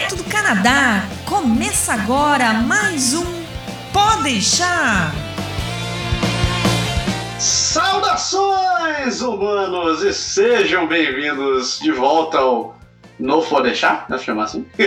direto 0.00 0.16
do 0.16 0.24
Canadá. 0.24 1.04
Começa 1.26 1.92
agora 1.92 2.54
mais 2.54 3.12
um 3.12 3.24
Pode 3.92 4.22
deixar. 4.22 5.12
Saudações, 7.38 9.20
humanos, 9.20 10.02
e 10.02 10.14
sejam 10.14 10.86
bem-vindos 10.86 11.78
de 11.80 11.92
volta 11.92 12.38
ao 12.38 12.78
Novo 13.18 13.48
Pode 13.48 13.68
Deixar, 13.68 14.06
né? 14.08 14.16
Chamar 14.16 14.44
assim. 14.44 14.64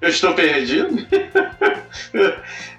eu 0.00 0.08
estou 0.08 0.32
perdido. 0.32 1.06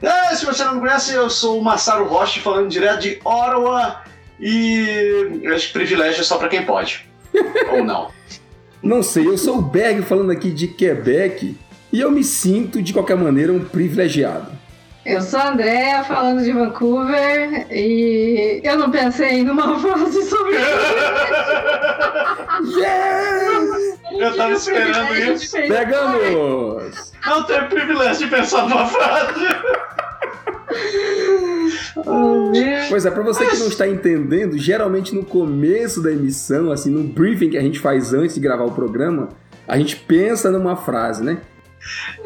é, 0.01 0.35
se 0.35 0.45
você 0.45 0.63
não 0.63 0.75
me 0.75 0.79
conhece, 0.79 1.13
eu 1.13 1.29
sou 1.29 1.59
o 1.59 1.63
Massaro 1.63 2.07
Rocha, 2.07 2.39
falando 2.39 2.69
direto 2.69 3.01
de 3.01 3.19
Ottawa. 3.23 4.01
E 4.39 5.43
acho 5.53 5.67
que 5.67 5.73
privilégio 5.73 6.21
é 6.21 6.23
só 6.23 6.37
para 6.37 6.49
quem 6.49 6.65
pode. 6.65 7.07
Ou 7.71 7.83
não. 7.83 8.09
Não 8.81 9.03
sei, 9.03 9.27
eu 9.27 9.37
sou 9.37 9.59
o 9.59 9.61
Berg 9.61 10.01
falando 10.01 10.31
aqui 10.31 10.49
de 10.49 10.67
Quebec 10.67 11.55
e 11.91 11.99
eu 11.99 12.09
me 12.09 12.23
sinto, 12.23 12.81
de 12.81 12.93
qualquer 12.93 13.17
maneira, 13.17 13.51
um 13.51 13.59
privilegiado. 13.59 14.51
Eu 15.05 15.21
sou 15.21 15.39
a 15.39 15.49
Andrea, 15.49 16.03
falando 16.03 16.43
de 16.43 16.51
Vancouver, 16.51 17.67
e 17.71 18.61
eu 18.63 18.77
não 18.77 18.91
pensei 18.91 19.43
numa 19.43 19.77
frase 19.81 20.23
sobre 20.23 20.55
yes! 22.65 23.99
Eu 24.11 24.35
tava 24.35 24.53
esperando 24.53 25.15
isso. 25.15 25.57
Pegamos! 25.57 27.11
Não 27.25 27.43
teve 27.43 27.65
privilégio 27.67 28.25
de 28.25 28.35
pensar 28.35 28.67
numa 28.69 28.85
frase. 28.85 29.45
Pois 32.89 33.05
é, 33.05 33.11
para 33.11 33.23
você 33.23 33.45
que 33.45 33.57
não 33.57 33.67
está 33.67 33.87
entendendo, 33.87 34.57
geralmente 34.57 35.13
no 35.15 35.23
começo 35.23 36.01
da 36.01 36.11
emissão, 36.11 36.71
assim, 36.71 36.89
no 36.89 37.03
briefing 37.03 37.49
que 37.49 37.57
a 37.57 37.61
gente 37.61 37.79
faz 37.79 38.13
antes 38.13 38.35
de 38.35 38.41
gravar 38.41 38.65
o 38.65 38.71
programa, 38.71 39.29
a 39.67 39.77
gente 39.77 39.95
pensa 39.95 40.51
numa 40.51 40.75
frase, 40.75 41.23
né? 41.23 41.39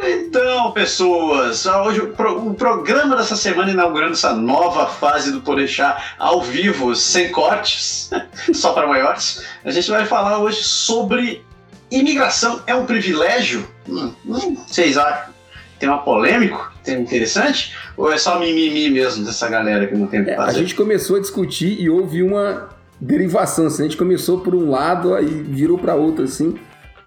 Então, 0.04 0.72
pessoas, 0.72 1.66
hoje 1.66 2.02
o, 2.02 2.08
pro, 2.08 2.50
o, 2.50 2.54
programa 2.54 3.16
dessa 3.16 3.36
semana 3.36 3.72
inaugurando 3.72 4.14
essa 4.14 4.34
nova 4.34 4.88
fase 4.88 5.32
do 5.32 5.42
Porechá 5.42 6.16
ao 6.20 6.42
vivo, 6.42 6.94
sem 6.94 7.32
cortes, 7.32 8.10
só 8.54 8.74
para 8.74 8.86
maiores, 8.86 9.46
a 9.64 9.72
gente 9.72 9.90
vai 9.90 10.06
falar 10.06 10.40
hoje 10.40 10.62
sobre 10.64 11.46
imigração 11.90 12.62
é 12.68 12.76
um 12.76 12.86
privilégio? 12.86 13.66
Hum, 13.88 14.14
hum, 14.26 14.56
vocês 14.68 14.98
acham? 14.98 15.34
Tema 15.80 16.00
polêmico? 16.00 16.74
Tema 16.84 17.02
interessante? 17.02 17.76
Ou 17.98 18.12
é 18.12 18.18
só 18.18 18.40
mimimi 18.40 18.90
mesmo 18.90 19.24
dessa 19.26 19.48
galera 19.50 19.88
que 19.88 19.96
não 19.96 20.08
tem 20.08 20.22
o 20.22 20.26
que 20.26 20.32
É, 20.32 20.34
a 20.34 20.38
fazer? 20.38 20.60
gente 20.60 20.76
começou 20.76 21.16
a 21.16 21.20
discutir 21.20 21.80
e 21.80 21.90
houve 21.90 22.22
uma 22.22 22.70
derivação, 23.00 23.68
assim, 23.68 23.84
a 23.84 23.86
gente 23.86 23.98
começou 23.98 24.40
por 24.40 24.54
um 24.56 24.70
lado 24.70 25.14
aí 25.14 25.26
virou 25.26 25.78
para 25.78 25.96
outro 25.96 26.24
assim, 26.26 26.56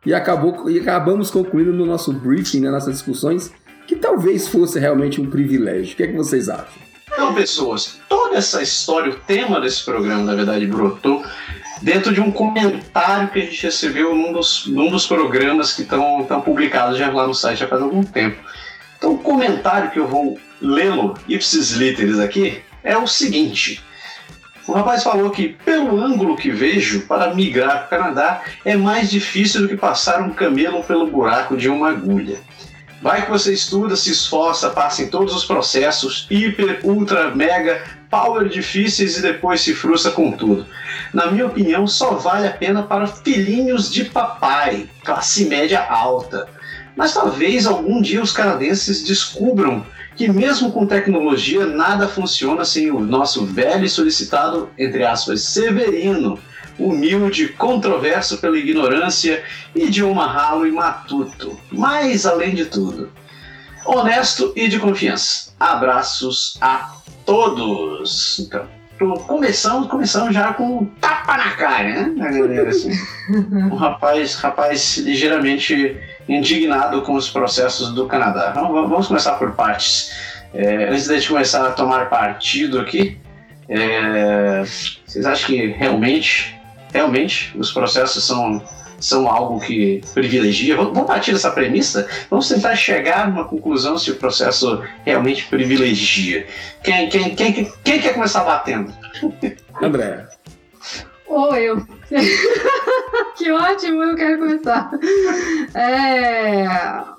e 0.05 0.15
acabou 0.15 0.69
e 0.71 0.79
acabamos 0.79 1.31
concluindo 1.31 1.73
no 1.73 1.85
nosso 1.85 2.13
briefing, 2.13 2.61
nas 2.61 2.73
nossas 2.73 2.95
discussões, 2.95 3.53
que 3.87 3.97
talvez 3.97 4.47
fosse 4.49 4.79
realmente 4.79 5.21
um 5.21 5.29
privilégio. 5.29 5.93
O 5.93 5.97
que 5.97 6.03
é 6.03 6.07
que 6.09 6.17
vocês 6.17 6.49
acham? 6.49 6.89
Então, 7.11 7.35
pessoas, 7.35 7.99
toda 8.09 8.37
essa 8.37 8.63
história, 8.63 9.11
o 9.11 9.15
tema 9.17 9.61
desse 9.61 9.85
programa, 9.85 10.23
na 10.23 10.35
verdade, 10.35 10.67
brotou 10.67 11.25
dentro 11.83 12.13
de 12.13 12.21
um 12.21 12.31
comentário 12.31 13.29
que 13.29 13.39
a 13.41 13.43
gente 13.43 13.63
recebeu 13.63 14.15
num 14.15 14.33
dos, 14.33 14.67
num 14.67 14.91
dos 14.91 15.07
programas 15.07 15.73
que 15.73 15.83
estão 15.83 16.27
publicados 16.45 16.99
já 16.99 17.11
lá 17.11 17.27
no 17.27 17.35
site 17.35 17.59
já 17.59 17.67
faz 17.67 17.83
algum 17.83 18.03
tempo. 18.03 18.39
Então, 18.99 19.13
o 19.13 19.19
comentário 19.19 19.91
que 19.91 19.99
eu 19.99 20.09
vou 20.09 20.39
lê-lo 20.61 21.17
ipsis 21.29 21.71
literis 21.71 22.19
aqui 22.19 22.61
é 22.83 22.97
o 22.99 23.07
seguinte. 23.07 23.83
O 24.67 24.73
rapaz 24.73 25.03
falou 25.03 25.31
que, 25.31 25.49
pelo 25.65 25.99
ângulo 25.99 26.37
que 26.37 26.51
vejo, 26.51 27.07
para 27.07 27.33
migrar 27.33 27.89
para 27.89 27.99
o 27.99 28.03
Canadá 28.03 28.43
é 28.65 28.77
mais 28.77 29.09
difícil 29.09 29.63
do 29.63 29.69
que 29.69 29.77
passar 29.77 30.21
um 30.21 30.31
camelo 30.31 30.83
pelo 30.83 31.07
buraco 31.07 31.57
de 31.57 31.71
uma 31.71 31.91
agulha. 31.91 32.39
Vai 33.01 33.25
que 33.25 33.31
você 33.31 33.53
estuda, 33.53 33.95
se 33.95 34.11
esforça, 34.11 34.71
passa 34.71 35.03
em 35.03 35.09
todos 35.09 35.35
os 35.35 35.45
processos, 35.45 36.27
hiper, 36.29 36.81
ultra, 36.83 37.35
mega, 37.35 37.83
power 38.11 38.49
difíceis 38.49 39.17
e 39.17 39.23
depois 39.23 39.61
se 39.61 39.73
frustra 39.73 40.11
com 40.11 40.33
tudo. 40.33 40.67
Na 41.15 41.31
minha 41.31 41.47
opinião, 41.47 41.87
só 41.87 42.15
vale 42.15 42.49
a 42.49 42.53
pena 42.53 42.83
para 42.83 43.07
filhinhos 43.07 43.91
de 43.91 44.05
papai, 44.05 44.89
classe 45.05 45.45
média 45.45 45.81
alta. 45.89 46.49
Mas 46.99 47.15
talvez 47.15 47.65
algum 47.65 48.03
dia 48.03 48.21
os 48.21 48.33
canadenses 48.33 49.05
descubram 49.05 49.87
que 50.17 50.27
mesmo 50.27 50.73
com 50.73 50.85
tecnologia 50.85 51.65
nada 51.65 52.09
funciona 52.09 52.65
sem 52.65 52.91
o 52.91 52.99
nosso 52.99 53.47
velho 53.47 53.85
e 53.85 53.89
solicitado, 53.89 54.69
entre 54.77 55.05
aspas, 55.05 55.43
Severino, 55.43 56.41
humilde, 56.77 57.51
controverso 57.51 58.39
pela 58.39 58.59
ignorância, 58.59 59.45
idioma 59.77 60.27
ralo 60.27 60.67
e 60.67 60.73
matuto, 60.73 61.57
mas 61.71 62.27
além 62.27 62.53
de 62.53 62.65
tudo, 62.65 63.13
honesto 63.87 64.53
e 64.57 64.67
de 64.67 64.81
confiança. 64.81 65.53
Abraços 65.61 66.59
a 66.61 66.97
todos. 67.25 68.41
Então, 68.41 68.67
começamos, 69.19 69.87
começamos 69.87 70.35
já 70.35 70.53
com 70.53 70.79
um 70.79 70.85
tapa 71.01 71.37
na 71.37 71.51
cara, 71.53 72.11
né? 72.11 72.27
A 72.27 72.33
galera, 72.33 72.71
assim. 72.71 72.91
Um 73.31 73.77
rapaz, 73.77 74.35
rapaz 74.35 74.97
ligeiramente 74.97 75.97
indignado 76.29 77.03
com 77.03 77.15
os 77.15 77.31
processos 77.31 77.93
do 77.93 78.07
Canadá. 78.07 78.53
Vamos 78.55 79.07
começar 79.07 79.33
por 79.35 79.53
partes. 79.53 80.13
É, 80.53 80.89
antes 80.89 81.07
de 81.07 81.13
a 81.13 81.17
gente 81.19 81.29
começar 81.29 81.67
a 81.67 81.73
tomar 81.73 82.09
partido 82.09 82.81
aqui, 82.81 83.19
é, 83.69 84.63
vocês 85.07 85.27
acham 85.27 85.47
que 85.47 85.67
realmente, 85.67 86.59
realmente 86.93 87.53
os 87.57 87.71
processos 87.71 88.25
são, 88.25 88.63
são 88.99 89.29
algo 89.29 89.61
que 89.61 90.01
privilegia? 90.15 90.77
Vamos, 90.77 91.07
partir 91.07 91.33
dessa 91.33 91.51
premissa? 91.51 92.09
Vamos 92.31 92.49
tentar 92.49 92.75
chegar 92.77 93.29
numa 93.29 93.45
conclusão 93.45 93.99
se 93.99 94.11
o 94.11 94.17
processo 94.17 94.83
realmente 95.05 95.45
privilegia. 95.47 96.47
Quem, 96.83 97.09
quem, 97.09 97.35
quem, 97.35 97.73
quem 97.85 98.01
quer 98.01 98.15
começar 98.15 98.45
batendo? 98.45 98.93
André. 99.83 100.27
Ou 101.29 101.55
eu. 101.55 101.87
que 103.37 103.51
ótimo, 103.53 104.03
eu 104.03 104.17
quero 104.17 104.39
começar. 104.39 104.91
É, 105.75 106.67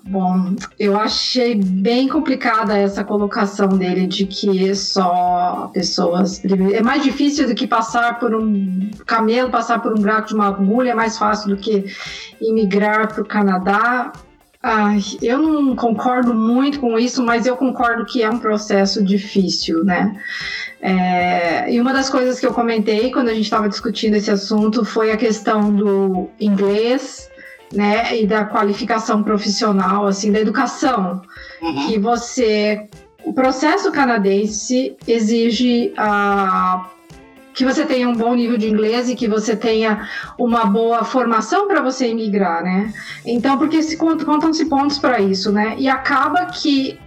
bom, 0.04 0.56
eu 0.80 1.00
achei 1.00 1.56
bem 1.56 2.08
complicada 2.08 2.78
essa 2.78 3.04
colocação 3.04 3.70
dele 3.70 4.08
de 4.08 4.26
que 4.26 4.74
só 4.76 5.70
pessoas. 5.74 6.42
É 6.74 6.82
mais 6.82 7.04
difícil 7.04 7.48
do 7.48 7.54
que 7.54 7.68
passar 7.68 8.20
por 8.20 8.34
um 8.34 8.90
camelo, 9.06 9.52
passar 9.52 9.80
por 9.80 9.92
um 9.92 10.02
buraco 10.02 10.30
de 10.30 10.34
uma 10.34 10.48
agulha, 10.48 10.92
é 10.92 10.96
mais 10.96 11.18
fácil 11.18 11.50
do 11.50 11.58
que 11.58 11.86
imigrar 12.42 13.14
para 13.14 13.22
o 13.22 13.26
Canadá. 13.26 14.12
Ai, 14.62 15.00
eu 15.22 15.38
não 15.38 15.74
concordo 15.76 16.34
muito 16.34 16.82
com 16.82 17.00
isso, 17.00 17.24
mas 17.24 17.46
eu 17.46 17.56
concordo 17.56 18.06
que 18.06 18.22
é 18.22 18.30
um 18.30 18.40
processo 18.40 19.02
difícil, 19.02 19.86
né? 19.86 20.20
É, 20.82 21.72
e 21.72 21.80
uma 21.82 21.92
das 21.92 22.10
coisas 22.10 22.40
que 22.40 22.46
eu 22.46 22.54
comentei 22.54 23.12
quando 23.12 23.30
a 23.30 23.34
gente 23.34 23.44
estava 23.44 23.68
discutindo 23.68 24.16
esse 24.16 24.32
assunto 24.32 24.86
foi 24.86 25.12
a 25.12 25.18
questão 25.18 25.74
do 25.74 26.30
inglês, 26.40 27.30
né, 27.74 28.20
e 28.20 28.26
da 28.26 28.46
qualificação 28.46 29.22
profissional, 29.22 30.08
assim, 30.08 30.32
da 30.32 30.40
educação, 30.40 31.22
uhum. 31.62 31.88
que 31.88 32.00
você, 32.00 32.88
o 33.24 33.34
processo 33.34 33.92
canadense 33.92 34.96
exige 35.08 35.94
a 35.98 36.90
que 37.54 37.66
você 37.66 37.86
tenha 37.86 38.08
um 38.08 38.16
bom 38.16 38.36
nível 38.36 38.58
de 38.58 38.70
inglês 38.70 39.10
e 39.10 39.16
que 39.16 39.28
você 39.28 39.54
tenha 39.54 40.08
uma 40.38 40.66
boa 40.66 41.04
formação 41.04 41.68
para 41.68 41.82
você 41.82 42.08
emigrar, 42.08 42.64
né? 42.64 42.94
Então, 43.26 43.58
porque 43.58 43.84
se 43.84 43.98
contam-se 43.98 44.66
pontos 44.66 44.98
para 44.98 45.20
isso, 45.20 45.52
né? 45.52 45.76
E 45.78 45.90
acaba 45.90 46.46
que 46.46 46.98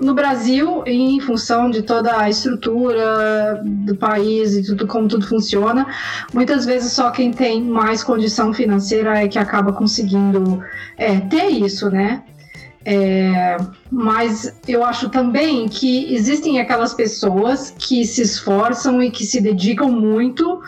no 0.00 0.14
Brasil, 0.14 0.82
em 0.86 1.20
função 1.20 1.70
de 1.70 1.82
toda 1.82 2.20
a 2.20 2.30
estrutura 2.30 3.60
do 3.64 3.96
país 3.96 4.56
e 4.56 4.62
tudo 4.62 4.86
como 4.86 5.08
tudo 5.08 5.26
funciona, 5.26 5.86
muitas 6.32 6.64
vezes 6.64 6.92
só 6.92 7.10
quem 7.10 7.32
tem 7.32 7.62
mais 7.62 8.04
condição 8.04 8.52
financeira 8.52 9.18
é 9.18 9.28
que 9.28 9.38
acaba 9.38 9.72
conseguindo 9.72 10.62
é, 10.96 11.20
ter 11.20 11.48
isso, 11.48 11.90
né? 11.90 12.22
É, 12.84 13.56
mas 13.90 14.54
eu 14.66 14.84
acho 14.84 15.08
também 15.10 15.68
que 15.68 16.14
existem 16.14 16.60
aquelas 16.60 16.94
pessoas 16.94 17.74
que 17.76 18.04
se 18.06 18.22
esforçam 18.22 19.02
e 19.02 19.10
que 19.10 19.26
se 19.26 19.40
dedicam 19.40 19.90
muito 19.90 20.60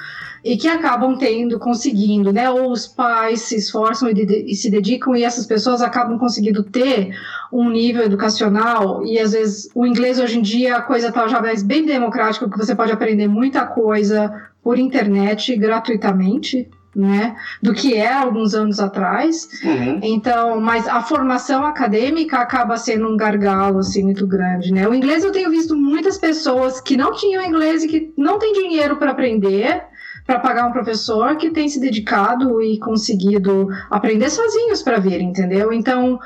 e 0.45 0.57
que 0.57 0.69
acabam 0.69 1.17
tendo, 1.17 1.59
conseguindo, 1.59 2.33
né? 2.33 2.49
Ou 2.51 2.73
os 2.73 2.87
pais 2.87 3.43
se 3.43 3.57
esforçam 3.57 4.09
e, 4.09 4.15
de, 4.15 4.45
e, 4.47 4.55
se 4.55 4.71
dedicam 4.71 5.15
e 5.15 5.25
essas 5.25 5.47
pessoas 5.47 5.83
acabam 5.83 6.19
conseguindo 6.19 6.63
ter 6.63 7.11
um 7.53 7.69
nível 7.69 8.03
educacional 8.03 9.05
e 9.05 9.19
às 9.19 9.33
vezes 9.33 9.69
o 9.75 9.87
inglês 9.87 10.19
hoje 10.19 10.39
em 10.39 10.43
dia 10.43 10.77
a 10.77 10.83
coisa 10.83 11.09
está 11.09 11.27
já 11.29 11.41
bem 11.65 11.85
democrática, 11.85 12.49
que 12.49 12.59
você 12.59 12.75
pode 12.75 12.93
aprender 12.93 13.29
muita 13.29 13.67
coisa 13.67 14.51
por 14.63 14.79
internet 14.79 15.57
gratuitamente, 15.57 16.69
né, 16.95 17.37
do 17.63 17.73
que 17.73 17.95
é 17.95 18.13
alguns 18.13 18.55
anos 18.55 18.81
atrás. 18.81 19.49
Uhum. 19.63 20.01
Então, 20.03 20.61
mas 20.61 20.89
a 20.89 21.01
formação 21.01 21.65
acadêmica 21.65 22.39
acaba 22.39 22.77
sendo 22.77 23.09
um 23.09 23.17
gargalo 23.17 23.79
assim 23.79 24.03
muito 24.03 24.27
grande, 24.27 24.73
né? 24.73 24.89
O 24.89 24.95
inglês 24.95 25.23
eu 25.23 25.33
tenho 25.33 25.51
visto 25.51 25.77
muitas 25.77 26.19
pessoas 26.19 26.81
que 26.81 26.97
não 26.97 27.13
tinham 27.13 27.45
inglês 27.45 27.85
e 27.85 27.89
que 27.89 28.13
não 28.17 28.39
têm 28.39 28.53
dinheiro 28.53 28.97
para 28.97 29.13
aprender, 29.13 29.85
para 30.31 30.39
pagar 30.39 30.67
um 30.67 30.73
professor 30.73 31.37
que 31.37 31.51
tem 31.51 31.69
se 31.69 31.81
dedicado 31.81 32.63
e 32.63 32.79
conseguido 32.79 33.69
aprender 33.91 34.31
sozinhos 34.31 34.81
para 34.81 35.01
vir, 35.01 35.21
entendeu? 35.21 35.73
Então, 35.73 36.21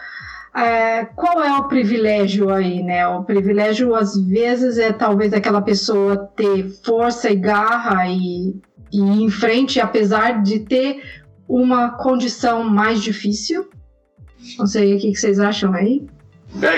é, 0.55 1.07
qual 1.07 1.43
é 1.43 1.57
o 1.57 1.69
privilégio 1.69 2.51
aí, 2.51 2.83
né? 2.83 3.09
O 3.09 3.25
privilégio 3.25 3.95
às 3.95 4.15
vezes 4.15 4.77
é 4.77 4.93
talvez 4.93 5.33
aquela 5.33 5.63
pessoa 5.63 6.31
ter 6.37 6.69
força 6.85 7.31
e 7.31 7.37
garra 7.37 8.07
e 8.09 8.61
e 8.93 8.99
ir 8.99 9.23
em 9.23 9.31
frente, 9.31 9.81
apesar 9.81 10.43
de 10.43 10.61
ter 10.61 11.03
uma 11.49 11.91
condição 11.91 12.63
mais 12.63 13.03
difícil. 13.03 13.69
Não 14.57 14.67
sei 14.67 14.95
o 14.95 15.01
que 15.01 15.17
vocês 15.17 15.41
acham 15.41 15.75
aí. 15.75 16.07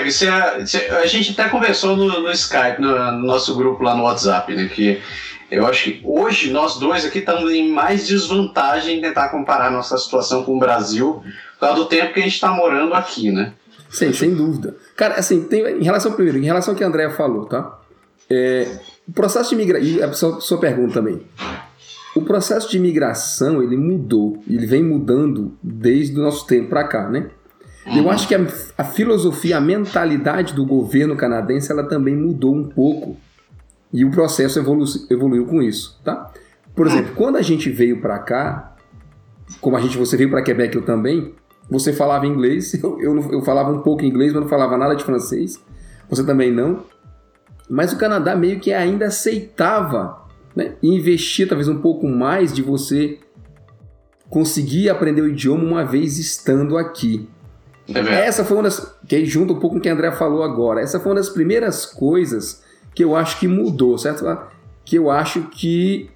Você, 0.03 0.27
você, 0.59 0.77
a 0.89 1.05
gente 1.05 1.31
até 1.31 1.47
conversou 1.47 1.95
no, 1.95 2.21
no 2.21 2.31
Skype, 2.31 2.81
no, 2.81 3.11
no, 3.11 3.27
nosso 3.27 3.55
grupo 3.55 3.83
lá 3.83 3.95
no 3.95 4.03
WhatsApp, 4.03 4.55
né? 4.55 4.67
Que 4.67 4.99
eu 5.49 5.65
acho 5.65 5.83
que 5.85 6.01
hoje 6.03 6.51
nós 6.51 6.77
dois 6.77 7.05
aqui 7.05 7.19
estamos 7.19 7.51
em 7.51 7.71
mais 7.71 8.07
desvantagem 8.07 8.97
em 8.97 9.01
tentar 9.01 9.29
comparar 9.29 9.71
nossa 9.71 9.97
situação 9.97 10.43
com 10.43 10.55
o 10.55 10.59
Brasil 10.59 11.21
por 11.53 11.67
causa 11.67 11.75
do 11.75 11.85
tempo 11.85 12.13
que 12.13 12.19
a 12.19 12.23
gente 12.23 12.35
está 12.35 12.51
morando 12.51 12.93
aqui, 12.93 13.31
né? 13.31 13.53
Sim, 13.89 14.11
sem 14.11 14.33
dúvida. 14.33 14.75
Cara, 14.95 15.15
assim, 15.15 15.43
tem, 15.45 15.61
em 15.79 15.83
relação 15.83 16.11
primeiro, 16.11 16.37
em 16.37 16.45
relação 16.45 16.73
ao 16.73 16.77
que 16.77 16.83
a 16.83 16.87
Andrea 16.87 17.09
falou, 17.09 17.45
tá? 17.45 17.79
É, 18.29 18.67
o 19.07 19.13
processo 19.13 19.51
de 19.51 19.55
migração. 19.55 19.87
E 19.87 20.03
a 20.03 20.13
sua, 20.13 20.41
sua 20.41 20.57
pergunta 20.59 20.95
também. 20.95 21.21
O 22.13 22.21
processo 22.23 22.69
de 22.69 22.77
imigração 22.77 23.61
ele 23.61 23.77
mudou, 23.77 24.43
ele 24.49 24.65
vem 24.65 24.83
mudando 24.83 25.55
desde 25.61 26.19
o 26.19 26.23
nosso 26.23 26.45
tempo 26.47 26.69
para 26.69 26.83
cá, 26.83 27.07
né? 27.07 27.29
Eu 27.85 28.03
uhum. 28.03 28.11
acho 28.11 28.27
que 28.27 28.35
a, 28.35 28.45
a, 28.77 28.83
filosofia, 28.83 29.57
a 29.57 29.61
mentalidade 29.61 30.53
do 30.53 30.65
governo 30.65 31.15
canadense, 31.15 31.71
ela 31.71 31.83
também 31.83 32.15
mudou 32.15 32.53
um 32.53 32.67
pouco 32.67 33.17
e 33.91 34.03
o 34.05 34.11
processo 34.11 34.59
evolu 34.59 34.85
evoluiu 35.09 35.45
com 35.45 35.61
isso, 35.61 35.99
tá? 36.03 36.31
Por 36.75 36.87
exemplo, 36.87 37.13
quando 37.15 37.37
a 37.37 37.41
gente 37.41 37.69
veio 37.69 38.01
para 38.01 38.19
cá, 38.19 38.75
como 39.59 39.75
a 39.75 39.81
gente 39.81 39.97
você 39.97 40.15
veio 40.15 40.29
para 40.29 40.41
Quebec 40.41 40.75
eu 40.75 40.83
também, 40.83 41.33
você 41.69 41.91
falava 41.91 42.25
inglês, 42.27 42.73
eu, 42.81 42.99
eu, 42.99 43.31
eu 43.31 43.41
falava 43.41 43.71
um 43.71 43.81
pouco 43.81 44.05
inglês, 44.05 44.33
mas 44.33 44.41
não 44.41 44.49
falava 44.49 44.77
nada 44.77 44.95
de 44.95 45.03
francês. 45.03 45.61
Você 46.09 46.23
também 46.23 46.51
não. 46.51 46.83
Mas 47.69 47.91
o 47.91 47.97
Canadá 47.97 48.35
meio 48.35 48.59
que 48.59 48.71
ainda 48.71 49.07
aceitava 49.07 50.27
né? 50.57 50.73
Investir 50.81 51.47
talvez 51.47 51.67
um 51.67 51.77
pouco 51.77 52.07
mais 52.07 52.51
de 52.51 52.63
você 52.63 53.19
conseguir 54.27 54.89
aprender 54.89 55.21
o 55.21 55.27
idioma 55.27 55.63
uma 55.63 55.85
vez 55.85 56.17
estando 56.17 56.79
aqui. 56.79 57.29
É 57.93 58.25
essa 58.25 58.43
foi 58.43 58.57
uma 58.57 58.63
das. 58.63 58.97
Que 59.07 59.17
aí 59.17 59.25
junta 59.27 59.53
um 59.53 59.59
pouco 59.59 59.75
com 59.75 59.77
o 59.77 59.81
que 59.81 59.87
a 59.87 59.93
André 59.93 60.11
falou 60.13 60.41
agora. 60.41 60.81
Essa 60.81 60.99
foi 60.99 61.11
uma 61.11 61.17
das 61.19 61.29
primeiras 61.29 61.85
coisas 61.85 62.63
que 62.97 63.03
eu 63.03 63.15
acho 63.15 63.39
que 63.39 63.47
mudou, 63.47 63.95
certo? 63.95 64.25
Que 64.83 64.95
eu 64.95 65.11
acho 65.11 65.43
que 65.51 66.09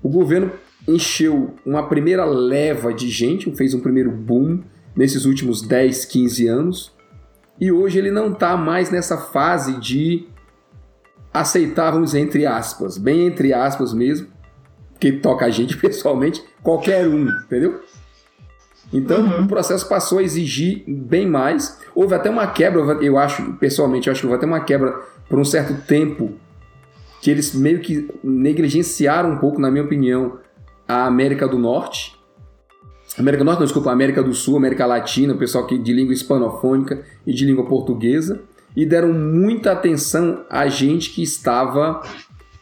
o 0.00 0.08
governo 0.08 0.52
encheu 0.86 1.56
uma 1.66 1.88
primeira 1.88 2.24
leva 2.24 2.94
de 2.94 3.10
gente, 3.10 3.52
fez 3.56 3.74
um 3.74 3.80
primeiro 3.80 4.12
boom 4.12 4.60
nesses 4.94 5.24
últimos 5.24 5.60
10, 5.60 6.04
15 6.04 6.46
anos. 6.46 6.92
E 7.60 7.72
hoje 7.72 7.98
ele 7.98 8.12
não 8.12 8.30
está 8.30 8.56
mais 8.56 8.92
nessa 8.92 9.18
fase 9.18 9.80
de 9.80 10.28
aceitávamos 11.34 12.14
entre 12.14 12.46
aspas, 12.46 12.96
bem 12.96 13.26
entre 13.26 13.52
aspas 13.52 13.92
mesmo, 13.92 14.28
que 15.00 15.10
toca 15.10 15.46
a 15.46 15.50
gente 15.50 15.76
pessoalmente, 15.82 16.40
qualquer 16.62 17.08
um, 17.08 17.28
entendeu? 17.28 17.82
Então 18.92 19.20
uhum. 19.20 19.46
o 19.46 19.48
processo 19.48 19.88
passou 19.88 20.18
a 20.18 20.22
exigir 20.22 20.84
bem 20.86 21.26
mais. 21.26 21.76
Houve 21.92 22.14
até 22.14 22.30
uma 22.30 22.46
quebra, 22.46 22.80
eu 23.02 23.18
acho, 23.18 23.54
pessoalmente, 23.54 24.06
eu 24.06 24.12
acho 24.12 24.20
que 24.20 24.26
houve 24.28 24.36
até 24.36 24.46
uma 24.46 24.60
quebra 24.60 25.17
por 25.28 25.38
um 25.38 25.44
certo 25.44 25.74
tempo 25.86 26.34
que 27.20 27.30
eles 27.30 27.54
meio 27.54 27.80
que 27.80 28.08
negligenciaram 28.22 29.32
um 29.32 29.38
pouco, 29.38 29.60
na 29.60 29.70
minha 29.70 29.84
opinião, 29.84 30.38
a 30.86 31.06
América 31.06 31.46
do 31.46 31.58
Norte. 31.58 32.16
América 33.18 33.42
do 33.42 33.46
Norte, 33.46 33.58
não, 33.58 33.66
desculpa, 33.66 33.90
América 33.90 34.22
do 34.22 34.32
Sul, 34.32 34.56
América 34.56 34.86
Latina, 34.86 35.34
o 35.34 35.38
pessoal 35.38 35.66
que 35.66 35.76
de 35.76 35.92
língua 35.92 36.14
hispanofônica 36.14 37.02
e 37.26 37.32
de 37.32 37.44
língua 37.44 37.66
portuguesa 37.66 38.40
e 38.76 38.86
deram 38.86 39.12
muita 39.12 39.72
atenção 39.72 40.44
a 40.48 40.68
gente 40.68 41.10
que 41.10 41.20
estava, 41.20 42.00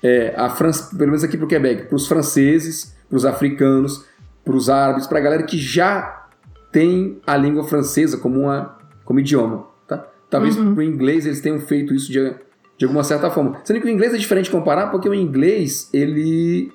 é, 0.02 0.34
a 0.36 0.48
França, 0.48 0.88
pelo 0.96 1.10
menos 1.10 1.22
aqui 1.22 1.36
para 1.36 1.44
o 1.44 1.48
Quebec, 1.48 1.88
para 1.88 1.96
os 1.96 2.06
franceses, 2.06 2.96
para 3.06 3.16
os 3.16 3.26
africanos, 3.26 4.04
para 4.42 4.56
os 4.56 4.70
árabes, 4.70 5.06
para 5.06 5.18
a 5.18 5.20
galera 5.20 5.42
que 5.42 5.58
já 5.58 6.26
tem 6.72 7.20
a 7.26 7.36
língua 7.36 7.64
francesa 7.64 8.16
como, 8.16 8.40
uma, 8.40 8.78
como 9.04 9.20
idioma. 9.20 9.66
Tá? 9.86 10.06
Talvez 10.30 10.56
uhum. 10.56 10.74
para 10.74 10.80
o 10.80 10.82
inglês 10.82 11.26
eles 11.26 11.40
tenham 11.40 11.60
feito 11.60 11.92
isso 11.92 12.10
de, 12.10 12.34
de 12.78 12.84
alguma 12.84 13.02
certa 13.02 13.31
forma. 13.31 13.61
Sendo 13.64 13.81
que 13.81 13.87
o 13.87 13.90
inglês 13.90 14.12
é 14.14 14.19
diferente 14.19 14.46
de 14.46 14.50
comparar, 14.50 14.88
porque 14.88 15.08
o 15.08 15.14
inglês 15.14 15.88
ele, 15.93 16.73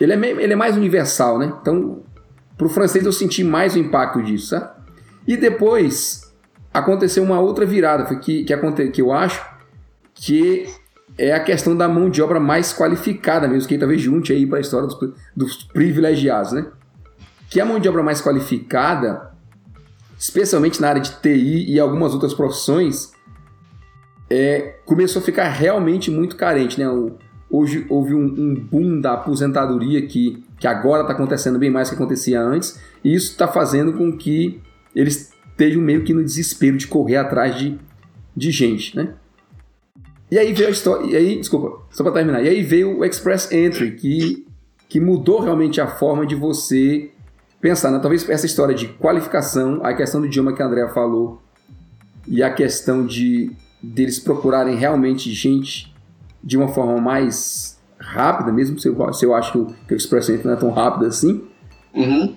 ele, 0.00 0.12
é, 0.12 0.16
meio, 0.16 0.40
ele 0.40 0.52
é 0.52 0.56
mais 0.56 0.76
universal, 0.76 1.38
né? 1.38 1.52
Então, 1.60 2.02
para 2.56 2.66
o 2.66 2.70
francês 2.70 3.04
eu 3.04 3.12
senti 3.12 3.42
mais 3.42 3.74
o 3.74 3.78
impacto 3.78 4.22
disso? 4.22 4.60
E 5.26 5.36
depois, 5.36 6.32
aconteceu 6.72 7.22
uma 7.22 7.40
outra 7.40 7.64
virada, 7.64 8.04
que, 8.16 8.44
que, 8.44 8.90
que 8.90 9.00
eu 9.00 9.12
acho 9.12 9.44
que 10.14 10.66
é 11.16 11.32
a 11.32 11.40
questão 11.40 11.76
da 11.76 11.88
mão 11.88 12.10
de 12.10 12.20
obra 12.20 12.40
mais 12.40 12.72
qualificada 12.72 13.48
mesmo, 13.48 13.68
que 13.68 13.78
talvez 13.78 14.00
junte 14.00 14.32
aí 14.32 14.46
para 14.46 14.58
a 14.58 14.60
história 14.60 14.86
dos, 14.86 14.98
dos, 15.34 15.64
privilegiados, 15.64 16.52
né? 16.52 16.66
Que 17.48 17.60
a 17.60 17.64
mão 17.64 17.78
de 17.78 17.88
obra 17.88 18.02
mais 18.02 18.20
qualificada, 18.20 19.32
especialmente 20.18 20.80
na 20.80 20.88
área 20.88 21.00
de 21.00 21.12
TI 21.20 21.72
e 21.72 21.78
algumas 21.78 22.12
outras 22.12 22.34
profissões, 22.34 23.13
é, 24.34 24.80
começou 24.84 25.22
a 25.22 25.24
ficar 25.24 25.48
realmente 25.48 26.10
muito 26.10 26.34
carente, 26.34 26.80
né? 26.80 26.86
Hoje 27.48 27.86
houve 27.88 28.14
um, 28.14 28.24
um 28.24 28.54
boom 28.56 29.00
da 29.00 29.12
aposentadoria 29.12 30.04
que, 30.08 30.42
que 30.58 30.66
agora 30.66 31.02
está 31.02 31.12
acontecendo 31.12 31.56
bem 31.56 31.70
mais 31.70 31.88
do 31.88 31.90
que 31.90 32.02
acontecia 32.02 32.40
antes, 32.40 32.80
e 33.04 33.14
isso 33.14 33.30
está 33.30 33.46
fazendo 33.46 33.92
com 33.92 34.10
que 34.16 34.60
eles 34.92 35.32
estejam 35.50 35.80
meio 35.80 36.02
que 36.02 36.12
no 36.12 36.24
desespero 36.24 36.76
de 36.76 36.88
correr 36.88 37.14
atrás 37.14 37.56
de, 37.56 37.78
de 38.36 38.50
gente, 38.50 38.96
né? 38.96 39.14
E 40.28 40.36
aí 40.36 40.52
veio 40.52 40.68
a 40.68 40.72
história, 40.72 41.06
e 41.06 41.16
aí, 41.16 41.38
desculpa, 41.38 41.84
só 41.92 42.02
para 42.02 42.14
terminar, 42.14 42.42
e 42.42 42.48
aí 42.48 42.60
veio 42.60 42.98
o 42.98 43.04
Express 43.04 43.52
Entry, 43.52 43.92
que, 43.92 44.44
que 44.88 44.98
mudou 44.98 45.40
realmente 45.42 45.80
a 45.80 45.86
forma 45.86 46.26
de 46.26 46.34
você 46.34 47.08
pensar, 47.60 47.92
né? 47.92 48.00
Talvez 48.00 48.28
essa 48.28 48.46
história 48.46 48.74
de 48.74 48.88
qualificação, 48.88 49.78
a 49.84 49.94
questão 49.94 50.20
do 50.20 50.26
idioma 50.26 50.52
que 50.52 50.60
a 50.60 50.66
Andrea 50.66 50.88
falou, 50.88 51.40
e 52.26 52.42
a 52.42 52.50
questão 52.50 53.06
de 53.06 53.52
deles 53.84 54.18
procurarem 54.18 54.76
realmente 54.76 55.32
gente 55.32 55.94
de 56.42 56.56
uma 56.56 56.68
forma 56.68 57.00
mais 57.00 57.78
rápida, 57.98 58.52
mesmo 58.52 58.78
se 58.78 58.88
eu, 58.88 59.12
se 59.12 59.24
eu 59.24 59.34
acho 59.34 59.52
que 59.52 59.58
o, 59.58 59.66
que 59.88 59.94
o 59.94 59.96
Express 59.96 60.28
Entry 60.28 60.46
não 60.46 60.54
é 60.54 60.56
tão 60.56 60.70
rápido 60.70 61.06
assim, 61.06 61.42
uhum. 61.94 62.36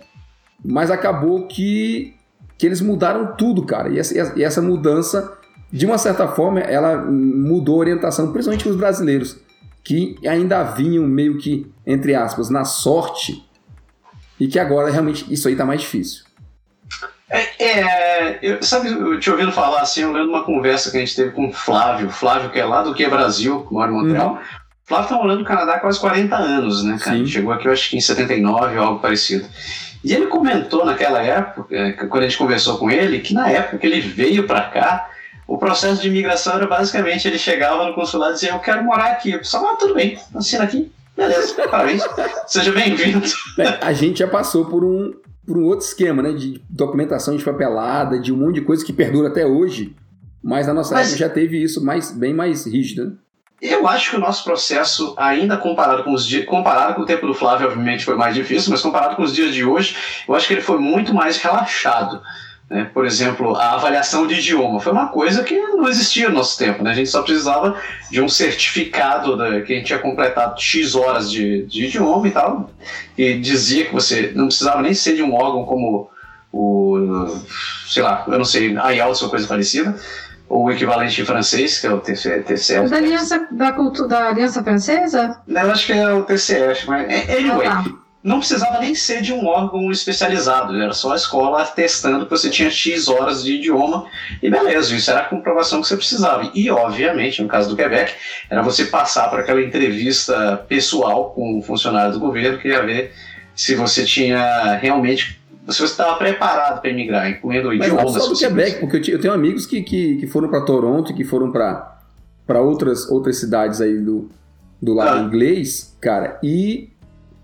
mas 0.63 0.89
acabou 0.89 1.47
que 1.47 2.17
que 2.57 2.65
eles 2.65 2.81
mudaram 2.81 3.35
tudo, 3.35 3.63
cara. 3.63 3.89
E 3.89 3.99
essa, 3.99 4.33
e 4.35 4.43
essa 4.43 4.61
mudança, 4.61 5.37
de 5.71 5.85
uma 5.85 5.97
certa 5.97 6.27
forma, 6.27 6.59
ela 6.59 6.97
mudou 7.05 7.75
a 7.75 7.79
orientação, 7.79 8.31
principalmente 8.31 8.63
para 8.63 8.71
os 8.71 8.77
brasileiros, 8.77 9.37
que 9.83 10.15
ainda 10.27 10.63
vinham 10.63 11.05
meio 11.05 11.37
que, 11.37 11.71
entre 11.85 12.15
aspas, 12.15 12.49
na 12.49 12.65
sorte, 12.65 13.47
e 14.39 14.47
que 14.47 14.59
agora 14.59 14.89
realmente 14.89 15.31
isso 15.31 15.47
aí 15.47 15.53
está 15.53 15.65
mais 15.65 15.81
difícil. 15.81 16.25
É, 17.29 17.63
é, 17.63 18.39
eu, 18.41 18.63
sabe, 18.63 18.89
eu 18.89 19.19
te 19.19 19.29
ouvindo 19.29 19.51
falar 19.51 19.81
assim, 19.81 20.01
eu 20.01 20.13
lembro 20.13 20.29
uma 20.29 20.43
conversa 20.43 20.89
que 20.89 20.97
a 20.97 20.99
gente 21.01 21.15
teve 21.15 21.31
com 21.31 21.49
o 21.49 21.53
Flávio, 21.53 22.09
Flávio 22.09 22.49
que 22.49 22.59
é 22.59 22.65
lá 22.65 22.81
do 22.81 22.93
que 22.93 23.03
é 23.03 23.09
Brasil, 23.09 23.67
mora 23.69 23.91
em 23.91 23.93
Montreal. 23.93 24.31
Uhum. 24.31 24.39
Flávio 24.85 25.09
tá 25.09 25.15
morando 25.15 25.39
no 25.39 25.45
Canadá 25.45 25.73
há 25.73 25.79
quase 25.79 25.99
40 25.99 26.35
anos, 26.35 26.83
né, 26.83 26.97
cara? 26.97 27.17
Sim. 27.17 27.25
Chegou 27.25 27.51
aqui, 27.51 27.67
eu 27.67 27.73
acho 27.73 27.89
que 27.89 27.97
em 27.97 28.01
79 28.01 28.77
ou 28.77 28.83
algo 28.85 28.99
parecido. 29.01 29.45
E 30.03 30.13
ele 30.13 30.27
comentou 30.27 30.85
naquela 30.85 31.21
época, 31.21 31.75
é, 31.75 31.91
quando 31.91 32.23
a 32.23 32.27
gente 32.27 32.37
conversou 32.37 32.77
com 32.77 32.89
ele, 32.89 33.19
que 33.19 33.33
na 33.33 33.49
época 33.49 33.77
que 33.77 33.85
ele 33.85 33.99
veio 33.99 34.47
para 34.47 34.61
cá, 34.61 35.09
o 35.45 35.57
processo 35.57 36.01
de 36.01 36.07
imigração 36.07 36.53
era 36.53 36.67
basicamente 36.67 37.27
ele 37.27 37.37
chegava 37.37 37.85
no 37.85 37.93
consulado 37.93 38.31
e 38.31 38.33
dizia: 38.35 38.51
Eu 38.51 38.59
quero 38.59 38.83
morar 38.85 39.11
aqui. 39.11 39.35
O 39.35 39.39
pessoal, 39.39 39.67
ah, 39.67 39.75
tudo 39.75 39.95
bem, 39.95 40.17
assina 40.33 40.63
aqui, 40.63 40.89
beleza, 41.15 41.53
parabéns, 41.69 42.03
seja 42.47 42.71
bem-vindo. 42.71 43.25
É, 43.59 43.85
a 43.85 43.91
gente 43.91 44.19
já 44.19 44.27
passou 44.27 44.65
por 44.65 44.85
um, 44.85 45.13
por 45.47 45.57
um 45.57 45.63
outro 45.63 45.85
esquema, 45.85 46.21
né? 46.21 46.33
De 46.33 46.61
documentação 46.69 47.35
de 47.35 47.43
papelada, 47.43 48.19
de 48.19 48.33
um 48.33 48.37
monte 48.37 48.55
de 48.55 48.61
coisa 48.61 48.85
que 48.85 48.91
perdura 48.91 49.29
até 49.29 49.45
hoje. 49.45 49.95
Mas 50.43 50.67
na 50.67 50.73
nossa 50.73 50.93
Mas... 50.93 51.07
época 51.07 51.17
já 51.17 51.29
teve 51.29 51.63
isso 51.63 51.83
mais, 51.83 52.11
bem 52.11 52.33
mais 52.33 52.67
rígido, 52.67 53.05
né? 53.05 53.11
Eu 53.59 53.87
acho 53.87 54.11
que 54.11 54.15
o 54.17 54.19
nosso 54.19 54.43
processo, 54.43 55.15
ainda 55.17 55.57
comparado 55.57 56.03
com 56.03 56.13
os 56.13 56.27
dias, 56.27 56.45
comparado 56.45 56.93
com 56.93 57.01
o 57.01 57.05
tempo 57.05 57.25
do 57.25 57.33
Flávio, 57.33 57.65
obviamente 57.65 58.05
foi 58.05 58.15
mais 58.15 58.35
difícil, 58.35 58.69
mas 58.69 58.83
comparado 58.83 59.15
com 59.15 59.23
os 59.23 59.33
dias 59.33 59.51
de 59.51 59.65
hoje, 59.65 59.95
eu 60.27 60.35
acho 60.35 60.47
que 60.47 60.53
ele 60.53 60.61
foi 60.61 60.77
muito 60.77 61.11
mais 61.11 61.37
relaxado. 61.37 62.21
Né? 62.69 62.89
Por 62.93 63.05
exemplo, 63.05 63.55
a 63.55 63.75
avaliação 63.75 64.27
de 64.27 64.35
idioma 64.35 64.79
foi 64.79 64.91
uma 64.91 65.07
coisa 65.07 65.43
que 65.43 65.57
não 65.57 65.87
existia 65.87 66.27
no 66.27 66.35
nosso 66.35 66.57
tempo. 66.57 66.83
Né? 66.83 66.91
A 66.91 66.93
gente 66.93 67.09
só 67.09 67.21
precisava 67.21 67.79
de 68.11 68.21
um 68.21 68.27
certificado 68.27 69.37
da, 69.37 69.61
que 69.61 69.73
a 69.73 69.75
gente 69.77 69.87
tinha 69.87 69.99
completado 69.99 70.59
X 70.59 70.95
horas 70.95 71.31
de, 71.31 71.65
de 71.65 71.85
idioma 71.85 72.27
e 72.27 72.31
tal, 72.31 72.69
e 73.17 73.35
dizia 73.35 73.85
que 73.85 73.93
você 73.93 74.31
não 74.35 74.47
precisava 74.47 74.81
nem 74.81 74.93
ser 74.93 75.15
de 75.15 75.23
um 75.23 75.33
órgão 75.33 75.63
como 75.65 76.09
o, 76.51 77.37
sei 77.87 78.03
lá, 78.03 78.25
eu 78.27 78.37
não 78.37 78.45
sei, 78.45 78.75
a 78.77 78.91
IELTS 78.91 79.21
ou 79.21 79.29
coisa 79.29 79.47
parecida, 79.47 79.95
ou 80.49 80.65
o 80.65 80.71
equivalente 80.71 81.21
em 81.21 81.25
francês, 81.25 81.79
que 81.79 81.87
é 81.87 81.91
o 81.91 81.99
TCF. 81.99 82.89
Da 82.89 82.97
Aliança, 82.97 83.47
da, 83.51 83.71
da 83.71 84.29
Aliança 84.29 84.63
Francesa? 84.63 85.41
Eu 85.47 85.71
acho 85.71 85.85
que 85.85 85.93
é 85.93 86.13
o 86.13 86.23
TCF, 86.23 86.87
mas 86.87 87.29
anyway. 87.29 87.67
Ah, 87.67 87.83
tá 87.83 88.06
não 88.27 88.39
precisava 88.39 88.81
nem 88.81 88.93
ser 88.93 89.21
de 89.21 89.31
um 89.31 89.45
órgão 89.47 89.89
especializado, 89.89 90.75
era 90.75 90.91
só 90.91 91.13
a 91.13 91.15
escola 91.15 91.63
testando 91.63 92.25
que 92.25 92.29
você 92.29 92.49
tinha 92.49 92.69
X 92.69 93.07
horas 93.07 93.41
de 93.41 93.53
idioma 93.53 94.05
e 94.43 94.49
beleza, 94.49 94.93
isso 94.93 95.09
era 95.09 95.21
a 95.21 95.25
comprovação 95.25 95.79
que 95.81 95.87
você 95.87 95.95
precisava. 95.95 96.51
E, 96.53 96.69
obviamente, 96.69 97.41
no 97.41 97.47
caso 97.47 97.69
do 97.69 97.75
Quebec, 97.77 98.13
era 98.49 98.61
você 98.61 98.83
passar 98.83 99.29
por 99.29 99.39
aquela 99.39 99.61
entrevista 99.61 100.57
pessoal 100.67 101.29
com 101.29 101.57
um 101.57 101.61
funcionário 101.61 102.11
do 102.11 102.19
governo 102.19 102.57
que 102.57 102.67
ia 102.67 102.85
ver 102.85 103.13
se 103.55 103.75
você 103.75 104.03
tinha 104.03 104.75
realmente. 104.75 105.39
Se 105.69 105.79
você 105.79 105.85
estava 105.85 106.17
preparado 106.17 106.81
para 106.81 106.89
emigrar, 106.89 107.29
incluindo 107.29 107.69
o 107.69 107.73
idioma. 107.73 108.03
Mas 108.03 108.13
não 108.13 108.21
só 108.21 108.27
do 108.29 108.37
Quebec, 108.37 108.81
porque 108.81 109.09
eu 109.09 109.21
tenho 109.21 109.33
amigos 109.33 109.65
que, 109.65 109.81
que, 109.81 110.17
que 110.17 110.27
foram 110.27 110.49
para 110.49 110.65
Toronto, 110.65 111.13
que 111.13 111.23
foram 111.23 111.49
para 111.49 112.61
outras, 112.61 113.09
outras 113.09 113.37
cidades 113.37 113.79
aí 113.79 113.97
do, 113.99 114.29
do 114.81 114.93
lado 114.93 115.17
ah. 115.17 115.21
inglês, 115.21 115.95
cara, 116.01 116.37
e 116.43 116.89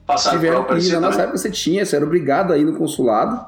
Passar 0.05 0.31
tiveram 0.31 0.63
que 0.63 0.75
ir. 0.75 0.91
Na 0.93 0.99
nossa 0.99 1.21
época 1.21 1.37
você 1.37 1.49
tinha, 1.49 1.85
você 1.85 1.95
era 1.95 2.05
obrigado 2.05 2.51
a 2.51 2.57
ir 2.57 2.63
no 2.63 2.77
consulado, 2.77 3.45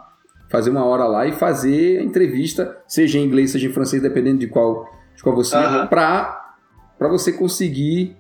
fazer 0.50 0.70
uma 0.70 0.86
hora 0.86 1.06
lá 1.06 1.26
e 1.26 1.32
fazer 1.32 2.00
a 2.00 2.04
entrevista, 2.04 2.78
seja 2.88 3.18
em 3.18 3.24
inglês, 3.24 3.52
seja 3.52 3.68
em 3.68 3.74
francês, 3.74 4.02
dependendo 4.02 4.40
de 4.40 4.48
qual, 4.48 4.90
de 5.16 5.22
qual 5.22 5.36
você 5.36 5.56
ia, 5.58 5.88
para 5.88 7.08
você 7.10 7.32
conseguir 7.32 8.16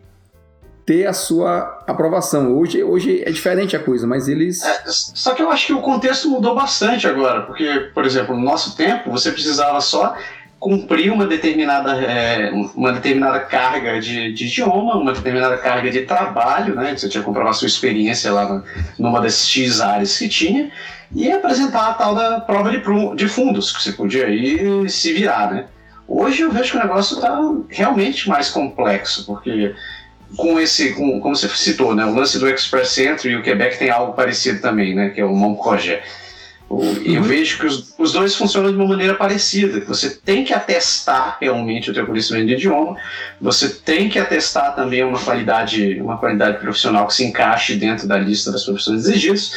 ter 0.85 1.07
a 1.07 1.13
sua 1.13 1.83
aprovação. 1.87 2.55
Hoje, 2.55 2.83
hoje 2.83 3.23
é 3.25 3.31
diferente 3.31 3.75
a 3.75 3.79
coisa, 3.79 4.05
mas 4.05 4.27
eles. 4.27 4.61
É, 4.63 4.83
só 4.85 5.33
que 5.33 5.41
eu 5.41 5.49
acho 5.49 5.67
que 5.67 5.73
o 5.73 5.81
contexto 5.81 6.29
mudou 6.29 6.53
bastante 6.53 7.07
agora, 7.07 7.41
porque, 7.41 7.89
por 7.93 8.05
exemplo, 8.05 8.35
no 8.35 8.43
nosso 8.43 8.77
tempo, 8.77 9.09
você 9.09 9.31
precisava 9.31 9.81
só 9.81 10.15
cumprir 10.59 11.11
uma 11.11 11.25
determinada, 11.25 12.01
é, 12.01 12.51
uma 12.75 12.91
determinada 12.93 13.39
carga 13.39 13.99
de, 13.99 14.33
de, 14.33 14.45
idioma, 14.45 14.95
uma 14.95 15.13
determinada 15.13 15.57
carga 15.57 15.91
de 15.91 16.01
trabalho, 16.01 16.75
né? 16.75 16.95
Você 16.95 17.09
tinha 17.09 17.21
que 17.21 17.25
comprovar 17.25 17.53
sua 17.53 17.67
experiência 17.67 18.31
lá 18.31 18.47
no, 18.47 18.63
numa 18.97 19.21
das 19.21 19.47
X 19.47 19.81
áreas 19.81 20.17
que 20.17 20.27
tinha, 20.27 20.71
e 21.13 21.31
apresentar 21.31 21.89
a 21.89 21.93
tal 21.93 22.15
da 22.15 22.39
prova 22.39 22.71
de, 22.71 22.81
de 23.15 23.27
fundos, 23.27 23.71
que 23.71 23.83
você 23.83 23.91
podia 23.91 24.27
ir 24.29 24.89
se 24.89 25.13
virar, 25.13 25.51
né? 25.51 25.65
Hoje 26.07 26.41
eu 26.41 26.51
vejo 26.51 26.71
que 26.71 26.77
o 26.77 26.81
negócio 26.81 27.15
está 27.15 27.39
realmente 27.69 28.29
mais 28.29 28.49
complexo, 28.49 29.25
porque 29.25 29.73
com 30.35 30.59
esse, 30.59 30.93
com, 30.93 31.19
como 31.19 31.35
você 31.35 31.47
citou, 31.49 31.95
né, 31.95 32.05
o 32.05 32.13
lance 32.13 32.37
do 32.37 32.49
Express 32.49 32.97
Entry 32.97 33.31
e 33.31 33.35
o 33.37 33.43
Quebec 33.43 33.77
tem 33.77 33.89
algo 33.89 34.13
parecido 34.13 34.61
também, 34.61 34.93
né, 34.93 35.09
que 35.09 35.21
é 35.21 35.25
o 35.25 35.35
Mont 35.35 35.61
Projet. 35.61 36.01
E 36.01 36.03
eu 36.69 36.77
uhum. 36.77 37.21
vejo 37.21 37.59
que 37.59 37.65
os, 37.67 37.93
os, 37.97 38.11
dois 38.11 38.35
funcionam 38.35 38.71
de 38.71 38.75
uma 38.75 38.87
maneira 38.87 39.13
parecida. 39.13 39.85
Você 39.85 40.09
tem 40.09 40.43
que 40.43 40.53
atestar 40.53 41.37
realmente 41.39 41.91
o 41.91 41.93
teu 41.93 42.07
conhecimento 42.07 42.47
de 42.47 42.53
idioma, 42.53 42.97
você 43.39 43.69
tem 43.69 44.09
que 44.09 44.17
atestar 44.17 44.75
também 44.75 45.03
uma 45.03 45.19
qualidade, 45.19 46.01
uma 46.01 46.17
qualidade 46.17 46.57
profissional 46.57 47.05
que 47.05 47.13
se 47.13 47.23
encaixe 47.23 47.75
dentro 47.75 48.07
da 48.07 48.17
lista 48.17 48.51
das 48.51 48.63
profissões 48.63 49.07
exigidas. 49.07 49.51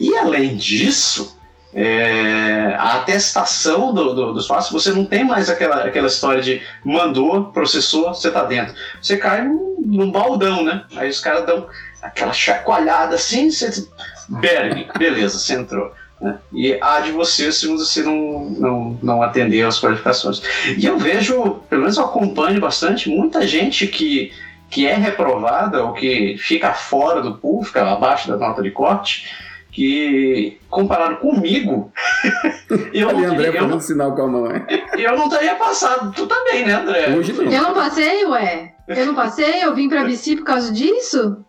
E 0.00 0.16
além 0.16 0.56
disso, 0.56 1.38
é, 1.72 2.74
a 2.76 2.96
atestação 2.96 3.94
do, 3.94 4.12
do, 4.12 4.32
dos 4.32 4.46
fatos, 4.46 4.70
você 4.70 4.90
não 4.90 5.04
tem 5.04 5.24
mais 5.24 5.48
aquela, 5.48 5.84
aquela 5.84 6.08
história 6.08 6.42
de 6.42 6.60
mandou, 6.84 7.46
processou, 7.52 8.12
você 8.12 8.28
está 8.28 8.44
dentro. 8.44 8.74
Você 9.00 9.16
cai 9.16 9.44
num, 9.44 9.76
num 9.78 10.10
baldão, 10.10 10.64
né? 10.64 10.84
Aí 10.96 11.08
os 11.08 11.20
caras 11.20 11.46
dão 11.46 11.68
aquela 12.02 12.32
chacoalhada 12.32 13.14
assim, 13.14 13.50
você. 13.50 13.86
Berg, 14.28 14.88
beleza, 14.98 15.38
você 15.38 15.54
entrou. 15.54 15.92
Né? 16.20 16.38
E 16.52 16.78
há 16.80 17.00
de 17.00 17.12
você 17.12 17.52
se 17.52 17.66
você 17.68 18.02
não, 18.02 18.50
não, 18.50 18.98
não 19.02 19.22
atender 19.22 19.64
às 19.64 19.80
qualificações. 19.80 20.42
E 20.76 20.84
eu 20.84 20.98
vejo, 20.98 21.60
pelo 21.70 21.82
menos 21.82 21.96
eu 21.96 22.04
acompanho 22.04 22.60
bastante, 22.60 23.08
muita 23.08 23.46
gente 23.46 23.86
que, 23.86 24.32
que 24.68 24.86
é 24.86 24.94
reprovada 24.94 25.84
ou 25.84 25.92
que 25.92 26.36
fica 26.38 26.72
fora 26.74 27.22
do 27.22 27.36
pool, 27.36 27.64
fica 27.64 27.88
abaixo 27.88 28.28
da 28.28 28.36
nota 28.36 28.62
de 28.62 28.70
corte, 28.70 29.26
que 29.70 30.58
comparado 30.68 31.18
comigo, 31.18 31.92
eu 32.92 33.10
Ali, 33.10 33.24
André 33.24 33.52
eu, 33.56 33.64
um 33.66 33.80
sinal 33.80 34.12
com 34.14 34.22
a 34.22 34.26
mão, 34.26 34.50
é. 34.50 34.66
eu 34.96 35.16
não 35.16 35.28
teria 35.28 35.54
passado. 35.54 36.12
Tu 36.12 36.26
também, 36.26 36.64
né, 36.64 36.72
André? 36.72 37.14
Hoje 37.16 37.32
não. 37.32 37.44
Eu 37.44 37.62
não 37.62 37.74
passei, 37.74 38.24
ué. 38.24 38.74
Eu 38.88 39.06
não 39.06 39.14
passei, 39.14 39.62
eu 39.62 39.74
vim 39.74 39.88
pra 39.88 40.04
BC 40.04 40.36
por 40.36 40.44
causa 40.44 40.72
disso 40.72 41.44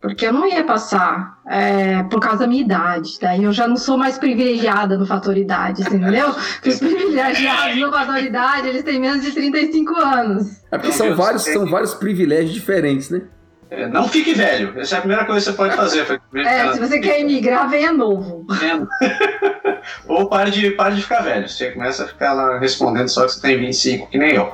porque 0.00 0.26
eu 0.26 0.32
não 0.32 0.46
ia 0.46 0.64
passar 0.64 1.38
é, 1.46 2.02
por 2.04 2.20
causa 2.20 2.38
da 2.38 2.46
minha 2.46 2.62
idade. 2.62 3.18
Daí 3.20 3.44
eu 3.44 3.52
já 3.52 3.68
não 3.68 3.76
sou 3.76 3.98
mais 3.98 4.16
privilegiada 4.16 4.96
no 4.96 5.04
fator 5.06 5.36
idade, 5.36 5.82
entendeu? 5.82 6.32
Porque 6.56 6.70
os 6.70 6.78
privilegiados 6.78 7.76
no 7.76 7.92
fator 7.92 8.18
idade, 8.18 8.68
eles 8.68 8.82
têm 8.82 8.98
menos 8.98 9.22
de 9.22 9.32
35 9.32 9.96
anos. 9.96 10.62
É 10.70 10.78
porque 10.78 10.92
são 10.92 11.14
vários, 11.14 11.44
são 11.44 11.66
vários 11.66 11.92
privilégios 11.94 12.54
diferentes, 12.54 13.10
né? 13.10 13.22
É, 13.70 13.86
não 13.86 14.08
fique 14.08 14.34
velho. 14.34 14.72
Essa 14.80 14.96
é 14.96 14.98
a 14.98 15.00
primeira 15.00 15.24
coisa 15.24 15.38
que 15.38 15.52
você 15.52 15.56
pode 15.56 15.76
fazer. 15.76 16.20
É, 16.34 16.72
se 16.72 16.80
você 16.80 16.98
quer 16.98 17.20
emigrar, 17.20 17.68
venha 17.68 17.92
novo. 17.92 18.46
Ou 20.08 20.28
pare 20.28 20.50
de, 20.50 20.70
pare 20.72 20.96
de 20.96 21.02
ficar 21.02 21.20
velho. 21.20 21.48
Você 21.48 21.70
começa 21.70 22.04
a 22.04 22.08
ficar 22.08 22.32
lá 22.32 22.58
respondendo 22.58 23.08
só 23.08 23.26
que 23.26 23.32
você 23.32 23.40
tem 23.40 23.58
25, 23.58 24.08
que 24.08 24.18
nem 24.18 24.34
eu. 24.34 24.52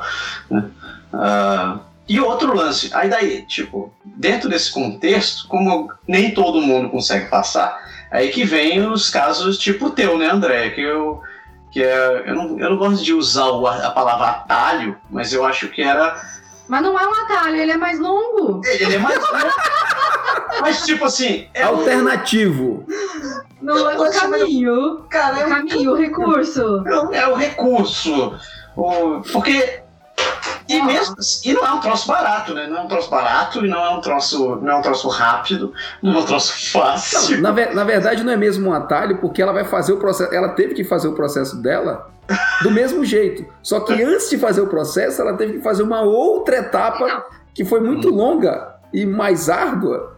Uh, 0.50 1.81
e 2.09 2.21
outro 2.21 2.55
lance, 2.55 2.91
aí 2.95 3.09
daí, 3.09 3.43
tipo, 3.43 3.93
dentro 4.05 4.49
desse 4.49 4.71
contexto, 4.71 5.49
como 5.49 5.91
nem 6.07 6.33
todo 6.33 6.61
mundo 6.61 6.89
consegue 6.89 7.29
passar, 7.29 7.77
aí 8.11 8.29
que 8.29 8.45
vem 8.45 8.87
os 8.87 9.11
casos 9.11 9.59
tipo 9.59 9.87
o 9.87 9.91
teu, 9.91 10.17
né, 10.17 10.31
André? 10.31 10.71
Que 10.71 10.83
eu, 10.83 11.21
que 11.73 11.83
é, 11.83 12.23
eu, 12.27 12.35
não, 12.35 12.59
eu 12.61 12.71
não 12.71 12.77
gosto 12.77 13.05
de 13.05 13.13
usar 13.13 13.47
o, 13.47 13.67
a 13.67 13.91
palavra 13.91 14.27
atalho, 14.29 14.97
mas 15.11 15.33
eu 15.33 15.45
acho 15.45 15.69
que 15.69 15.83
era. 15.83 16.17
Mas 16.69 16.83
não 16.83 16.99
é 16.99 17.07
um 17.07 17.15
atalho, 17.15 17.57
ele 17.57 17.73
é 17.73 17.77
mais 17.77 17.99
longo. 17.99 18.61
Ele 18.65 18.95
é 18.95 18.99
mais 18.99 19.19
longo. 19.19 19.55
mas 20.63 20.85
tipo 20.85 21.05
assim. 21.05 21.49
É 21.55 21.65
Alternativo. 21.65 22.87
Não 23.61 23.91
é 23.91 23.99
o 23.99 24.13
caminho. 24.13 25.05
Cara, 25.11 25.41
é 25.41 25.47
o 25.47 25.49
caminho, 25.49 25.91
o 25.93 25.97
recurso. 25.97 26.85
É 27.13 27.27
o 27.27 27.35
recurso. 27.35 28.39
O, 28.77 29.23
porque 29.33 29.86
e, 30.68 30.82
mesmo, 30.82 31.16
e 31.44 31.52
não 31.52 31.66
é 31.66 31.73
um 31.73 31.80
troço 31.80 32.08
barato, 32.08 32.54
né? 32.54 32.66
Não 32.66 32.78
é 32.78 32.80
um 32.82 32.88
troço 32.88 33.11
barato 33.11 33.64
e 33.64 33.68
não 33.68 33.85
é 33.85 33.90
um 33.90 34.00
troço, 34.00 34.56
não 34.56 34.73
é 34.73 34.76
um 34.76 34.82
troço 34.82 35.08
rápido, 35.08 35.73
não 36.02 36.14
é 36.14 36.18
um 36.18 36.25
troço 36.25 36.52
fácil. 36.73 37.40
Não, 37.40 37.52
na, 37.52 37.75
na 37.75 37.85
verdade, 37.85 38.25
não 38.25 38.32
é 38.32 38.37
mesmo 38.37 38.70
um 38.70 38.73
atalho, 38.73 39.18
porque 39.18 39.40
ela 39.40 39.52
vai 39.52 39.64
fazer 39.64 39.92
o 39.92 39.99
processo. 39.99 40.35
Ela 40.35 40.50
teve 40.50 40.75
que 40.75 40.85
fazer 40.85 41.08
o 41.08 41.12
processo 41.12 41.56
dela 41.56 42.11
do 42.62 42.70
mesmo 42.70 43.04
jeito. 43.04 43.46
Só 43.62 43.80
que 43.80 43.92
antes 44.02 44.28
de 44.28 44.38
fazer 44.38 44.61
o 44.61 44.66
processo, 44.66 45.20
ela 45.20 45.35
teve 45.37 45.54
que 45.54 45.61
fazer 45.62 45.82
uma 45.82 46.00
outra 46.00 46.56
etapa 46.56 47.25
que 47.54 47.64
foi 47.64 47.80
muito 47.80 48.08
longa 48.08 48.76
e 48.92 49.06
mais 49.06 49.49
árdua. 49.49 50.16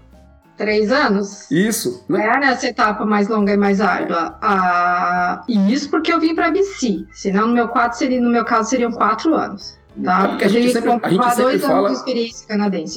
Três 0.57 0.91
anos? 0.91 1.49
Isso. 1.53 2.05
Né? 2.09 2.27
É 2.27 2.41
nessa 2.41 2.67
etapa 2.67 3.05
mais 3.07 3.29
longa 3.29 3.53
e 3.53 3.57
mais 3.57 3.81
árdua. 3.81 4.37
Ah, 4.43 5.45
e 5.49 5.73
isso 5.73 5.89
porque 5.89 6.13
eu 6.13 6.19
vim 6.19 6.35
para 6.35 6.51
BC. 6.51 7.07
Senão, 7.13 7.47
no 7.47 7.55
meu, 7.55 7.69
quadro 7.69 7.97
seria, 7.97 8.21
no 8.21 8.29
meu 8.29 8.45
caso, 8.45 8.71
seriam 8.71 8.91
quatro 8.91 9.35
anos. 9.35 9.78
Tá? 10.03 10.29
Porque 10.29 10.45
a 10.45 10.49
gente 10.49 10.73
sempre, 10.73 10.91
a 10.91 11.09
gente 11.09 11.35
sempre 11.35 11.59
fala. 11.59 11.93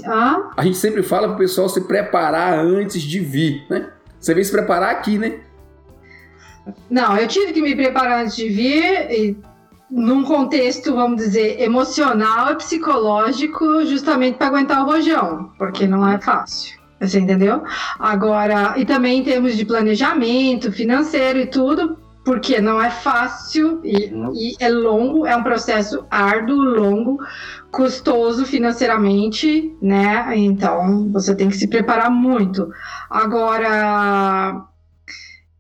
Ah? 0.05 0.51
A 0.55 0.63
gente 0.63 0.77
sempre 0.77 1.01
fala 1.01 1.27
para 1.27 1.35
o 1.35 1.39
pessoal 1.39 1.67
se 1.67 1.81
preparar 1.81 2.59
antes 2.59 3.01
de 3.01 3.19
vir, 3.19 3.65
né? 3.69 3.89
Você 4.19 4.33
veio 4.33 4.45
se 4.45 4.51
preparar 4.51 4.91
aqui, 4.91 5.17
né? 5.17 5.39
Não, 6.89 7.17
eu 7.17 7.27
tive 7.27 7.53
que 7.53 7.61
me 7.61 7.75
preparar 7.75 8.23
antes 8.23 8.35
de 8.35 8.47
vir, 8.49 9.11
e, 9.11 9.37
num 9.89 10.23
contexto, 10.23 10.93
vamos 10.93 11.17
dizer, 11.17 11.59
emocional 11.59 12.53
e 12.53 12.55
psicológico, 12.55 13.85
justamente 13.85 14.37
para 14.37 14.47
aguentar 14.47 14.83
o 14.83 14.85
rojão, 14.85 15.51
porque 15.57 15.87
não 15.87 16.07
é 16.07 16.19
fácil. 16.19 16.79
Você 17.01 17.19
entendeu? 17.19 17.63
Agora, 17.97 18.75
e 18.77 18.85
também 18.85 19.19
em 19.19 19.23
termos 19.23 19.57
de 19.57 19.65
planejamento 19.65 20.71
financeiro 20.71 21.39
e 21.39 21.47
tudo, 21.47 21.97
porque 22.23 22.61
não 22.61 22.81
é 22.81 22.89
fácil 22.89 23.81
e, 23.83 24.11
e, 24.33 24.55
é 24.59 24.69
longo, 24.69 25.25
é 25.25 25.35
um 25.35 25.43
processo 25.43 26.05
árduo, 26.09 26.55
longo, 26.55 27.17
custoso 27.71 28.45
financeiramente, 28.45 29.75
né? 29.81 30.35
Então 30.37 31.09
você 31.11 31.35
tem 31.35 31.49
que 31.49 31.55
se 31.55 31.67
preparar 31.67 32.11
muito. 32.11 32.71
Agora, 33.09 34.65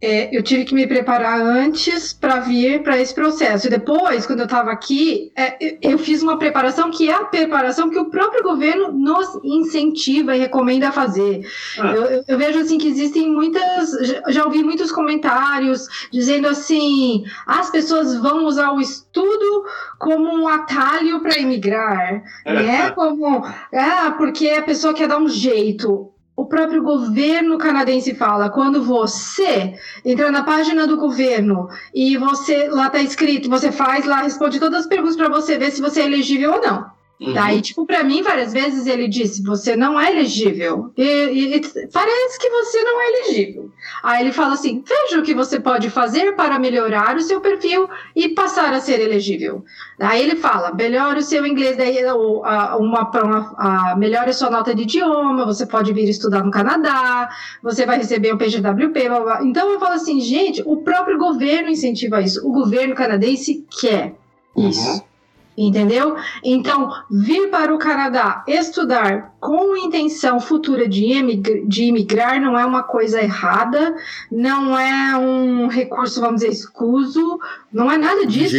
é, 0.01 0.35
eu 0.35 0.41
tive 0.41 0.65
que 0.65 0.73
me 0.73 0.87
preparar 0.87 1.39
antes 1.39 2.11
para 2.11 2.39
vir 2.39 2.81
para 2.81 2.99
esse 2.99 3.13
processo. 3.13 3.67
E 3.67 3.69
depois, 3.69 4.25
quando 4.25 4.39
eu 4.39 4.45
estava 4.45 4.71
aqui, 4.71 5.31
é, 5.35 5.77
eu 5.79 5.97
fiz 5.99 6.23
uma 6.23 6.39
preparação 6.39 6.89
que 6.89 7.07
é 7.07 7.13
a 7.13 7.25
preparação 7.25 7.89
que 7.89 7.99
o 7.99 8.09
próprio 8.09 8.41
governo 8.41 8.91
nos 8.91 9.39
incentiva 9.43 10.35
e 10.35 10.39
recomenda 10.39 10.89
a 10.89 10.91
fazer. 10.91 11.47
Ah. 11.77 11.93
Eu, 11.93 12.23
eu, 12.27 12.37
vejo 12.37 12.59
assim 12.59 12.79
que 12.79 12.87
existem 12.87 13.29
muitas, 13.29 13.91
já 14.29 14.43
ouvi 14.43 14.63
muitos 14.63 14.91
comentários 14.91 15.87
dizendo 16.11 16.47
assim, 16.47 17.23
as 17.45 17.69
pessoas 17.69 18.15
vão 18.15 18.45
usar 18.45 18.71
o 18.71 18.81
estudo 18.81 19.65
como 19.99 20.33
um 20.33 20.47
atalho 20.47 21.21
para 21.21 21.37
imigrar, 21.37 22.23
né? 22.45 22.89
Como 22.91 23.45
ah, 23.73 24.15
porque 24.17 24.49
a 24.49 24.63
pessoa 24.63 24.93
quer 24.93 25.07
dar 25.07 25.19
um 25.19 25.29
jeito 25.29 26.10
o 26.35 26.45
próprio 26.45 26.81
governo 26.81 27.57
canadense 27.57 28.15
fala, 28.15 28.49
quando 28.49 28.83
você 28.83 29.75
entra 30.03 30.31
na 30.31 30.43
página 30.43 30.87
do 30.87 30.97
governo 30.97 31.67
e 31.93 32.17
você 32.17 32.69
lá 32.69 32.87
está 32.87 32.99
escrito, 32.99 33.49
você 33.49 33.71
faz 33.71 34.05
lá, 34.05 34.21
responde 34.21 34.59
todas 34.59 34.81
as 34.81 34.87
perguntas 34.87 35.15
para 35.15 35.29
você 35.29 35.57
ver 35.57 35.71
se 35.71 35.81
você 35.81 36.01
é 36.01 36.05
elegível 36.05 36.53
ou 36.53 36.61
não. 36.61 37.00
Uhum. 37.21 37.33
Daí, 37.33 37.61
tipo, 37.61 37.85
para 37.85 38.03
mim, 38.03 38.23
várias 38.23 38.51
vezes 38.51 38.87
ele 38.87 39.07
disse: 39.07 39.43
você 39.43 39.75
não 39.75 39.99
é 39.99 40.11
elegível. 40.11 40.91
E, 40.97 41.03
e, 41.03 41.55
e, 41.55 41.61
parece 41.93 42.39
que 42.39 42.49
você 42.49 42.81
não 42.81 42.99
é 42.99 43.09
elegível. 43.09 43.69
Aí 44.01 44.23
ele 44.23 44.31
fala 44.31 44.55
assim: 44.55 44.83
veja 44.83 45.19
o 45.19 45.23
que 45.23 45.35
você 45.35 45.59
pode 45.59 45.91
fazer 45.91 46.35
para 46.35 46.57
melhorar 46.57 47.15
o 47.15 47.21
seu 47.21 47.39
perfil 47.39 47.87
e 48.15 48.29
passar 48.29 48.73
a 48.73 48.81
ser 48.81 48.99
elegível. 48.99 49.63
Daí 49.99 50.23
ele 50.23 50.35
fala: 50.35 50.73
melhore 50.73 51.19
o 51.19 51.23
seu 51.23 51.45
inglês, 51.45 51.77
daí 51.77 52.03
uma, 52.05 52.75
uma, 52.77 53.11
uma, 53.11 53.95
melhore 53.95 54.31
a 54.31 54.33
sua 54.33 54.49
nota 54.49 54.73
de 54.73 54.81
idioma, 54.81 55.45
você 55.45 55.67
pode 55.67 55.93
vir 55.93 56.09
estudar 56.09 56.43
no 56.43 56.49
Canadá, 56.49 57.29
você 57.61 57.85
vai 57.85 57.97
receber 57.97 58.33
um 58.33 58.37
PGWP. 58.37 59.09
Blá, 59.09 59.19
blá. 59.19 59.43
Então 59.43 59.69
eu 59.69 59.79
falo 59.79 59.93
assim, 59.93 60.19
gente, 60.19 60.63
o 60.65 60.77
próprio 60.77 61.19
governo 61.19 61.69
incentiva 61.69 62.19
isso. 62.19 62.43
O 62.47 62.51
governo 62.51 62.95
canadense 62.95 63.63
quer 63.79 64.15
isso. 64.57 65.10
Entendeu? 65.57 66.15
Então, 66.43 66.89
vir 67.09 67.49
para 67.49 67.73
o 67.73 67.77
Canadá 67.77 68.43
estudar 68.47 69.33
com 69.39 69.75
intenção 69.75 70.39
futura 70.39 70.87
de, 70.87 71.11
emigrar, 71.11 71.67
de 71.67 71.83
imigrar 71.83 72.41
não 72.41 72.57
é 72.57 72.65
uma 72.65 72.83
coisa 72.83 73.21
errada, 73.21 73.93
não 74.31 74.77
é 74.77 75.17
um 75.17 75.67
recurso, 75.67 76.21
vamos 76.21 76.41
dizer, 76.41 76.53
escuso, 76.53 77.37
não 77.71 77.91
é 77.91 77.97
nada 77.97 78.25
disso. 78.25 78.55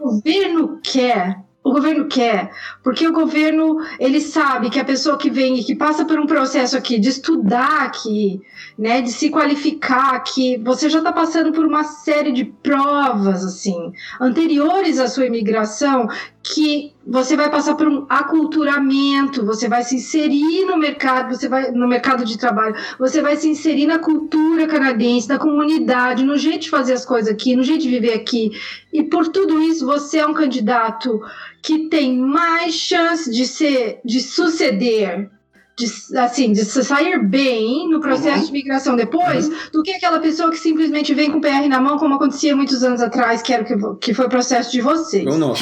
O 0.00 0.12
governo 0.12 0.78
quer 0.82 1.47
o 1.68 1.72
governo 1.72 2.06
quer, 2.06 2.50
porque 2.82 3.06
o 3.06 3.12
governo 3.12 3.78
ele 3.98 4.20
sabe 4.20 4.70
que 4.70 4.80
a 4.80 4.84
pessoa 4.84 5.18
que 5.18 5.30
vem 5.30 5.58
e 5.58 5.64
que 5.64 5.74
passa 5.74 6.04
por 6.04 6.18
um 6.18 6.26
processo 6.26 6.76
aqui 6.76 6.98
de 6.98 7.08
estudar 7.08 7.82
aqui, 7.82 8.40
né, 8.78 9.00
de 9.00 9.10
se 9.12 9.30
qualificar 9.30 10.14
aqui, 10.14 10.56
você 10.58 10.88
já 10.88 10.98
está 10.98 11.12
passando 11.12 11.52
por 11.52 11.66
uma 11.66 11.84
série 11.84 12.32
de 12.32 12.44
provas 12.44 13.44
assim 13.44 13.92
anteriores 14.20 14.98
à 14.98 15.08
sua 15.08 15.26
imigração 15.26 16.08
que 16.54 16.94
você 17.06 17.36
vai 17.36 17.50
passar 17.50 17.74
por 17.74 17.86
um 17.86 18.06
aculturamento, 18.08 19.44
você 19.44 19.68
vai 19.68 19.82
se 19.82 19.96
inserir 19.96 20.64
no 20.64 20.78
mercado, 20.78 21.34
você 21.34 21.48
vai 21.48 21.70
no 21.70 21.86
mercado 21.86 22.24
de 22.24 22.38
trabalho, 22.38 22.74
você 22.98 23.20
vai 23.20 23.36
se 23.36 23.48
inserir 23.48 23.86
na 23.86 23.98
cultura 23.98 24.66
canadense, 24.66 25.28
na 25.28 25.38
comunidade, 25.38 26.24
no 26.24 26.38
jeito 26.38 26.60
de 26.60 26.70
fazer 26.70 26.94
as 26.94 27.04
coisas 27.04 27.30
aqui, 27.32 27.54
no 27.54 27.62
jeito 27.62 27.82
de 27.82 27.90
viver 27.90 28.14
aqui. 28.14 28.50
E 28.90 29.02
por 29.02 29.28
tudo 29.28 29.60
isso, 29.60 29.84
você 29.84 30.18
é 30.18 30.26
um 30.26 30.32
candidato 30.32 31.20
que 31.62 31.88
tem 31.90 32.16
mais 32.16 32.74
chance 32.74 33.30
de 33.30 33.46
ser, 33.46 34.00
de 34.02 34.20
suceder 34.20 35.30
de, 35.78 36.18
assim, 36.18 36.52
de 36.52 36.64
sair 36.64 37.22
bem 37.24 37.88
no 37.88 38.00
processo 38.00 38.40
uhum. 38.40 38.46
de 38.46 38.52
migração 38.52 38.96
depois, 38.96 39.46
uhum. 39.46 39.56
do 39.72 39.82
que 39.84 39.92
aquela 39.92 40.18
pessoa 40.18 40.50
que 40.50 40.58
simplesmente 40.58 41.14
vem 41.14 41.30
com 41.30 41.38
o 41.38 41.40
PR 41.40 41.68
na 41.68 41.80
mão, 41.80 41.96
como 41.98 42.16
acontecia 42.16 42.56
muitos 42.56 42.82
anos 42.82 43.00
atrás, 43.00 43.40
que 43.40 43.52
era 43.52 43.62
que, 43.62 43.74
que 44.00 44.12
foi 44.12 44.26
o 44.26 44.28
processo 44.28 44.72
de 44.72 44.80
vocês. 44.80 45.24
Não, 45.24 45.38
não. 45.38 45.54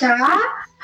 Tá? 0.00 0.38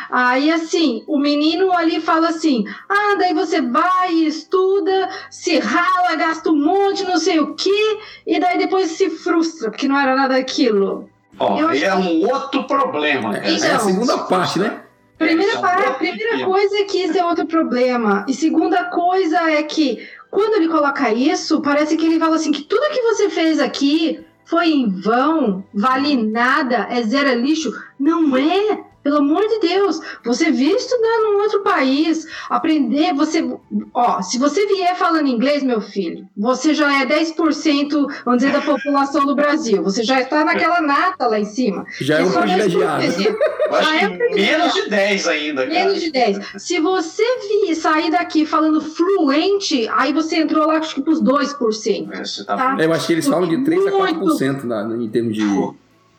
Aí, 0.08 0.52
assim, 0.52 1.02
o 1.08 1.18
menino 1.18 1.72
ali 1.72 2.00
fala 2.00 2.28
assim: 2.28 2.64
ah, 2.88 3.16
daí 3.18 3.34
você 3.34 3.60
vai, 3.60 4.12
estuda, 4.12 5.08
se 5.30 5.58
rala, 5.58 6.14
gasta 6.14 6.48
um 6.50 6.64
monte, 6.64 7.02
não 7.02 7.18
sei 7.18 7.40
o 7.40 7.54
quê, 7.54 7.98
e 8.24 8.38
daí 8.38 8.56
depois 8.56 8.92
se 8.92 9.10
frustra, 9.10 9.68
porque 9.68 9.88
não 9.88 9.98
era 9.98 10.14
nada 10.14 10.34
daquilo. 10.34 11.10
Ó, 11.38 11.66
aí 11.66 11.82
é 11.82 11.94
um 11.94 12.28
outro 12.30 12.64
problema. 12.64 13.36
Então, 13.38 13.68
é 13.68 13.72
a 13.72 13.78
segunda 13.80 14.18
parte, 14.18 14.60
né? 14.60 14.80
Primeira, 15.18 15.58
para, 15.60 15.94
primeira 15.94 16.44
coisa 16.44 16.78
é 16.78 16.84
que 16.84 16.98
isso 16.98 17.16
é 17.18 17.24
outro 17.24 17.46
problema. 17.46 18.26
E 18.28 18.34
segunda 18.34 18.84
coisa 18.84 19.50
é 19.50 19.62
que 19.62 20.06
quando 20.30 20.54
ele 20.54 20.68
coloca 20.68 21.12
isso, 21.12 21.62
parece 21.62 21.96
que 21.96 22.04
ele 22.04 22.18
fala 22.18 22.36
assim 22.36 22.52
que 22.52 22.62
tudo 22.62 22.90
que 22.90 23.00
você 23.00 23.30
fez 23.30 23.58
aqui 23.58 24.24
foi 24.44 24.68
em 24.68 24.88
vão, 24.88 25.64
vale 25.72 26.16
nada, 26.16 26.86
é 26.90 27.02
zero 27.02 27.40
lixo. 27.40 27.72
Não 27.98 28.36
é. 28.36 28.84
Pelo 29.06 29.18
amor 29.18 29.46
de 29.46 29.60
Deus, 29.60 30.00
você 30.24 30.50
vir 30.50 30.74
estudar 30.74 31.20
num 31.22 31.40
outro 31.40 31.62
país, 31.62 32.26
aprender, 32.50 33.14
você, 33.14 33.48
ó, 33.94 34.20
se 34.20 34.36
você 34.36 34.66
vier 34.66 34.96
falando 34.96 35.28
inglês, 35.28 35.62
meu 35.62 35.80
filho, 35.80 36.26
você 36.36 36.74
já 36.74 37.02
é 37.02 37.06
10%, 37.06 37.88
vamos 38.24 38.42
dizer, 38.42 38.52
da 38.52 38.60
população 38.60 39.24
do 39.24 39.36
Brasil. 39.36 39.80
Você 39.84 40.02
já 40.02 40.20
está 40.20 40.44
naquela 40.44 40.80
nata 40.80 41.28
lá 41.28 41.38
em 41.38 41.44
cima. 41.44 41.86
Já 42.00 42.18
é 42.18 42.24
um 42.24 42.32
privilegiado. 42.32 43.04
É 43.04 44.34
menos 44.34 44.74
de 44.74 44.90
10 44.90 45.28
ainda, 45.28 45.62
cara. 45.68 45.84
Menos 45.84 46.00
de 46.00 46.10
10. 46.10 46.38
Se 46.58 46.80
você 46.80 47.22
vir 47.22 47.76
sair 47.76 48.10
daqui 48.10 48.44
falando 48.44 48.80
fluente, 48.80 49.88
aí 49.92 50.12
você 50.12 50.38
entrou 50.38 50.66
lá 50.66 50.78
acho 50.78 50.96
que 50.96 51.02
pros 51.02 51.22
2%. 51.22 52.08
É, 52.10 52.44
tá... 52.44 52.56
tá? 52.56 52.76
Eu 52.80 52.92
acho 52.92 53.06
que 53.06 53.12
eles 53.12 53.28
falam 53.28 53.48
de 53.48 53.62
3 53.62 53.86
a 53.86 53.90
4% 53.92 54.64
na, 54.64 54.96
em 54.96 55.08
termos 55.08 55.32
de 55.32 55.44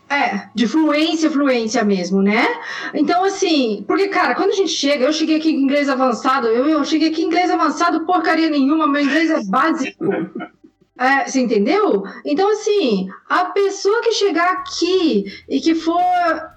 é, 0.10 0.50
de 0.56 0.68
fluência, 0.68 1.30
fluência 1.30 1.84
mesmo, 1.84 2.22
né? 2.22 2.46
Então, 2.94 3.24
assim, 3.24 3.84
porque, 3.88 4.08
cara, 4.08 4.36
quando 4.36 4.52
a 4.52 4.56
gente 4.56 4.72
chega, 4.72 5.06
eu 5.06 5.14
cheguei 5.14 5.38
aqui 5.38 5.50
em 5.50 5.62
inglês 5.62 5.90
avançado, 5.90 6.48
eu, 6.48 6.66
eu 6.68 6.84
cheguei 6.86 7.10
aqui 7.10 7.22
em 7.22 7.26
inglês 7.26 7.52
avançado, 7.52 8.06
porcaria 8.06 8.50
nenhuma, 8.50 8.88
meu 8.88 9.02
inglês 9.02 9.30
é 9.30 9.44
básico. 9.44 10.06
É, 11.00 11.28
você 11.28 11.42
entendeu? 11.42 12.04
Então, 12.26 12.52
assim, 12.52 13.08
a 13.30 13.46
pessoa 13.46 14.02
que 14.02 14.14
chegar 14.14 14.52
aqui 14.54 15.26
e 15.48 15.62
que 15.62 15.76
for. 15.76 16.02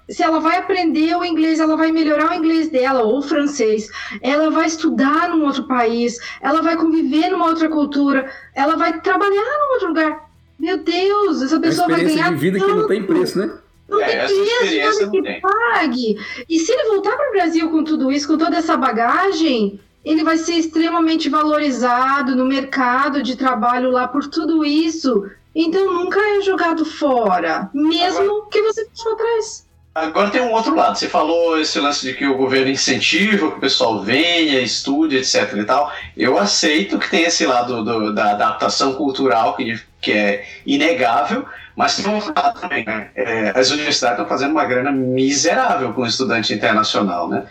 Se 0.09 0.23
ela 0.23 0.39
vai 0.39 0.57
aprender 0.57 1.15
o 1.15 1.23
inglês, 1.23 1.59
ela 1.59 1.77
vai 1.77 1.91
melhorar 1.91 2.31
o 2.31 2.33
inglês 2.33 2.67
dela, 2.67 3.03
ou 3.03 3.19
o 3.19 3.21
francês, 3.21 3.87
ela 4.19 4.49
vai 4.49 4.65
estudar 4.65 5.29
num 5.29 5.45
outro 5.45 5.67
país, 5.67 6.17
ela 6.41 6.63
vai 6.63 6.75
conviver 6.75 7.29
numa 7.29 7.45
outra 7.45 7.69
cultura, 7.69 8.31
ela 8.55 8.75
vai 8.75 8.99
trabalhar 9.01 9.43
num 9.43 9.73
outro 9.73 9.87
lugar 9.89 10.30
meu 10.61 10.77
Deus, 10.77 11.41
essa 11.41 11.59
pessoa 11.59 11.87
vai 11.87 12.03
ganhar. 12.03 12.29
de 12.29 12.35
vida 12.35 12.59
tanto. 12.59 12.69
que 12.69 12.79
não 12.79 12.87
tem 12.87 13.03
preço, 13.03 13.39
né? 13.39 13.51
Não 13.89 13.99
é, 13.99 14.27
tem 14.27 14.45
preço, 14.45 14.99
nada 14.99 15.11
que 15.11 15.21
tem. 15.23 15.41
pague. 15.41 16.17
E 16.47 16.59
se 16.59 16.71
ele 16.71 16.89
voltar 16.89 17.17
para 17.17 17.29
o 17.29 17.31
Brasil 17.31 17.69
com 17.71 17.83
tudo 17.83 18.11
isso, 18.11 18.27
com 18.27 18.37
toda 18.37 18.55
essa 18.57 18.77
bagagem, 18.77 19.79
ele 20.05 20.23
vai 20.23 20.37
ser 20.37 20.53
extremamente 20.53 21.29
valorizado 21.29 22.35
no 22.35 22.45
mercado 22.45 23.23
de 23.23 23.35
trabalho 23.35 23.89
lá 23.89 24.07
por 24.07 24.27
tudo 24.27 24.63
isso. 24.63 25.29
Então 25.55 25.91
nunca 25.91 26.19
é 26.19 26.41
jogado 26.41 26.85
fora, 26.85 27.69
mesmo 27.73 28.21
Agora... 28.21 28.45
que 28.51 28.61
você 28.61 28.85
deixou 28.85 29.13
atrás. 29.13 29.65
Agora 29.93 30.29
tem 30.29 30.41
um 30.41 30.53
outro 30.53 30.73
lado. 30.73 30.97
Você 30.97 31.09
falou 31.09 31.59
esse 31.59 31.77
lance 31.79 32.07
de 32.07 32.13
que 32.13 32.25
o 32.25 32.37
governo 32.37 32.69
incentiva 32.69 33.51
que 33.51 33.57
o 33.57 33.59
pessoal 33.59 34.01
venha, 34.01 34.61
estude, 34.61 35.17
etc. 35.17 35.53
e 35.57 35.65
tal. 35.65 35.91
Eu 36.15 36.37
aceito 36.37 36.97
que 36.97 37.09
tem 37.09 37.23
esse 37.23 37.45
lado 37.45 37.83
do, 37.83 38.13
da 38.13 38.31
adaptação 38.31 38.93
cultural 38.93 39.57
que, 39.57 39.77
que 40.01 40.11
é 40.11 40.45
inegável, 40.65 41.45
mas 41.75 41.95
tem 41.95 42.07
um 42.07 42.17
lado 42.17 42.59
também. 42.59 42.83
Né? 42.85 43.09
É, 43.15 43.53
as 43.55 43.69
universidades 43.69 44.17
estão 44.19 44.27
fazendo 44.27 44.51
uma 44.51 44.65
grana 44.65 44.91
miserável 44.91 45.93
com 45.93 46.01
o 46.01 46.07
estudante 46.07 46.53
internacional, 46.53 47.29
né? 47.29 47.45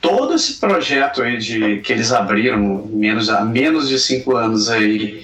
Todo 0.00 0.34
esse 0.34 0.58
projeto 0.58 1.22
aí 1.22 1.36
de 1.36 1.78
que 1.80 1.92
eles 1.92 2.10
abriram 2.10 2.58
menos, 2.86 3.28
há 3.28 3.44
menos 3.44 3.86
de 3.86 3.98
cinco 3.98 4.34
anos 4.34 4.70
aí 4.70 5.22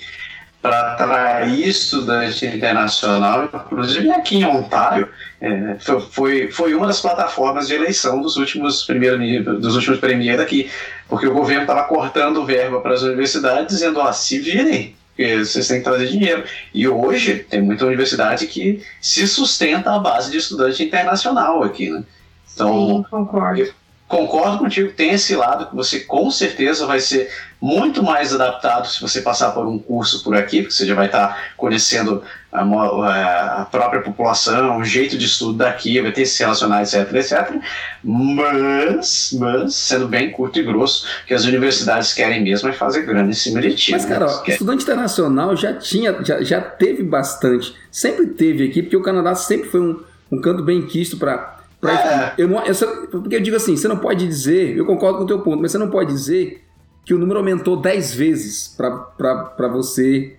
para 0.60 0.92
atrair 0.92 1.68
estudante 1.68 2.44
internacional, 2.44 3.44
inclusive 3.44 4.10
aqui 4.10 4.38
em 4.38 4.44
Ontário, 4.44 5.08
é, 5.40 5.76
foi, 6.10 6.50
foi 6.50 6.74
uma 6.74 6.86
das 6.86 7.00
plataformas 7.00 7.68
de 7.68 7.74
eleição 7.74 8.20
dos 8.20 8.36
últimos 8.36 8.82
primeiros 8.84 9.60
dos 9.60 9.76
últimos 9.76 9.98
premier 10.00 10.40
aqui, 10.40 10.70
porque 11.08 11.26
o 11.26 11.32
governo 11.32 11.62
estava 11.62 11.84
cortando 11.84 12.44
verba 12.44 12.80
para 12.80 12.94
as 12.94 13.02
universidades, 13.02 13.76
dizendo, 13.76 14.00
ó, 14.00 14.12
se 14.12 14.38
virem, 14.40 14.96
vocês 15.16 15.68
têm 15.68 15.78
que 15.78 15.84
trazer 15.84 16.08
dinheiro. 16.08 16.44
E 16.74 16.86
hoje 16.86 17.46
tem 17.48 17.62
muita 17.62 17.86
universidade 17.86 18.46
que 18.46 18.82
se 19.00 19.26
sustenta 19.26 19.94
à 19.94 19.98
base 19.98 20.30
de 20.30 20.38
estudante 20.38 20.82
internacional 20.82 21.62
aqui, 21.62 21.90
né? 21.90 22.04
Então, 22.52 22.72
Sim, 22.98 23.10
concordo. 23.10 23.74
concordo 24.08 24.58
contigo, 24.58 24.92
tem 24.92 25.10
esse 25.10 25.34
lado 25.36 25.66
que 25.66 25.76
você 25.76 26.00
com 26.00 26.30
certeza 26.30 26.86
vai 26.86 27.00
ser 27.00 27.30
muito 27.60 28.02
mais 28.02 28.34
adaptado 28.34 28.86
se 28.86 29.00
você 29.00 29.20
passar 29.20 29.50
por 29.52 29.66
um 29.66 29.78
curso 29.78 30.22
por 30.22 30.36
aqui, 30.36 30.62
porque 30.62 30.74
você 30.74 30.86
já 30.86 30.94
vai 30.94 31.06
estar 31.06 31.52
conhecendo 31.56 32.22
a, 32.52 33.62
a 33.62 33.64
própria 33.64 34.00
população, 34.00 34.78
o 34.78 34.84
jeito 34.84 35.16
de 35.16 35.26
estudo 35.26 35.58
daqui, 35.58 36.00
vai 36.00 36.12
ter 36.12 36.26
se 36.26 36.42
relacionar, 36.42 36.82
etc, 36.82 37.12
etc. 37.14 37.56
Mas, 38.02 39.36
mas, 39.38 39.74
sendo 39.74 40.08
bem 40.08 40.30
curto 40.30 40.58
e 40.58 40.62
grosso, 40.62 41.06
que 41.26 41.34
as 41.34 41.44
universidades 41.44 42.12
querem 42.12 42.42
mesmo 42.42 42.68
é 42.68 42.72
fazer 42.72 43.02
grana 43.02 43.28
em 43.28 43.34
cima 43.34 43.60
de 43.60 43.74
ti. 43.74 43.92
Mas, 43.92 44.04
né? 44.04 44.10
cara, 44.10 44.26
ó, 44.26 44.42
estudante 44.46 44.84
internacional 44.84 45.56
já 45.56 45.74
tinha, 45.74 46.16
já, 46.24 46.42
já 46.42 46.60
teve 46.60 47.02
bastante. 47.02 47.74
Sempre 47.90 48.26
teve 48.26 48.64
aqui, 48.68 48.82
porque 48.82 48.96
o 48.96 49.02
Canadá 49.02 49.34
sempre 49.34 49.68
foi 49.68 49.80
um, 49.80 50.02
um 50.30 50.40
canto 50.40 50.62
bem 50.62 50.86
quisto 50.86 51.16
para. 51.16 51.56
É. 51.84 52.32
Eu 52.38 52.48
não, 52.48 52.64
eu 52.64 52.74
porque 53.08 53.36
eu 53.36 53.40
digo 53.40 53.54
assim, 53.54 53.76
você 53.76 53.86
não 53.86 53.98
pode 53.98 54.26
dizer, 54.26 54.76
eu 54.76 54.84
concordo 54.84 55.18
com 55.18 55.24
o 55.24 55.26
teu 55.26 55.40
ponto, 55.40 55.60
mas 55.62 55.70
você 55.70 55.78
não 55.78 55.88
pode 55.88 56.10
dizer 56.10 56.65
que 57.06 57.14
o 57.14 57.18
número 57.18 57.38
aumentou 57.38 57.76
10 57.80 58.14
vezes 58.14 58.68
para 58.76 59.68
você 59.68 60.36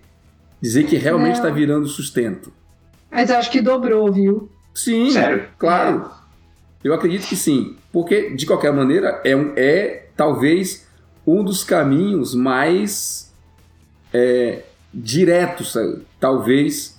dizer 0.61 0.83
que 0.85 0.97
realmente 0.97 1.35
É. 1.35 1.37
está 1.37 1.49
virando 1.49 1.87
sustento. 1.87 2.51
Mas 3.09 3.29
eu 3.31 3.37
acho 3.37 3.49
que 3.49 3.61
dobrou, 3.61 4.11
viu? 4.11 4.51
Sim, 4.75 5.09
Sério? 5.09 5.45
claro. 5.57 6.09
Eu 6.83 6.93
acredito 6.93 7.25
que 7.25 7.35
sim. 7.35 7.75
Porque, 7.91 8.31
de 8.35 8.45
qualquer 8.45 8.71
maneira, 8.73 9.19
é, 9.23 9.35
um- 9.35 9.53
é 9.55 10.07
talvez 10.15 10.85
um 11.25 11.43
dos 11.43 11.63
caminhos 11.63 12.35
mais 12.35 13.33
é, 14.13 14.63
diretos, 14.93 15.75
talvez, 16.19 16.97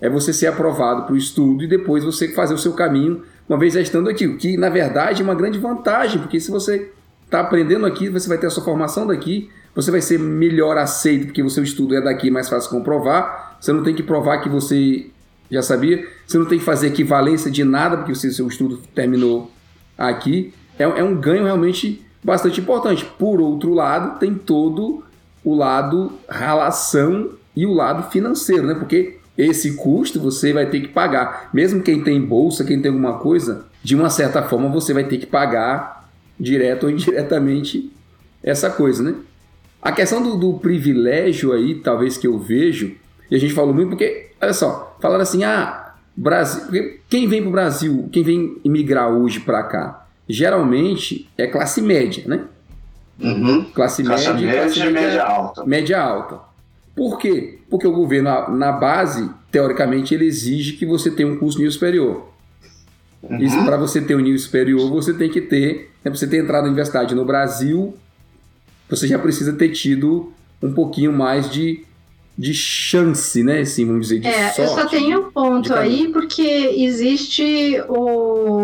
é 0.00 0.08
você 0.08 0.32
ser 0.32 0.46
aprovado 0.48 1.04
para 1.04 1.14
o 1.14 1.16
estudo 1.16 1.62
e 1.64 1.66
depois 1.68 2.02
você 2.04 2.28
fazer 2.34 2.52
o 2.54 2.58
seu 2.58 2.72
caminho, 2.72 3.22
uma 3.48 3.58
vez 3.58 3.74
já 3.74 3.80
estando 3.80 4.08
aqui. 4.08 4.26
O 4.26 4.36
que, 4.36 4.56
na 4.56 4.68
verdade, 4.68 5.22
é 5.22 5.24
uma 5.24 5.34
grande 5.34 5.58
vantagem, 5.58 6.20
porque 6.20 6.40
se 6.40 6.50
você 6.50 6.92
está 7.28 7.40
aprendendo 7.40 7.84
aqui, 7.84 8.08
você 8.08 8.26
vai 8.26 8.38
ter 8.38 8.46
a 8.46 8.50
sua 8.50 8.64
formação 8.64 9.06
daqui, 9.06 9.50
você 9.74 9.90
vai 9.90 10.00
ser 10.00 10.18
melhor 10.18 10.78
aceito, 10.78 11.26
porque 11.26 11.42
o 11.42 11.50
seu 11.50 11.62
estudo 11.62 11.94
é 11.94 12.00
daqui, 12.00 12.30
mais 12.30 12.48
fácil 12.48 12.70
comprovar. 12.70 13.56
Você 13.60 13.72
não 13.72 13.84
tem 13.84 13.94
que 13.94 14.02
provar 14.02 14.38
que 14.38 14.48
você 14.48 15.10
já 15.50 15.62
sabia. 15.62 16.06
Você 16.26 16.38
não 16.38 16.46
tem 16.46 16.58
que 16.58 16.64
fazer 16.64 16.88
equivalência 16.88 17.50
de 17.50 17.62
nada, 17.64 17.98
porque 17.98 18.12
o 18.12 18.16
seu 18.16 18.48
estudo 18.48 18.78
terminou 18.94 19.50
aqui. 19.96 20.52
É, 20.78 20.84
é 20.84 21.04
um 21.04 21.14
ganho 21.14 21.44
realmente 21.44 22.04
bastante 22.24 22.60
importante. 22.60 23.04
Por 23.04 23.40
outro 23.40 23.74
lado, 23.74 24.18
tem 24.18 24.34
todo 24.34 25.04
o 25.44 25.54
lado 25.54 26.12
relação 26.28 27.30
e 27.54 27.66
o 27.66 27.72
lado 27.72 28.10
financeiro, 28.10 28.66
né? 28.66 28.74
Porque 28.74 29.18
esse 29.36 29.76
custo 29.76 30.20
você 30.20 30.52
vai 30.52 30.66
ter 30.66 30.80
que 30.80 30.88
pagar. 30.88 31.50
Mesmo 31.52 31.82
quem 31.82 32.02
tem 32.02 32.20
bolsa, 32.20 32.64
quem 32.64 32.80
tem 32.80 32.90
alguma 32.90 33.18
coisa, 33.18 33.66
de 33.82 33.94
uma 33.94 34.10
certa 34.10 34.42
forma 34.42 34.68
você 34.68 34.92
vai 34.92 35.04
ter 35.04 35.18
que 35.18 35.26
pagar 35.26 35.97
direto 36.38 36.84
ou 36.84 36.90
indiretamente 36.90 37.90
essa 38.42 38.70
coisa, 38.70 39.02
né? 39.02 39.14
A 39.80 39.92
questão 39.92 40.22
do, 40.22 40.36
do 40.36 40.58
privilégio 40.58 41.52
aí, 41.52 41.76
talvez 41.76 42.16
que 42.16 42.26
eu 42.26 42.38
vejo, 42.38 42.94
e 43.30 43.36
a 43.36 43.38
gente 43.38 43.52
falou 43.54 43.72
muito 43.74 43.90
porque, 43.90 44.30
olha 44.40 44.52
só, 44.52 44.96
falaram 45.00 45.22
assim, 45.22 45.44
ah, 45.44 45.94
Brasil, 46.16 46.98
quem 47.08 47.28
vem 47.28 47.40
para 47.40 47.48
o 47.48 47.52
Brasil, 47.52 48.08
quem 48.12 48.22
vem 48.22 48.56
imigrar 48.64 49.08
hoje 49.10 49.40
para 49.40 49.62
cá, 49.62 50.06
geralmente 50.28 51.28
é 51.38 51.46
classe 51.46 51.80
média, 51.80 52.24
né? 52.26 52.40
Uhum. 53.20 53.64
Classe, 53.74 54.02
Classe 54.04 54.28
média, 54.28 54.46
média 54.46 54.60
classe 54.62 54.80
e 54.80 54.90
média 54.90 55.24
alta. 55.24 55.64
média 55.64 56.00
alta. 56.00 56.40
Por 56.94 57.18
quê? 57.18 57.58
Porque 57.70 57.86
o 57.86 57.92
governo, 57.92 58.28
na- 58.30 58.48
na 58.48 58.72
base, 58.72 59.28
teoricamente, 59.52 60.14
ele 60.14 60.24
exige 60.26 60.72
que 60.74 60.84
você 60.86 61.10
tenha 61.10 61.28
um 61.28 61.36
curso 61.36 61.58
nível 61.58 61.72
superior. 61.72 62.28
Uhum. 63.22 63.64
Para 63.64 63.76
você 63.76 64.00
ter 64.00 64.14
um 64.14 64.20
nível 64.20 64.38
superior, 64.38 64.88
você 64.90 65.12
tem 65.12 65.28
que 65.28 65.40
ter, 65.40 65.90
né, 66.04 66.10
você 66.10 66.26
ter 66.26 66.38
entrado 66.38 66.62
na 66.62 66.68
universidade 66.68 67.14
no 67.14 67.24
Brasil, 67.24 67.96
você 68.88 69.06
já 69.08 69.18
precisa 69.18 69.52
ter 69.52 69.70
tido 69.70 70.32
um 70.62 70.72
pouquinho 70.72 71.12
mais 71.12 71.50
de, 71.50 71.84
de 72.36 72.54
chance, 72.54 73.42
né? 73.42 73.60
Assim, 73.60 73.84
vamos 73.84 74.08
dizer, 74.08 74.20
de 74.20 74.28
É, 74.28 74.48
sorte. 74.50 74.60
eu 74.60 74.68
só 74.68 74.86
tenho 74.86 75.20
um 75.26 75.30
ponto 75.32 75.74
aí, 75.74 76.08
porque 76.12 76.42
existe 76.76 77.80
o, 77.88 78.60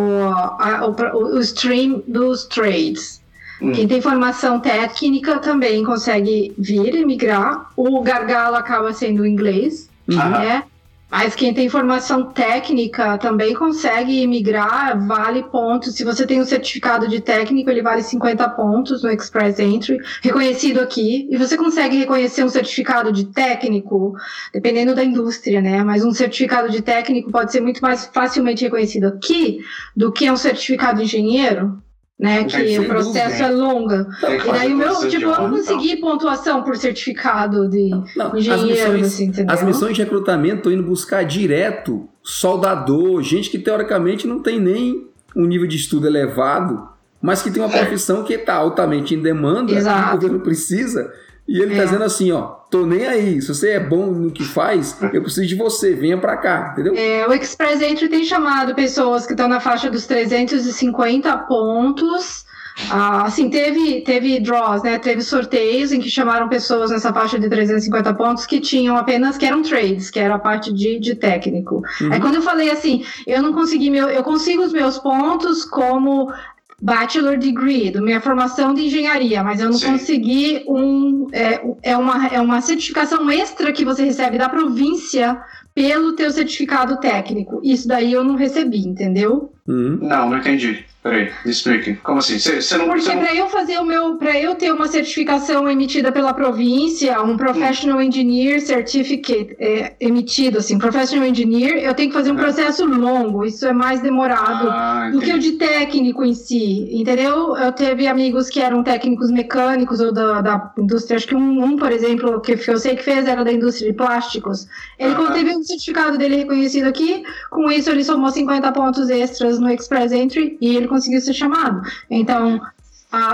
a- 0.58 0.86
o, 0.86 1.36
o 1.36 1.40
stream 1.40 2.02
dos 2.06 2.44
trades. 2.44 3.20
Hum. 3.60 3.72
Quem 3.72 3.86
tem 3.86 4.00
formação 4.00 4.60
técnica 4.60 5.38
também 5.38 5.84
consegue 5.84 6.52
vir 6.58 6.94
e 6.94 7.04
migrar. 7.04 7.70
O 7.76 8.00
gargalo 8.02 8.56
acaba 8.56 8.92
sendo 8.92 9.26
inglês, 9.26 9.88
Uhum. 10.06 10.16
Né? 10.16 10.62
Mas 11.10 11.34
quem 11.34 11.54
tem 11.54 11.68
formação 11.68 12.32
técnica 12.32 13.16
também 13.18 13.54
consegue 13.54 14.26
migrar, 14.26 15.06
vale 15.06 15.44
pontos. 15.44 15.94
Se 15.94 16.02
você 16.02 16.26
tem 16.26 16.40
um 16.40 16.44
certificado 16.44 17.06
de 17.06 17.20
técnico, 17.20 17.70
ele 17.70 17.82
vale 17.82 18.02
50 18.02 18.48
pontos 18.50 19.02
no 19.02 19.10
Express 19.10 19.60
Entry, 19.60 19.98
reconhecido 20.22 20.80
aqui. 20.80 21.28
E 21.30 21.36
você 21.36 21.56
consegue 21.56 21.98
reconhecer 21.98 22.42
um 22.42 22.48
certificado 22.48 23.12
de 23.12 23.26
técnico, 23.26 24.14
dependendo 24.52 24.94
da 24.94 25.04
indústria, 25.04 25.60
né? 25.60 25.84
Mas 25.84 26.04
um 26.04 26.12
certificado 26.12 26.68
de 26.68 26.82
técnico 26.82 27.30
pode 27.30 27.52
ser 27.52 27.60
muito 27.60 27.80
mais 27.80 28.06
facilmente 28.06 28.64
reconhecido 28.64 29.04
aqui 29.04 29.60
do 29.94 30.10
que 30.10 30.28
um 30.30 30.36
certificado 30.36 30.98
de 30.98 31.04
engenheiro, 31.04 31.80
né? 32.18 32.44
Que 32.44 32.78
o 32.78 32.86
processo 32.86 33.38
dúvida. 33.38 33.44
é 33.44 33.50
longo. 33.50 33.88
Que 34.20 34.48
E 34.48 34.52
daí 34.52 34.72
o 34.72 34.76
meu, 34.76 34.88
tipo, 34.88 35.04
eu 35.04 35.08
não 35.08 35.08
idioma, 35.08 35.34
então. 35.34 35.50
consegui 35.50 35.96
pontuação 35.96 36.62
por 36.62 36.76
certificado 36.76 37.68
de 37.68 37.90
Não, 38.16 38.26
as 38.28 38.34
engenheiro, 38.34 38.92
missões, 38.92 39.06
assim, 39.06 39.24
entendeu? 39.26 39.52
as 39.54 39.62
missões 39.62 39.96
de 39.96 40.02
recrutamento 40.02 40.56
estão 40.58 40.72
indo 40.72 40.82
buscar 40.82 41.24
direto 41.24 42.08
soldador, 42.22 43.20
gente 43.22 43.50
que 43.50 43.58
teoricamente 43.58 44.26
não 44.26 44.40
tem 44.40 44.60
nem 44.60 45.06
um 45.34 45.44
nível 45.46 45.66
de 45.66 45.76
estudo 45.76 46.06
elevado, 46.06 46.88
mas 47.20 47.42
que 47.42 47.50
tem 47.50 47.62
uma 47.62 47.70
profissão 47.70 48.22
que 48.22 48.34
está 48.34 48.54
altamente 48.54 49.14
em 49.14 49.20
demanda, 49.20 49.72
que 49.72 49.78
Exato. 49.78 50.08
o 50.10 50.12
governo 50.20 50.40
precisa, 50.40 51.12
e 51.46 51.60
ele 51.60 51.72
está 51.72 51.82
É. 51.82 51.86
dizendo 51.86 52.04
assim, 52.04 52.32
ó, 52.32 52.42
tô 52.70 52.86
nem 52.86 53.06
aí, 53.06 53.40
se 53.42 53.48
você 53.48 53.70
é 53.72 53.80
bom 53.80 54.06
no 54.06 54.30
que 54.30 54.44
faz, 54.44 54.96
eu 55.12 55.22
preciso 55.22 55.46
de 55.46 55.54
você, 55.54 55.94
venha 55.94 56.18
para 56.18 56.36
cá, 56.36 56.70
entendeu? 56.72 56.94
É, 56.96 57.26
o 57.28 57.32
Express 57.32 57.80
Entry 57.82 58.08
tem 58.08 58.24
chamado 58.24 58.74
pessoas 58.74 59.26
que 59.26 59.32
estão 59.32 59.48
na 59.48 59.60
faixa 59.60 59.90
dos 59.90 60.06
350 60.06 61.36
pontos. 61.38 62.44
Ah, 62.90 63.22
assim, 63.26 63.48
teve, 63.48 64.00
teve 64.00 64.40
draws, 64.40 64.82
né? 64.82 64.98
Teve 64.98 65.22
sorteios 65.22 65.92
em 65.92 66.00
que 66.00 66.10
chamaram 66.10 66.48
pessoas 66.48 66.90
nessa 66.90 67.12
faixa 67.12 67.38
de 67.38 67.48
350 67.48 68.12
pontos 68.14 68.46
que 68.46 68.58
tinham 68.58 68.96
apenas, 68.96 69.36
que 69.36 69.46
eram 69.46 69.62
trades, 69.62 70.10
que 70.10 70.18
era 70.18 70.34
a 70.34 70.38
parte 70.40 70.72
de, 70.72 70.98
de 70.98 71.14
técnico. 71.14 71.84
Uhum. 72.00 72.12
Aí 72.12 72.18
quando 72.20 72.34
eu 72.34 72.42
falei 72.42 72.72
assim, 72.72 73.04
eu 73.28 73.40
não 73.40 73.52
consegui 73.52 73.90
meu, 73.90 74.08
eu 74.08 74.24
consigo 74.24 74.62
os 74.64 74.72
meus 74.72 74.98
pontos 74.98 75.64
como 75.64 76.32
bachelor 76.82 77.38
degree, 77.38 77.90
da 77.90 78.00
minha 78.00 78.20
formação 78.20 78.74
de 78.74 78.86
engenharia, 78.86 79.42
mas 79.42 79.60
eu 79.60 79.70
não 79.70 79.78
Sim. 79.78 79.92
consegui 79.92 80.64
um 80.68 81.26
é, 81.32 81.60
é 81.82 81.96
uma 81.96 82.26
é 82.26 82.40
uma 82.40 82.60
certificação 82.60 83.30
extra 83.30 83.72
que 83.72 83.84
você 83.84 84.04
recebe 84.04 84.38
da 84.38 84.48
província 84.48 85.40
pelo 85.74 86.14
teu 86.14 86.30
certificado 86.30 87.00
técnico. 87.00 87.60
Isso 87.62 87.88
daí 87.88 88.12
eu 88.12 88.22
não 88.22 88.36
recebi, 88.36 88.86
entendeu? 88.86 89.53
Uhum. 89.66 89.98
Não, 90.02 90.28
não 90.30 90.38
entendi. 90.38 90.84
Peraí, 91.02 91.30
me 91.44 91.50
explique. 91.50 91.94
Como 91.96 92.18
assim? 92.18 92.38
Você 92.38 92.78
não 92.78 92.86
Porque 92.86 93.10
para 93.10 93.34
eu 93.34 93.46
fazer 93.50 93.78
o 93.78 93.84
meu, 93.84 94.16
para 94.16 94.40
eu 94.40 94.54
ter 94.54 94.72
uma 94.72 94.88
certificação 94.88 95.70
emitida 95.70 96.10
pela 96.10 96.32
província, 96.32 97.20
um 97.22 97.36
Professional 97.36 98.00
Engineer 98.00 98.58
Certificate 98.62 99.54
é, 99.58 99.96
emitido 100.00 100.58
assim, 100.58 100.78
Professional 100.78 101.26
Engineer, 101.26 101.76
eu 101.84 101.92
tenho 101.92 102.08
que 102.08 102.14
fazer 102.16 102.32
um 102.32 102.38
É. 102.38 102.42
processo 102.42 102.86
longo. 102.86 103.44
Isso 103.44 103.66
é 103.66 103.72
mais 103.74 104.00
demorado. 104.00 104.66
Ah, 104.70 105.10
do 105.12 105.20
que 105.20 105.30
o 105.30 105.38
de 105.38 105.52
técnico 105.52 106.24
em 106.24 106.32
si, 106.32 106.88
entendeu? 106.90 107.54
Eu 107.54 107.70
teve 107.72 108.06
amigos 108.06 108.48
que 108.48 108.60
eram 108.62 108.82
técnicos 108.82 109.30
mecânicos 109.30 110.00
ou 110.00 110.10
da, 110.10 110.40
da 110.40 110.72
indústria, 110.78 111.16
acho 111.18 111.26
que 111.26 111.34
um, 111.34 111.62
um, 111.64 111.76
por 111.76 111.92
exemplo, 111.92 112.40
que 112.40 112.52
eu 112.66 112.78
sei 112.78 112.96
que 112.96 113.02
fez 113.02 113.26
era 113.26 113.44
da 113.44 113.52
indústria 113.52 113.90
de 113.90 113.96
plásticos. 113.96 114.66
Ele, 114.98 115.14
quando 115.14 115.34
teve 115.34 115.54
um 115.54 115.62
certificado 115.62 116.16
dele 116.16 116.36
reconhecido 116.36 116.86
aqui, 116.86 117.22
com 117.50 117.70
isso 117.70 117.90
ele 117.90 118.02
somou 118.02 118.30
50 118.30 118.72
pontos 118.72 119.10
extras 119.10 119.53
no 119.58 119.70
Express 119.70 120.12
Entry 120.12 120.56
e 120.60 120.76
ele 120.76 120.88
conseguiu 120.88 121.20
ser 121.20 121.34
chamado. 121.34 121.82
Então, 122.10 122.60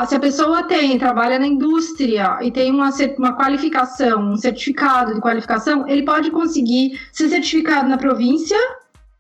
se 0.07 0.15
a 0.15 0.21
pessoa 0.21 0.65
tem, 0.65 0.99
trabalha 0.99 1.39
na 1.39 1.47
indústria 1.47 2.39
e 2.43 2.51
tem 2.51 2.71
uma, 2.71 2.91
uma 3.19 3.33
qualificação, 3.33 4.33
um 4.33 4.37
certificado 4.37 5.15
de 5.15 5.21
qualificação, 5.21 5.89
ele 5.89 6.03
pode 6.05 6.31
conseguir 6.31 7.01
ser 7.13 7.29
certificado 7.29 7.89
na 7.89 7.97
província 7.97 8.59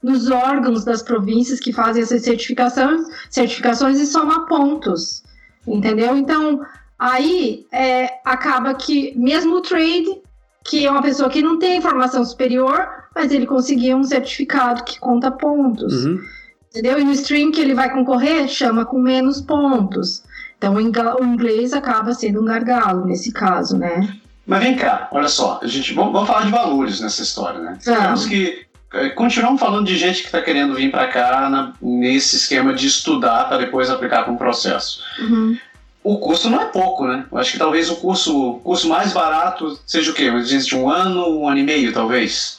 nos 0.02 0.30
órgãos 0.30 0.84
das 0.84 1.02
províncias 1.02 1.60
que 1.60 1.72
fazem 1.72 2.02
essas 2.02 2.22
certificações, 2.22 3.02
certificações 3.30 3.98
e 3.98 4.06
soma 4.06 4.46
pontos, 4.46 5.22
entendeu? 5.66 6.16
Então, 6.16 6.60
aí 6.98 7.66
é, 7.72 8.18
acaba 8.24 8.74
que 8.74 9.12
mesmo 9.18 9.56
o 9.56 9.60
trade, 9.60 10.20
que 10.64 10.86
é 10.86 10.90
uma 10.90 11.02
pessoa 11.02 11.28
que 11.28 11.42
não 11.42 11.58
tem 11.58 11.80
formação 11.80 12.24
superior, 12.24 12.86
mas 13.14 13.32
ele 13.32 13.46
conseguiu 13.46 13.96
um 13.96 14.04
certificado 14.04 14.84
que 14.84 14.98
conta 14.98 15.30
pontos, 15.30 16.04
Uhum. 16.04 16.20
Entendeu? 16.70 16.98
E 16.98 17.04
no 17.04 17.12
stream 17.12 17.50
que 17.52 17.60
ele 17.60 17.74
vai 17.74 17.90
concorrer, 17.92 18.48
chama 18.48 18.84
com 18.84 18.98
menos 18.98 19.40
pontos. 19.40 20.22
Então, 20.56 20.74
o 20.74 20.80
inglês 21.24 21.72
acaba 21.72 22.12
sendo 22.14 22.40
um 22.40 22.44
gargalo 22.44 23.06
nesse 23.06 23.32
caso, 23.32 23.76
né? 23.78 24.08
Mas 24.46 24.62
vem 24.62 24.76
cá, 24.76 25.08
olha 25.12 25.28
só, 25.28 25.60
a 25.62 25.66
gente, 25.66 25.92
vamos, 25.94 26.12
vamos 26.12 26.28
falar 26.28 26.44
de 26.44 26.50
valores 26.50 27.00
nessa 27.00 27.22
história, 27.22 27.60
né? 27.60 27.78
Vamos. 27.84 28.00
Temos 28.02 28.26
que 28.26 28.66
eh, 28.92 29.08
continuamos 29.10 29.60
falando 29.60 29.86
de 29.86 29.96
gente 29.96 30.20
que 30.20 30.26
está 30.26 30.42
querendo 30.42 30.74
vir 30.74 30.90
para 30.90 31.06
cá 31.08 31.48
na- 31.48 31.72
nesse 31.80 32.36
esquema 32.36 32.74
de 32.74 32.86
estudar 32.88 33.48
para 33.48 33.58
depois 33.58 33.88
aplicar 33.88 34.24
para 34.24 34.32
um 34.32 34.36
processo. 34.36 35.00
Uhum. 35.20 35.56
o 36.02 36.18
custo 36.18 36.48
não 36.50 36.60
é 36.60 36.64
pouco, 36.66 37.06
né? 37.06 37.24
Eu 37.30 37.38
acho 37.38 37.52
que 37.52 37.58
talvez 37.58 37.90
o 37.90 37.96
curso, 37.96 38.54
curso 38.64 38.88
mais 38.88 39.12
barato 39.12 39.78
seja 39.86 40.10
o 40.10 40.14
quê? 40.14 40.24
Existe 40.24 40.74
um 40.74 40.90
ano, 40.90 41.28
um 41.40 41.46
ano 41.48 41.58
e 41.58 41.62
meio, 41.62 41.92
talvez. 41.92 42.58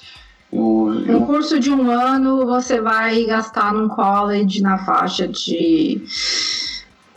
O, 0.52 0.90
um 0.90 1.26
curso 1.26 1.60
de 1.60 1.72
um 1.72 1.90
ano 1.90 2.46
você 2.46 2.82
vai 2.82 3.24
gastar 3.24 3.74
num 3.74 3.88
college 3.88 4.62
na 4.62 4.78
faixa 4.80 5.28
de 5.28 6.04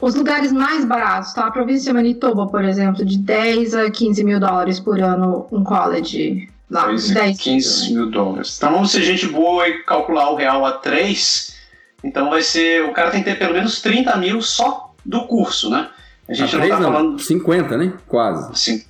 os 0.00 0.14
lugares 0.14 0.52
mais 0.52 0.84
baratos, 0.84 1.32
tá? 1.32 1.46
A 1.46 1.50
província 1.50 1.90
de 1.90 1.94
Manitoba, 1.94 2.46
por 2.46 2.62
exemplo, 2.62 3.04
de 3.04 3.18
10 3.18 3.74
a 3.74 3.90
15 3.90 4.22
mil 4.22 4.38
dólares 4.38 4.78
por 4.78 5.00
ano 5.00 5.46
um 5.50 5.64
college. 5.64 6.48
Lá, 6.70 6.86
10 6.86 7.38
15 7.38 7.94
mil 7.94 8.10
dólares. 8.10 8.56
Então 8.56 8.72
vamos 8.72 8.90
ser 8.90 9.02
gente 9.02 9.26
boa 9.26 9.68
e 9.68 9.82
calcular 9.84 10.30
o 10.30 10.36
real 10.36 10.64
a 10.64 10.72
3. 10.72 11.54
Então 12.02 12.30
vai 12.30 12.42
ser. 12.42 12.84
O 12.84 12.92
cara 12.92 13.10
tem 13.10 13.22
que 13.22 13.30
ter 13.30 13.38
pelo 13.38 13.54
menos 13.54 13.80
30 13.80 14.16
mil 14.16 14.42
só 14.42 14.92
do 15.04 15.26
curso, 15.26 15.70
né? 15.70 15.88
A 16.28 16.34
gente 16.34 16.54
a 16.54 16.58
não 16.58 16.68
tá 16.68 16.80
não, 16.80 16.92
falando. 16.92 17.18
50, 17.18 17.76
né? 17.76 17.92
Quase. 18.06 18.58
Sim, 18.58 18.84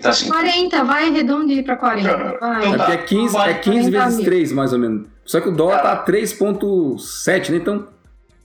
tá 0.00 0.12
50. 0.12 0.28
40, 0.28 0.84
vai 0.84 1.10
redondinho 1.10 1.64
pra 1.64 1.76
40. 1.76 2.38
Vai. 2.38 2.66
Então, 2.66 2.78
tá. 2.78 2.90
É, 2.90 2.94
é 2.94 2.96
15, 2.98 3.36
é 3.36 3.54
15 3.54 3.90
vezes 3.90 4.16
mil. 4.16 4.24
3, 4.24 4.52
mais 4.52 4.72
ou 4.72 4.78
menos. 4.78 5.08
Só 5.24 5.40
que 5.40 5.48
o 5.48 5.52
dólar 5.52 5.80
tá, 5.80 5.96
tá 5.96 6.12
3,7, 6.12 7.50
né? 7.50 7.56
Então 7.56 7.86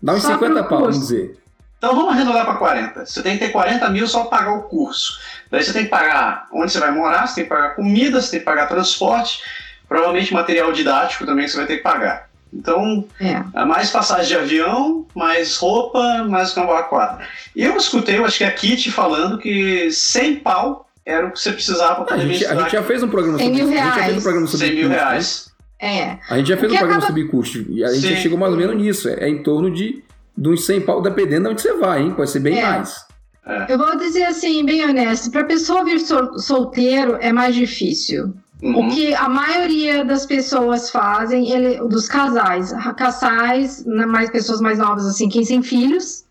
dá 0.01 0.13
uns 0.13 0.21
só 0.21 0.33
50 0.33 0.63
pau, 0.63 0.79
vamos 0.81 0.99
dizer. 0.99 1.37
Então 1.77 1.95
vamos 1.95 2.13
arredondar 2.13 2.45
para 2.45 2.55
40. 2.55 3.05
Você 3.05 3.21
tem 3.21 3.37
que 3.37 3.45
ter 3.45 3.51
40 3.51 3.89
mil 3.89 4.07
só 4.07 4.25
para 4.25 4.37
pagar 4.37 4.53
o 4.53 4.63
curso. 4.63 5.19
Daí 5.51 5.63
você 5.63 5.73
tem 5.73 5.83
que 5.83 5.89
pagar 5.89 6.47
onde 6.53 6.71
você 6.71 6.79
vai 6.79 6.91
morar, 6.91 7.27
você 7.27 7.35
tem 7.35 7.43
que 7.43 7.49
pagar 7.49 7.75
comida, 7.75 8.21
você 8.21 8.31
tem 8.31 8.39
que 8.39 8.45
pagar 8.45 8.67
transporte, 8.67 9.41
provavelmente 9.87 10.33
material 10.33 10.71
didático 10.71 11.25
também 11.25 11.45
que 11.45 11.51
você 11.51 11.57
vai 11.57 11.67
ter 11.67 11.77
que 11.77 11.83
pagar. 11.83 12.29
Então, 12.53 13.05
é. 13.19 13.43
é 13.53 13.65
mais 13.65 13.89
passagem 13.89 14.27
de 14.27 14.35
avião, 14.35 15.05
mais 15.13 15.57
roupa, 15.57 16.23
mais 16.23 16.53
cambau 16.53 16.81
quadra. 16.85 17.27
E 17.55 17.63
eu 17.63 17.75
escutei, 17.75 18.17
eu 18.17 18.25
acho 18.25 18.37
que 18.37 18.43
a 18.45 18.51
Kitty 18.51 18.91
falando 18.91 19.37
que 19.37 19.91
100 19.91 20.37
pau 20.37 20.84
era 21.05 21.27
o 21.27 21.31
que 21.31 21.39
você 21.39 21.51
precisava 21.51 22.03
para 22.03 22.15
poder 22.15 22.21
a 22.21 22.27
gente, 22.27 22.45
a 22.45 22.55
gente 22.55 22.71
já 22.71 22.83
fez 22.83 23.03
um 23.03 23.09
programa 23.09 23.37
sobre 23.37 23.53
mil 23.53 23.67
reais. 23.67 23.85
A 23.85 23.93
gente 23.93 23.99
já 23.99 24.05
fez 24.05 24.17
um 24.17 24.21
programa 24.21 24.47
sobre 24.47 24.65
100 24.67 24.75
mil 24.75 24.83
custo, 24.87 24.99
reais. 24.99 25.51
Né? 25.81 25.87
É. 25.87 26.19
A 26.29 26.37
gente 26.37 26.47
já 26.47 26.57
fez 26.57 26.71
um 26.71 26.75
programa 26.75 26.97
acaba... 26.97 27.07
sobre 27.07 27.27
custo 27.27 27.57
e 27.69 27.83
a 27.83 27.89
gente 27.89 28.01
Sim. 28.01 28.15
já 28.15 28.15
chegou 28.15 28.37
mais 28.37 28.51
ou 28.51 28.57
menos 28.57 28.75
nisso. 28.75 29.09
É, 29.09 29.25
é 29.25 29.29
em 29.29 29.43
torno 29.43 29.69
de, 29.69 30.03
de 30.35 30.49
uns 30.49 30.65
100 30.65 30.81
pau, 30.81 31.01
dependendo 31.01 31.43
de 31.43 31.49
onde 31.51 31.61
você 31.61 31.73
vai, 31.73 32.01
hein? 32.01 32.13
Pode 32.13 32.31
ser 32.31 32.39
bem 32.39 32.57
é. 32.57 32.61
mais. 32.63 33.05
É. 33.45 33.71
Eu 33.71 33.77
vou 33.77 33.95
dizer 33.97 34.23
assim, 34.23 34.65
bem 34.65 34.83
honesto, 34.83 35.29
para 35.29 35.43
pessoa 35.43 35.85
vir 35.85 35.99
sol 35.99 36.39
solteiro 36.39 37.17
é 37.21 37.31
mais 37.31 37.53
difícil. 37.53 38.33
Uhum. 38.63 38.87
O 38.87 38.89
que 38.89 39.13
a 39.13 39.29
maioria 39.29 40.03
das 40.03 40.25
pessoas 40.25 40.89
fazem, 40.89 41.51
ele, 41.51 41.77
dos 41.87 42.07
casais, 42.07 42.73
casais, 42.97 43.85
né, 43.85 44.05
mais 44.05 44.31
pessoas 44.31 44.59
mais 44.59 44.79
novas 44.79 45.05
assim, 45.05 45.29
quem 45.29 45.45
tem 45.45 45.61
filhos, 45.61 46.24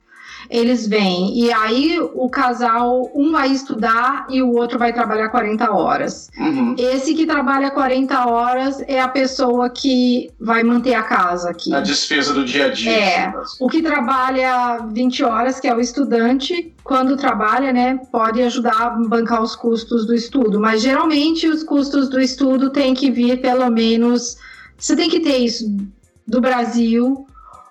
eles 0.49 0.87
vêm. 0.87 1.39
E 1.39 1.53
aí 1.53 1.99
o 2.01 2.29
casal, 2.29 3.11
um 3.15 3.33
vai 3.33 3.49
estudar 3.51 4.27
e 4.29 4.43
o 4.43 4.55
outro 4.55 4.79
vai 4.79 4.93
trabalhar 4.93 5.29
40 5.29 5.73
horas. 5.73 6.31
Uhum. 6.39 6.75
Esse 6.79 7.15
que 7.15 7.27
trabalha 7.27 7.71
40 7.71 8.27
horas 8.27 8.83
é 8.87 9.01
a 9.01 9.09
pessoa 9.09 9.71
que 9.71 10.31
vai 10.41 10.63
manter 10.63 10.95
a 10.95 11.03
casa 11.03 11.51
aqui. 11.51 11.75
A 11.75 11.81
despesa 11.81 12.33
do 12.33 12.45
dia 12.45 12.67
a 12.67 12.71
dia. 12.71 12.93
É. 12.93 13.27
Assim. 13.27 13.65
O 13.65 13.69
que 13.69 13.83
trabalha 13.83 14.79
20 14.91 15.25
horas, 15.25 15.61
que 15.61 15.69
é 15.69 15.75
o 15.75 15.81
estudante, 15.81 16.75
quando 16.83 17.17
trabalha, 17.17 17.73
né, 17.73 17.99
pode 18.13 18.43
ajudar 18.43 18.81
a 18.81 18.91
bancar 18.91 19.43
os 19.43 19.57
custos 19.57 20.07
do 20.07 20.15
estudo. 20.15 20.61
Mas 20.61 20.83
geralmente 20.83 21.49
os 21.49 21.63
custos 21.63 22.09
do 22.09 22.21
estudo 22.21 22.71
têm 22.71 22.95
que 22.95 23.11
vir 23.11 23.41
pelo 23.41 23.69
menos. 23.71 24.37
Você 24.77 24.95
tem 24.95 25.09
que 25.09 25.21
ter 25.21 25.39
isso 25.39 25.65
do 26.27 26.41
Brasil 26.41 27.27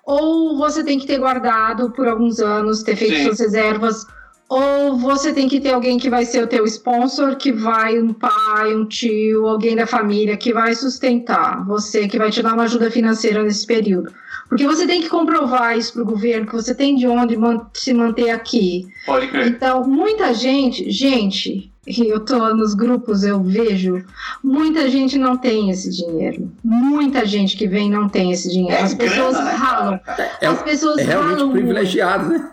ou 0.06 0.56
você 0.56 0.84
tem 0.84 0.98
que 0.98 1.06
ter 1.06 1.18
guardado 1.18 1.90
por 1.90 2.06
alguns 2.06 2.40
anos, 2.40 2.82
ter 2.82 2.96
feito 2.96 3.16
Sim. 3.16 3.24
suas 3.24 3.40
reservas, 3.40 4.06
ou 4.48 4.98
você 4.98 5.32
tem 5.32 5.48
que 5.48 5.60
ter 5.60 5.72
alguém 5.72 5.98
que 5.98 6.10
vai 6.10 6.24
ser 6.24 6.44
o 6.44 6.46
teu 6.46 6.64
sponsor, 6.66 7.36
que 7.36 7.50
vai 7.50 7.98
um 7.98 8.12
pai, 8.12 8.74
um 8.74 8.84
tio, 8.84 9.46
alguém 9.46 9.74
da 9.74 9.86
família 9.86 10.36
que 10.36 10.52
vai 10.52 10.74
sustentar 10.74 11.64
você, 11.66 12.06
que 12.06 12.18
vai 12.18 12.30
te 12.30 12.42
dar 12.42 12.54
uma 12.54 12.64
ajuda 12.64 12.90
financeira 12.90 13.42
nesse 13.42 13.66
período. 13.66 14.12
Porque 14.48 14.66
você 14.66 14.86
tem 14.86 15.00
que 15.00 15.08
comprovar 15.08 15.76
isso 15.76 15.94
para 15.94 16.02
o 16.02 16.06
governo, 16.06 16.46
que 16.46 16.52
você 16.52 16.74
tem 16.74 16.94
de 16.94 17.06
onde 17.08 17.36
se 17.72 17.94
manter 17.94 18.30
aqui. 18.30 18.86
Pode 19.06 19.28
crer. 19.28 19.48
Então, 19.48 19.88
muita 19.88 20.34
gente, 20.34 20.90
gente, 20.90 21.73
eu 21.86 22.20
tô 22.20 22.54
nos 22.54 22.74
grupos, 22.74 23.22
eu 23.24 23.42
vejo, 23.42 24.04
muita 24.42 24.88
gente 24.88 25.18
não 25.18 25.36
tem 25.36 25.70
esse 25.70 25.90
dinheiro. 25.90 26.50
Muita 26.64 27.26
gente 27.26 27.56
que 27.56 27.68
vem 27.68 27.90
não 27.90 28.08
tem 28.08 28.32
esse 28.32 28.50
dinheiro. 28.50 28.74
É 28.76 28.82
As 28.82 28.94
pessoas 28.94 29.34
grana, 29.34 29.50
né? 29.50 29.56
ralam. 29.56 30.00
É, 30.40 30.46
As 30.46 30.62
pessoas 30.62 30.98
é 30.98 31.04
realmente 31.04 31.34
ralam 31.36 31.52
privilegiado, 31.52 32.28
né? 32.30 32.50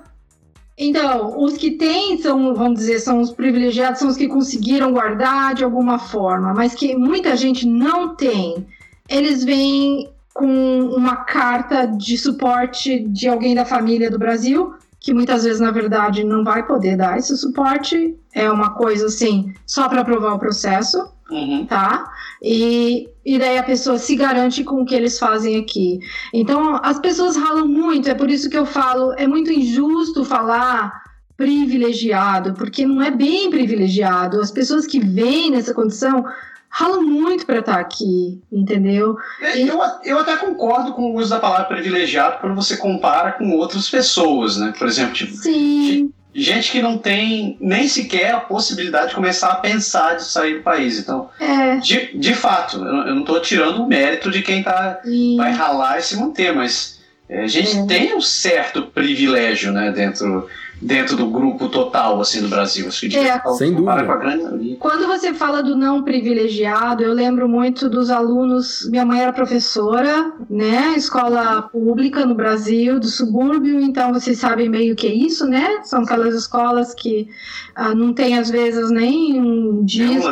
Então, 0.78 1.40
os 1.40 1.58
que 1.58 1.72
têm 1.72 2.18
são, 2.18 2.56
vamos 2.56 2.80
dizer, 2.80 3.00
são 3.00 3.22
os 3.22 3.32
privilegiados, 3.32 4.00
são 4.00 4.08
os 4.10 4.18
que 4.18 4.28
conseguiram 4.28 4.92
guardar 4.92 5.54
de 5.54 5.64
alguma 5.64 6.00
forma, 6.00 6.54
mas 6.54 6.74
que 6.74 6.96
muita 6.96 7.36
gente 7.36 7.68
não 7.68 8.16
tem. 8.16 8.66
Eles 9.08 9.44
vêm 9.44 10.10
com 10.34 10.80
uma 10.96 11.18
carta 11.18 11.86
de 11.86 12.18
suporte 12.18 13.00
de 13.00 13.28
alguém 13.28 13.54
da 13.54 13.66
família 13.66 14.10
do 14.10 14.18
Brasil, 14.18 14.74
que 15.02 15.14
muitas 15.16 15.44
vezes, 15.44 15.60
na 15.60 15.72
verdade, 15.72 16.24
não 16.24 16.44
vai 16.44 16.66
poder 16.66 16.96
dar 16.96 17.18
esse 17.18 17.36
suporte. 17.36 18.16
É 18.34 18.50
uma 18.50 18.70
coisa 18.76 19.08
assim, 19.08 19.52
só 19.66 19.90
para 19.90 20.02
aprovar 20.02 20.36
o 20.36 20.40
processo, 20.40 21.12
uhum. 21.32 21.66
tá? 21.66 22.08
E, 22.40 23.10
e 23.26 23.40
daí 23.40 23.58
a 23.58 23.64
pessoa 23.64 23.98
se 23.98 24.16
garante 24.16 24.64
com 24.64 24.84
o 24.84 24.86
que 24.86 24.94
eles 24.94 25.18
fazem 25.18 25.58
aqui. 25.58 26.00
Então, 26.32 26.80
as 26.84 27.00
pessoas 27.00 27.36
ralam 27.36 27.68
muito, 27.68 28.10
é 28.10 28.14
por 28.14 28.30
isso 28.30 28.48
que 28.48 28.58
eu 28.58 28.66
falo, 28.66 29.12
é 29.14 29.26
muito 29.26 29.52
injusto 29.52 30.24
falar 30.24 31.02
privilegiado, 31.36 32.54
porque 32.54 32.86
não 32.86 33.02
é 33.02 33.10
bem 33.10 33.50
privilegiado. 33.50 34.40
As 34.40 34.52
pessoas 34.52 34.86
que 34.86 35.00
vêm 35.00 35.50
nessa 35.50 35.74
condição 35.74 36.24
rala 36.72 37.02
muito 37.02 37.46
para 37.46 37.60
estar 37.60 37.74
tá 37.74 37.80
aqui, 37.80 38.42
entendeu? 38.50 39.18
É, 39.42 39.62
eu, 39.62 39.80
eu 40.06 40.20
até 40.20 40.38
concordo 40.38 40.94
com 40.94 41.12
o 41.12 41.16
uso 41.16 41.30
da 41.30 41.40
palavra 41.40 41.66
privilegiado 41.66 42.40
quando 42.40 42.56
você 42.56 42.78
compara 42.78 43.34
com 43.34 43.52
outras 43.52 43.90
pessoas, 43.90 44.56
né? 44.56 44.74
Por 44.78 44.88
exemplo, 44.88 45.14
tipo, 45.14 45.36
Sim. 45.36 46.12
gente 46.34 46.72
que 46.72 46.82
não 46.82 46.98
tem 46.98 47.58
nem 47.60 47.90
sequer 47.90 48.34
a 48.34 48.40
possibilidade 48.40 49.10
de 49.10 49.16
começar 49.16 49.52
a 49.52 49.56
pensar 49.56 50.16
de 50.16 50.24
sair 50.24 50.60
do 50.60 50.64
país. 50.64 50.98
Então, 50.98 51.30
é. 51.42 51.76
de, 51.76 52.18
de 52.18 52.34
fato, 52.34 52.78
eu 52.78 53.14
não 53.14 53.20
estou 53.20 53.42
tirando 53.42 53.84
o 53.84 53.88
mérito 53.88 54.32
de 54.32 54.42
quem 54.42 54.64
tá, 54.64 55.02
vai 55.36 55.52
ralar 55.52 56.00
e 56.00 56.02
se 56.02 56.16
manter, 56.16 56.56
mas 56.56 57.02
é, 57.28 57.44
a 57.44 57.48
gente 57.48 57.78
é. 57.78 57.86
tem 57.86 58.16
um 58.16 58.22
certo 58.22 58.84
privilégio, 58.84 59.74
né, 59.74 59.92
dentro 59.92 60.48
dentro 60.82 61.16
do 61.16 61.28
grupo 61.28 61.70
total 61.70 62.20
assim 62.20 62.42
do 62.42 62.50
Brasil. 62.50 62.88
Acho 62.88 63.08
que 63.08 63.18
é. 63.18 63.40
Sem 63.58 63.74
dúvida. 63.74 64.78
Quando 64.80 65.06
você 65.08 65.34
fala 65.34 65.62
do 65.62 65.76
não 65.76 66.04
privilegiado, 66.04 67.04
eu 67.04 67.14
lembro 67.14 67.48
muito 67.48 67.88
dos 67.90 68.10
alunos. 68.10 68.88
Minha 68.90 69.06
mãe 69.06 69.22
era 69.22 69.32
professora, 69.32 70.34
né? 70.50 70.94
Escola 70.96 71.62
pública 71.64 72.26
no 72.26 72.34
Brasil, 72.34 73.00
do 73.00 73.08
subúrbio, 73.08 73.80
então 73.80 74.12
vocês 74.12 74.40
sabem 74.40 74.68
meio 74.70 74.96
que 74.96 75.08
é 75.08 75.14
isso, 75.14 75.46
né? 75.46 75.82
São 75.84 76.02
aquelas 76.02 76.34
escolas 76.34 76.94
que 76.94 77.30
ah, 77.76 77.94
não 77.94 78.14
tem 78.14 78.38
às 78.38 78.50
vezes 78.50 78.90
nem 78.90 79.40
um 79.40 79.86
disco, 79.86 80.30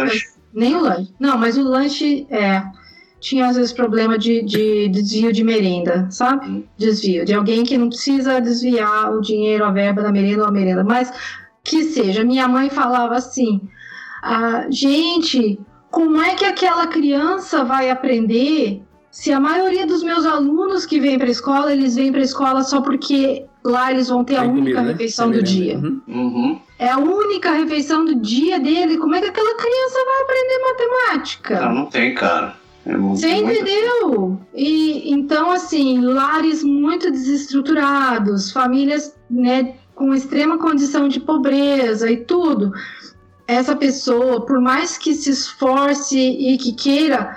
nem 0.54 0.76
o 0.76 0.82
lanche. 0.82 1.14
Não, 1.20 1.38
mas 1.38 1.58
o 1.58 1.64
lanche 1.64 2.26
é 2.30 2.64
tinha 3.20 3.48
às 3.48 3.56
vezes 3.56 3.74
problema 3.74 4.18
de, 4.18 4.42
de, 4.44 4.88
desvio 4.90 5.32
de 5.32 5.44
merenda, 5.44 6.08
sabe? 6.10 6.66
Desvio, 6.78 7.26
de 7.26 7.34
alguém 7.34 7.64
que 7.64 7.78
não 7.78 7.90
precisa 7.90 8.40
desviar 8.40 9.14
o 9.14 9.22
dinheiro, 9.22 9.66
a 9.66 9.72
verba 9.72 10.02
da 10.02 10.12
merenda 10.12 10.44
ou 10.44 10.48
a 10.48 10.52
merenda, 10.52 10.84
mas 10.84 11.12
que 11.64 11.84
seja. 11.84 12.24
Minha 12.24 12.48
mãe 12.48 12.70
falava 12.70 13.16
assim: 13.16 13.62
ah, 14.24 14.66
gente, 14.70 15.60
como 15.92 16.22
é 16.22 16.36
que 16.36 16.46
aquela 16.46 16.88
criança 16.88 17.64
vai 17.64 17.90
aprender 17.90 18.82
se 19.12 19.32
a 19.34 19.40
maioria 19.40 19.88
dos 19.88 20.04
meus 20.04 20.26
alunos 20.26 20.86
que 20.86 21.00
vêm 21.00 21.18
para 21.18 21.28
a 21.28 21.32
escola, 21.32 21.74
eles 21.74 21.96
vêm 21.96 22.12
para 22.12 22.22
a 22.22 22.24
escola 22.24 22.64
só 22.64 22.82
porque 22.82 23.46
lá 23.64 23.92
eles 23.92 24.08
vão 24.08 24.24
ter 24.24 24.38
a 24.38 24.44
única 24.44 24.58
comida, 24.60 24.82
né? 24.82 24.92
refeição 24.92 25.32
do 25.32 25.42
dia. 25.42 25.78
Uhum. 25.78 26.02
Uhum. 26.08 26.62
É 26.78 26.90
a 26.90 26.98
única 26.98 27.52
refeição 27.52 28.06
do 28.06 28.16
dia 28.16 28.60
dele. 28.60 28.98
Como 28.98 29.16
é 29.16 29.22
que 29.22 29.28
aquela 29.28 29.56
criança 29.56 29.98
vai 30.06 30.22
aprender 30.22 30.60
matemática? 30.60 31.62
Não, 31.62 31.76
não 31.76 31.86
tem, 31.88 32.14
cara. 32.14 32.56
É 32.90 32.98
Você 32.98 33.30
entendeu? 33.30 34.40
E 34.54 35.12
então, 35.12 35.52
assim, 35.52 36.02
lares 36.02 36.64
muito 36.64 37.12
desestruturados, 37.12 38.52
famílias 38.52 39.16
né, 39.30 39.76
com 39.94 40.14
extrema 40.14 40.58
condição 40.58 41.08
de 41.08 41.20
pobreza 41.20 42.10
e 42.10 42.18
tudo. 42.18 42.72
Essa 43.48 43.76
pessoa, 43.76 44.44
por 44.46 44.60
mais 44.60 44.98
que 44.98 45.14
se 45.14 45.30
esforce 45.30 46.18
e 46.18 46.58
que 46.58 46.74
queira, 46.74 47.36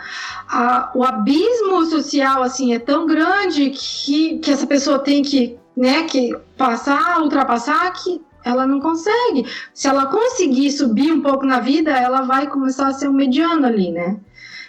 a, 0.49 0.91
o 0.95 1.05
abismo 1.05 1.85
social 1.85 2.43
assim 2.43 2.75
é 2.75 2.79
tão 2.79 3.07
grande 3.07 3.71
que, 3.71 4.39
que 4.39 4.51
essa 4.51 4.67
pessoa 4.67 4.99
tem 4.99 5.23
que, 5.23 5.59
né, 5.77 6.05
que 6.05 6.35
passar, 6.57 7.21
ultrapassar, 7.21 7.91
que 7.93 8.23
ela 8.45 8.67
não 8.67 8.81
consegue. 8.81 9.47
Se 9.75 9.87
ela 9.87 10.07
conseguir 10.07 10.71
subir 10.71 11.13
um 11.13 11.21
pouco 11.21 11.45
na 11.45 11.61
vida, 11.61 11.91
ela 11.91 12.23
vai 12.23 12.47
começar 12.47 12.89
a 12.89 12.93
ser 12.93 13.09
um 13.09 13.13
mediano 13.13 13.67
ali, 13.67 13.91
né? 13.91 14.19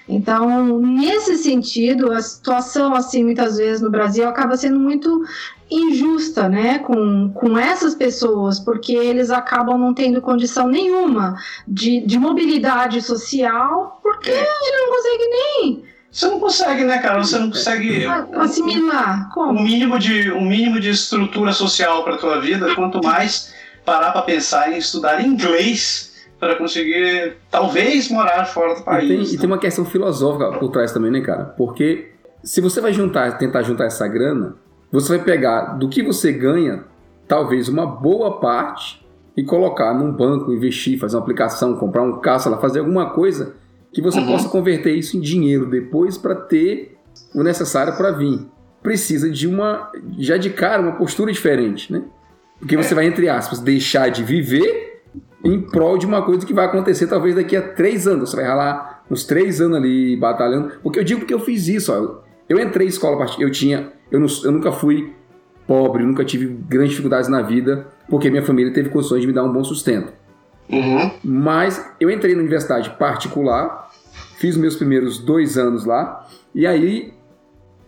Então, 0.07 0.79
nesse 0.79 1.37
sentido, 1.37 2.11
a 2.11 2.21
situação, 2.21 2.93
assim, 2.93 3.23
muitas 3.23 3.57
vezes 3.57 3.81
no 3.81 3.89
Brasil 3.89 4.27
acaba 4.27 4.57
sendo 4.57 4.79
muito 4.79 5.23
injusta, 5.71 6.49
né, 6.49 6.79
com, 6.79 7.29
com 7.29 7.57
essas 7.57 7.95
pessoas, 7.95 8.59
porque 8.59 8.93
eles 8.93 9.31
acabam 9.31 9.77
não 9.77 9.93
tendo 9.93 10.21
condição 10.21 10.67
nenhuma 10.67 11.35
de, 11.67 12.01
de 12.01 12.19
mobilidade 12.19 13.01
social, 13.01 13.99
porque 14.03 14.29
é. 14.29 14.33
ele 14.33 14.77
não 14.77 14.95
consegue 14.95 15.23
nem 15.29 15.93
você 16.13 16.27
não 16.27 16.39
consegue, 16.39 16.83
né, 16.83 16.99
cara? 16.99 17.17
Você 17.17 17.39
não 17.39 17.49
consegue 17.49 18.05
assimilar. 18.35 19.31
Como? 19.33 19.59
Um 19.59 19.63
mínimo 19.63 19.97
de 19.97 20.31
um 20.31 20.45
mínimo 20.45 20.79
de 20.79 20.91
estrutura 20.91 21.51
social 21.51 22.03
para 22.03 22.17
tua 22.17 22.39
vida, 22.39 22.75
quanto 22.75 23.03
mais 23.03 23.51
parar 23.83 24.11
para 24.11 24.21
pensar 24.21 24.71
em 24.71 24.77
estudar 24.77 25.25
inglês 25.25 26.12
para 26.45 26.55
conseguir 26.55 27.37
talvez 27.49 28.09
morar 28.09 28.45
fora 28.45 28.75
do 28.75 28.83
país. 28.83 29.05
E 29.05 29.07
tem, 29.07 29.35
e 29.35 29.37
tem, 29.37 29.47
uma 29.47 29.57
questão 29.57 29.85
filosófica 29.85 30.57
por 30.59 30.69
trás 30.69 30.91
também, 30.91 31.11
né, 31.11 31.21
cara? 31.21 31.45
Porque 31.45 32.11
se 32.43 32.59
você 32.59 32.81
vai 32.81 32.93
juntar, 32.93 33.37
tentar 33.37 33.63
juntar 33.63 33.85
essa 33.85 34.07
grana, 34.07 34.55
você 34.91 35.17
vai 35.17 35.25
pegar 35.25 35.77
do 35.77 35.89
que 35.89 36.03
você 36.03 36.31
ganha, 36.31 36.83
talvez 37.27 37.69
uma 37.69 37.85
boa 37.85 38.39
parte 38.39 39.03
e 39.35 39.43
colocar 39.43 39.93
num 39.93 40.11
banco, 40.11 40.51
investir, 40.51 40.99
fazer 40.99 41.15
uma 41.15 41.23
aplicação, 41.23 41.75
comprar 41.75 42.03
um 42.03 42.19
carro, 42.19 42.59
fazer 42.59 42.79
alguma 42.79 43.09
coisa 43.11 43.55
que 43.91 44.01
você 44.01 44.19
uhum. 44.19 44.27
possa 44.27 44.49
converter 44.49 44.93
isso 44.93 45.17
em 45.17 45.19
dinheiro 45.19 45.65
depois 45.65 46.17
para 46.17 46.35
ter 46.35 46.97
o 47.33 47.43
necessário 47.43 47.95
para 47.95 48.11
vir. 48.11 48.45
Precisa 48.81 49.29
de 49.29 49.47
uma, 49.47 49.89
já 50.19 50.35
de 50.35 50.49
cara, 50.49 50.81
uma 50.81 50.93
postura 50.93 51.31
diferente, 51.31 51.91
né? 51.91 52.03
Porque 52.59 52.75
você 52.75 52.93
é. 52.93 52.95
vai, 52.95 53.05
entre 53.05 53.29
aspas, 53.29 53.59
deixar 53.59 54.09
de 54.09 54.23
viver 54.23 54.92
em 55.43 55.61
prol 55.61 55.97
de 55.97 56.05
uma 56.05 56.21
coisa 56.21 56.45
que 56.45 56.53
vai 56.53 56.65
acontecer 56.65 57.07
talvez 57.07 57.35
daqui 57.35 57.55
a 57.55 57.61
três 57.61 58.07
anos. 58.07 58.29
Você 58.29 58.35
vai 58.37 58.45
ralar 58.45 59.03
uns 59.09 59.23
três 59.25 59.59
anos 59.59 59.77
ali 59.77 60.15
batalhando. 60.15 60.71
Porque 60.81 60.99
eu 60.99 61.03
digo 61.03 61.21
porque 61.21 61.33
eu 61.33 61.39
fiz 61.39 61.67
isso. 61.67 61.91
Ó. 61.91 62.21
Eu 62.47 62.59
entrei 62.59 62.87
em 62.87 62.89
escola 62.89 63.17
particular, 63.17 63.47
eu 63.47 63.51
tinha, 63.51 63.91
eu, 64.11 64.19
não, 64.19 64.27
eu 64.43 64.51
nunca 64.51 64.71
fui 64.71 65.13
pobre, 65.67 66.03
nunca 66.03 66.25
tive 66.25 66.45
grandes 66.45 66.91
dificuldades 66.91 67.29
na 67.29 67.41
vida, 67.41 67.87
porque 68.09 68.29
minha 68.29 68.43
família 68.43 68.73
teve 68.73 68.89
condições 68.89 69.21
de 69.21 69.27
me 69.27 69.33
dar 69.33 69.43
um 69.43 69.51
bom 69.51 69.63
sustento. 69.63 70.11
Uhum. 70.69 71.11
Mas 71.23 71.93
eu 71.99 72.09
entrei 72.09 72.33
na 72.33 72.41
universidade 72.41 72.89
particular, 72.91 73.89
fiz 74.37 74.57
meus 74.57 74.75
primeiros 74.75 75.19
dois 75.19 75.57
anos 75.57 75.85
lá, 75.85 76.27
e 76.53 76.67
aí 76.67 77.13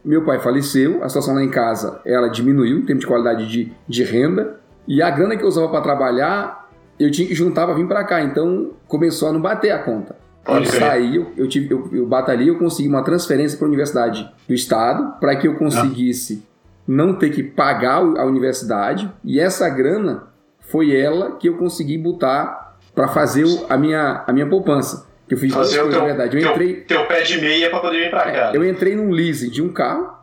meu 0.04 0.24
pai 0.24 0.40
faleceu, 0.40 1.04
a 1.04 1.10
situação 1.10 1.36
lá 1.36 1.44
em 1.44 1.50
casa 1.50 2.00
ela 2.06 2.28
diminuiu 2.28 2.80
em 2.80 2.86
termos 2.86 3.02
de 3.02 3.08
qualidade 3.08 3.50
de, 3.50 3.72
de 3.88 4.04
renda, 4.04 4.60
e 4.88 5.02
a 5.02 5.10
grana 5.10 5.36
que 5.36 5.44
eu 5.44 5.48
usava 5.48 5.68
para 5.70 5.82
trabalhar, 5.82 6.65
eu 7.00 7.12
tinha 7.12 7.28
que 7.28 7.36
juntar 7.36 7.66
para 7.66 7.76
vir 7.76 7.88
para 7.88 8.04
cá, 8.04 8.22
então 8.22 8.72
começou 8.88 9.30
a 9.30 9.34
não 9.34 9.42
bater 9.42 9.72
a 9.72 9.80
conta. 9.80 10.16
Eu 10.48 10.66
saí, 10.66 11.16
eu, 11.16 11.32
eu, 11.36 11.48
tive, 11.48 11.74
eu, 11.74 11.90
eu 11.92 12.06
batalhei, 12.06 12.50
eu 12.50 12.60
consegui 12.60 12.88
uma 12.88 13.04
transferência 13.04 13.58
para 13.58 13.66
a 13.66 13.70
universidade 13.70 14.30
do 14.48 14.54
estado, 14.54 15.20
para 15.20 15.36
que 15.36 15.48
eu 15.48 15.56
conseguisse 15.56 16.44
ah. 16.46 16.82
não 16.88 17.16
ter 17.16 17.32
que 17.32 17.42
pagar 17.42 17.98
a 17.98 18.26
universidade, 18.26 19.12
e 19.24 19.40
essa 19.40 19.68
grana 19.70 20.28
foi 20.60 20.96
ela 20.96 21.36
que 21.38 21.50
eu 21.50 21.58
consegui 21.58 21.98
botar 21.98 22.78
para 22.94 23.08
fazer 23.08 23.46
a 23.70 23.78
minha, 23.78 24.24
a 24.26 24.32
minha 24.32 24.48
poupança. 24.48 25.08
Que 25.28 25.34
eu 25.34 25.38
fiz 25.40 25.52
fazer 25.52 25.80
coisas, 25.80 25.94
teu, 25.94 26.02
na 26.02 26.06
verdade. 26.06 26.38
Eu 26.38 26.42
teu, 26.42 26.52
entrei, 26.52 26.74
teu 26.82 27.06
pé 27.08 27.22
de 27.24 27.42
meia 27.42 27.70
para 27.70 27.80
poder 27.80 28.04
vir 28.04 28.12
para 28.12 28.30
é, 28.30 28.34
cá. 28.34 28.52
Eu 28.54 28.64
entrei 28.64 28.96
num 28.96 29.10
leasing 29.10 29.50
de 29.50 29.62
um 29.62 29.70
carro 29.70 30.14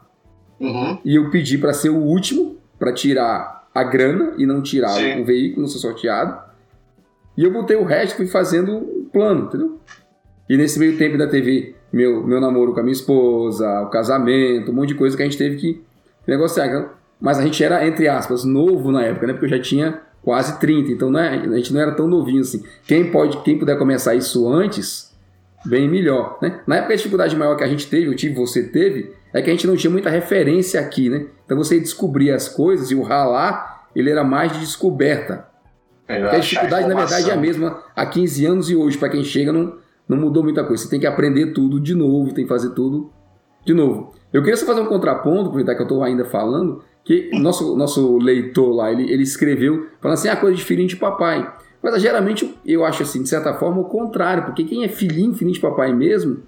uhum. 0.60 0.98
e 1.04 1.16
eu 1.16 1.28
pedi 1.28 1.58
para 1.58 1.72
ser 1.72 1.90
o 1.90 1.96
último, 1.96 2.56
para 2.78 2.92
tirar 2.92 3.68
a 3.74 3.82
grana 3.82 4.34
e 4.38 4.46
não 4.46 4.62
tirar 4.62 4.90
Sim. 4.90 5.20
o 5.20 5.24
veículo, 5.24 5.62
não 5.62 5.68
ser 5.68 5.78
sorteado. 5.78 6.51
E 7.36 7.44
eu 7.44 7.52
botei 7.52 7.76
o 7.76 7.84
resto 7.84 8.16
fui 8.16 8.26
fazendo 8.26 8.76
um 8.76 9.08
plano, 9.12 9.46
entendeu? 9.46 9.80
E 10.48 10.56
nesse 10.56 10.78
meio 10.78 10.98
tempo 10.98 11.16
da 11.16 11.26
TV, 11.26 11.74
meu, 11.92 12.26
meu 12.26 12.40
namoro 12.40 12.74
com 12.74 12.80
a 12.80 12.82
minha 12.82 12.92
esposa, 12.92 13.82
o 13.82 13.90
casamento, 13.90 14.70
um 14.70 14.74
monte 14.74 14.88
de 14.88 14.94
coisa 14.94 15.16
que 15.16 15.22
a 15.22 15.26
gente 15.26 15.38
teve 15.38 15.56
que 15.56 15.82
negociar. 16.26 16.94
Mas 17.20 17.38
a 17.38 17.42
gente 17.42 17.62
era, 17.62 17.86
entre 17.86 18.08
aspas, 18.08 18.44
novo 18.44 18.90
na 18.90 19.04
época, 19.04 19.26
né? 19.26 19.32
Porque 19.32 19.46
eu 19.46 19.56
já 19.56 19.62
tinha 19.62 20.00
quase 20.22 20.58
30, 20.58 20.90
então 20.90 21.10
não 21.10 21.20
é, 21.20 21.36
a 21.36 21.56
gente 21.56 21.72
não 21.72 21.80
era 21.80 21.92
tão 21.92 22.06
novinho 22.06 22.40
assim. 22.40 22.62
Quem 22.86 23.10
pode, 23.10 23.38
quem 23.42 23.58
puder 23.58 23.78
começar 23.78 24.14
isso 24.14 24.48
antes, 24.48 25.12
bem 25.64 25.88
melhor, 25.88 26.38
né? 26.40 26.60
Na 26.66 26.76
época 26.76 26.92
a 26.92 26.96
dificuldade 26.96 27.36
maior 27.36 27.56
que 27.56 27.64
a 27.64 27.68
gente 27.68 27.88
teve, 27.88 28.06
eu 28.06 28.14
tive, 28.14 28.34
você 28.34 28.62
teve, 28.64 29.12
é 29.32 29.40
que 29.40 29.50
a 29.50 29.52
gente 29.52 29.66
não 29.66 29.76
tinha 29.76 29.90
muita 29.90 30.10
referência 30.10 30.80
aqui, 30.80 31.08
né? 31.08 31.26
Então 31.44 31.56
você 31.56 31.78
descobria 31.78 32.34
as 32.34 32.48
coisas 32.48 32.90
e 32.90 32.94
o 32.94 33.02
ralar, 33.02 33.88
ele 33.94 34.10
era 34.10 34.22
mais 34.22 34.52
de 34.52 34.60
descoberta. 34.60 35.46
É, 36.08 36.22
a 36.22 36.38
dificuldade, 36.38 36.88
na 36.88 36.94
verdade, 36.94 37.30
é 37.30 37.32
a 37.32 37.36
mesma 37.36 37.82
há 37.94 38.04
15 38.04 38.46
anos 38.46 38.70
e 38.70 38.76
hoje, 38.76 38.98
para 38.98 39.08
quem 39.08 39.24
chega, 39.24 39.52
não, 39.52 39.78
não 40.08 40.16
mudou 40.16 40.42
muita 40.42 40.64
coisa. 40.64 40.82
Você 40.82 40.90
tem 40.90 41.00
que 41.00 41.06
aprender 41.06 41.52
tudo 41.52 41.80
de 41.80 41.94
novo, 41.94 42.34
tem 42.34 42.44
que 42.44 42.48
fazer 42.48 42.70
tudo 42.70 43.10
de 43.64 43.72
novo. 43.72 44.12
Eu 44.32 44.42
queria 44.42 44.56
só 44.56 44.66
fazer 44.66 44.80
um 44.80 44.86
contraponto, 44.86 45.46
aproveitar 45.46 45.74
que 45.74 45.82
eu 45.82 45.86
estou 45.86 46.02
ainda 46.02 46.24
falando, 46.24 46.82
que 47.04 47.30
nosso, 47.38 47.76
nosso 47.76 48.18
leitor 48.18 48.74
lá, 48.74 48.90
ele, 48.90 49.10
ele 49.10 49.22
escreveu 49.22 49.88
falando 50.00 50.18
assim, 50.18 50.28
ah, 50.28 50.36
coisa 50.36 50.56
de 50.56 50.64
filhinho 50.64 50.88
de 50.88 50.96
papai. 50.96 51.52
Mas 51.82 52.00
geralmente 52.00 52.54
eu 52.64 52.84
acho 52.84 53.02
assim, 53.02 53.22
de 53.22 53.28
certa 53.28 53.54
forma, 53.54 53.80
o 53.80 53.84
contrário, 53.84 54.44
porque 54.44 54.64
quem 54.64 54.84
é 54.84 54.88
filhinho, 54.88 55.34
filhinho 55.34 55.54
de 55.54 55.60
papai 55.60 55.92
mesmo, 55.92 56.42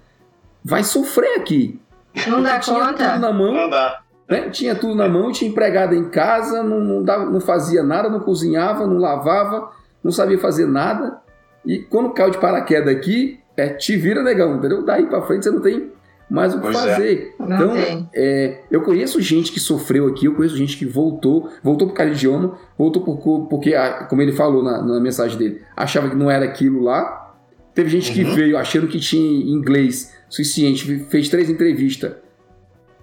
vai 0.63 0.83
sofrer 0.83 1.37
aqui. 1.37 1.79
Não 2.27 2.41
dá 2.41 2.59
conta. 2.59 3.11
Tudo 3.11 3.19
na 3.19 3.33
mão, 3.33 3.53
não 3.53 3.69
dá. 3.69 4.01
Né? 4.29 4.49
Tinha 4.49 4.75
tudo 4.75 4.95
na 4.95 5.07
mão, 5.07 5.31
tinha 5.31 5.49
empregada 5.49 5.95
em 5.95 6.09
casa, 6.09 6.63
não, 6.63 6.79
não, 6.79 7.03
dava, 7.03 7.25
não 7.25 7.39
fazia 7.39 7.83
nada, 7.83 8.09
não 8.09 8.19
cozinhava, 8.19 8.87
não 8.87 8.97
lavava, 8.97 9.69
não 10.03 10.11
sabia 10.11 10.37
fazer 10.37 10.65
nada. 10.65 11.19
E 11.65 11.79
quando 11.79 12.11
caiu 12.11 12.31
de 12.31 12.37
paraquedas 12.37 12.95
aqui, 12.95 13.39
é 13.55 13.69
te 13.69 13.95
vira 13.95 14.23
negão, 14.23 14.57
entendeu? 14.57 14.83
Daí 14.83 15.05
pra 15.05 15.21
frente 15.21 15.43
você 15.43 15.51
não 15.51 15.61
tem 15.61 15.91
mais 16.29 16.53
o 16.53 16.57
que 16.57 16.63
pois 16.63 16.75
é. 16.75 16.79
fazer. 16.79 17.35
É. 17.39 17.43
Então, 17.43 18.09
é, 18.13 18.61
eu 18.71 18.81
conheço 18.81 19.21
gente 19.21 19.51
que 19.51 19.59
sofreu 19.59 20.07
aqui, 20.07 20.25
eu 20.25 20.35
conheço 20.35 20.57
gente 20.57 20.77
que 20.77 20.85
voltou, 20.85 21.49
voltou 21.63 21.87
por 21.87 21.93
causa 21.93 22.11
de 22.11 22.17
idioma, 22.17 22.57
voltou 22.77 23.03
por, 23.03 23.47
porque, 23.47 23.73
como 24.09 24.21
ele 24.21 24.31
falou 24.31 24.63
na, 24.63 24.81
na, 24.81 24.99
mensagem 24.99 25.37
dele, 25.37 25.61
achava 25.75 26.09
que 26.09 26.15
não 26.15 26.29
era 26.29 26.45
aquilo 26.45 26.81
lá. 26.81 27.33
Teve 27.73 27.89
gente 27.89 28.09
uhum. 28.09 28.15
que 28.15 28.35
veio 28.35 28.57
achando 28.57 28.87
que 28.87 28.99
tinha 28.99 29.53
inglês 29.53 30.13
suficiente, 30.29 31.05
fez 31.09 31.29
três 31.29 31.49
entrevistas, 31.49 32.13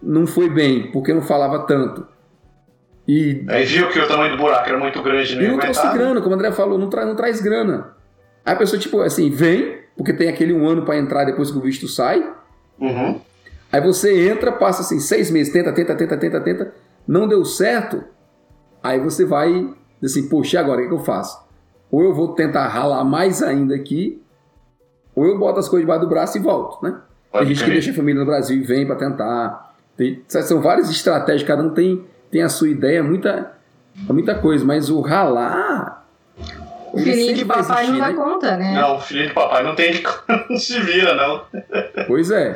não 0.02 0.26
foi 0.26 0.48
bem, 0.48 0.90
porque 0.90 1.12
não 1.12 1.22
falava 1.22 1.60
tanto. 1.60 2.06
E 3.06 3.44
aí 3.48 3.64
viu 3.64 3.88
que 3.88 3.98
o 3.98 4.06
tamanho 4.06 4.36
do 4.36 4.38
buraco 4.38 4.68
era 4.68 4.78
muito 4.78 5.02
grande, 5.02 5.34
não 5.34 5.42
E 5.42 5.48
não 5.48 5.58
trouxe 5.58 5.92
grana, 5.92 6.20
como 6.20 6.34
o 6.34 6.38
André 6.38 6.52
falou, 6.52 6.78
não, 6.78 6.88
tra 6.88 7.04
não 7.04 7.16
traz 7.16 7.40
grana. 7.40 7.94
Aí 8.44 8.54
a 8.54 8.56
pessoa, 8.56 8.80
tipo, 8.80 9.00
assim, 9.00 9.30
vem, 9.30 9.78
porque 9.96 10.12
tem 10.12 10.28
aquele 10.28 10.52
um 10.52 10.68
ano 10.68 10.84
para 10.84 10.96
entrar 10.96 11.24
depois 11.24 11.50
que 11.50 11.58
o 11.58 11.60
visto 11.60 11.88
sai, 11.88 12.24
Uhum. 12.82 13.20
Aí 13.70 13.80
você 13.80 14.28
entra, 14.28 14.52
passa 14.52 14.82
assim 14.82 14.98
seis 14.98 15.30
meses, 15.30 15.52
tenta, 15.52 15.72
tenta, 15.72 15.94
tenta, 15.94 16.16
tenta, 16.16 16.40
tenta, 16.40 16.74
não 17.06 17.28
deu 17.28 17.44
certo. 17.44 18.04
Aí 18.82 18.98
você 19.00 19.24
vai 19.24 19.72
assim, 20.02 20.28
poxa, 20.28 20.58
agora 20.58 20.80
o 20.80 20.82
que, 20.82 20.88
que 20.88 20.94
eu 20.94 21.04
faço? 21.04 21.40
Ou 21.90 22.02
eu 22.02 22.12
vou 22.12 22.34
tentar 22.34 22.66
ralar 22.66 23.04
mais 23.04 23.42
ainda 23.42 23.74
aqui, 23.74 24.20
ou 25.14 25.26
eu 25.26 25.38
boto 25.38 25.60
as 25.60 25.68
coisas 25.68 25.86
debaixo 25.86 26.04
do 26.04 26.08
braço 26.08 26.36
e 26.36 26.40
volto, 26.40 26.82
né? 26.82 27.00
Pode 27.30 27.46
tem 27.46 27.54
gente 27.54 27.64
que 27.64 27.70
deixa 27.70 27.90
a 27.92 27.94
família 27.94 28.20
no 28.20 28.26
Brasil 28.26 28.56
e 28.56 28.62
vem 28.62 28.86
para 28.86 28.96
tentar. 28.96 29.71
Tem, 29.96 30.22
são 30.26 30.60
várias 30.60 30.90
estratégias, 30.90 31.46
cada 31.46 31.62
um 31.62 31.70
tem, 31.70 32.04
tem 32.30 32.42
a 32.42 32.48
sua 32.48 32.68
ideia, 32.68 33.02
muita, 33.02 33.52
muita 34.08 34.34
coisa, 34.34 34.64
mas 34.64 34.90
o 34.90 35.00
ralar. 35.00 36.04
O 36.92 36.98
filhinho 36.98 37.34
de 37.34 37.44
papai 37.44 37.84
existir, 37.84 37.92
não 37.92 37.98
dá 37.98 38.08
né? 38.08 38.14
conta, 38.14 38.56
né? 38.56 38.74
Não, 38.74 38.96
o 38.96 39.00
filhinho 39.00 39.28
de 39.28 39.34
papai 39.34 39.62
não 39.62 39.74
tem 39.74 40.02
não 40.50 40.58
se 40.58 40.78
vira, 40.80 41.14
não. 41.14 41.42
Pois 42.06 42.30
é. 42.30 42.54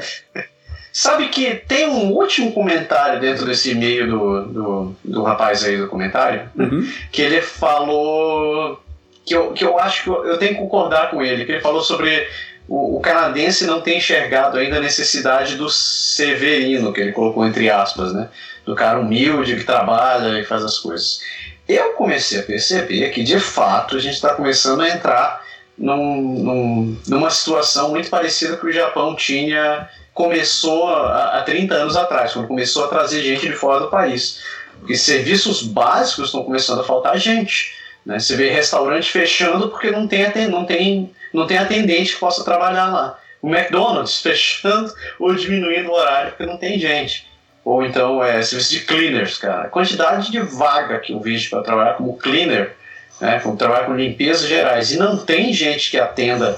Sabe 0.92 1.28
que 1.28 1.54
tem 1.54 1.88
um 1.88 2.12
último 2.12 2.52
comentário 2.52 3.20
dentro 3.20 3.44
desse 3.44 3.72
e-mail 3.72 4.08
do, 4.08 4.46
do, 4.46 4.96
do 5.04 5.22
rapaz 5.22 5.62
aí 5.62 5.76
do 5.76 5.88
comentário, 5.88 6.48
uhum. 6.56 6.90
que 7.12 7.20
ele 7.20 7.42
falou 7.42 8.82
que 9.26 9.34
eu, 9.34 9.52
que 9.52 9.62
eu 9.62 9.78
acho 9.78 10.04
que 10.04 10.08
eu, 10.08 10.24
eu 10.24 10.38
tenho 10.38 10.54
que 10.54 10.60
concordar 10.60 11.10
com 11.10 11.22
ele, 11.22 11.44
que 11.44 11.52
ele 11.52 11.60
falou 11.60 11.82
sobre 11.82 12.26
o, 12.68 12.96
o, 12.96 13.00
canadense 13.00 13.66
não 13.66 13.80
ter 13.80 13.96
enxergado 13.96 14.58
ainda 14.58 14.76
a 14.76 14.80
necessidade 14.80 15.56
do 15.56 15.68
severino, 15.68 16.92
que 16.92 17.00
ele 17.00 17.12
colocou 17.12 17.46
entre 17.46 17.70
aspas, 17.70 18.12
né? 18.12 18.28
Do 18.64 18.74
cara 18.74 18.98
humilde 18.98 19.56
que 19.56 19.64
trabalha 19.64 20.40
e 20.40 20.44
faz 20.44 20.64
as 20.64 20.78
coisas. 20.78 21.20
Eu 21.68 21.92
comecei 21.92 22.40
a 22.40 22.42
perceber 22.42 23.10
que 23.10 23.22
de 23.22 23.38
fato 23.38 23.96
a 23.96 24.00
gente 24.00 24.14
está 24.14 24.34
começando 24.34 24.82
a 24.82 24.88
entrar 24.88 25.44
num, 25.76 26.22
num, 26.22 26.96
numa 27.06 27.30
situação 27.30 27.90
muito 27.90 28.08
parecida 28.08 28.56
que 28.56 28.66
o 28.66 28.72
Japão 28.72 29.14
tinha 29.14 29.88
começou 30.14 30.88
há 30.88 31.42
30 31.44 31.74
anos 31.74 31.94
atrás, 31.94 32.32
quando 32.32 32.48
começou 32.48 32.86
a 32.86 32.88
trazer 32.88 33.22
gente 33.22 33.46
de 33.46 33.52
fora 33.52 33.80
do 33.80 33.90
país. 33.90 34.40
Porque 34.80 34.96
serviços 34.96 35.62
básicos 35.62 36.26
estão 36.26 36.42
começando 36.42 36.80
a 36.80 36.84
faltar 36.84 37.18
gente. 37.18 37.74
Né? 38.04 38.18
Você 38.18 38.34
vê 38.34 38.48
restaurante 38.48 39.10
fechando 39.10 39.68
porque 39.68 39.90
não 39.90 40.08
tem, 40.08 40.48
não, 40.48 40.64
tem, 40.64 41.12
não 41.36 41.46
tem 41.46 41.58
atendente 41.58 42.14
que 42.14 42.20
possa 42.20 42.42
trabalhar 42.42 42.86
lá. 42.86 43.18
O 43.42 43.54
McDonald's 43.54 44.20
fechando 44.20 44.92
ou 45.20 45.34
diminuindo 45.34 45.90
o 45.90 45.94
horário 45.94 46.30
porque 46.30 46.46
não 46.46 46.56
tem 46.56 46.78
gente. 46.78 47.28
Ou 47.64 47.84
então 47.84 48.22
é 48.22 48.42
serviço 48.42 48.70
de 48.70 48.80
cleaners, 48.80 49.38
cara. 49.38 49.64
A 49.64 49.68
quantidade 49.68 50.30
de 50.30 50.40
vaga 50.40 50.98
que 50.98 51.12
eu 51.12 51.20
vejo 51.20 51.50
para 51.50 51.62
trabalhar 51.62 51.94
como 51.94 52.16
cleaner, 52.16 52.74
né, 53.20 53.38
para 53.38 53.52
trabalhar 53.52 53.84
com 53.84 53.94
limpezas 53.94 54.48
gerais, 54.48 54.92
e 54.92 54.96
não 54.96 55.18
tem 55.18 55.52
gente 55.52 55.90
que 55.90 55.98
atenda 55.98 56.52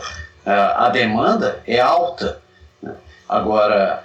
uh, 0.46 0.50
a 0.76 0.88
demanda, 0.90 1.60
é 1.66 1.80
alta. 1.80 2.40
Agora, 3.28 4.04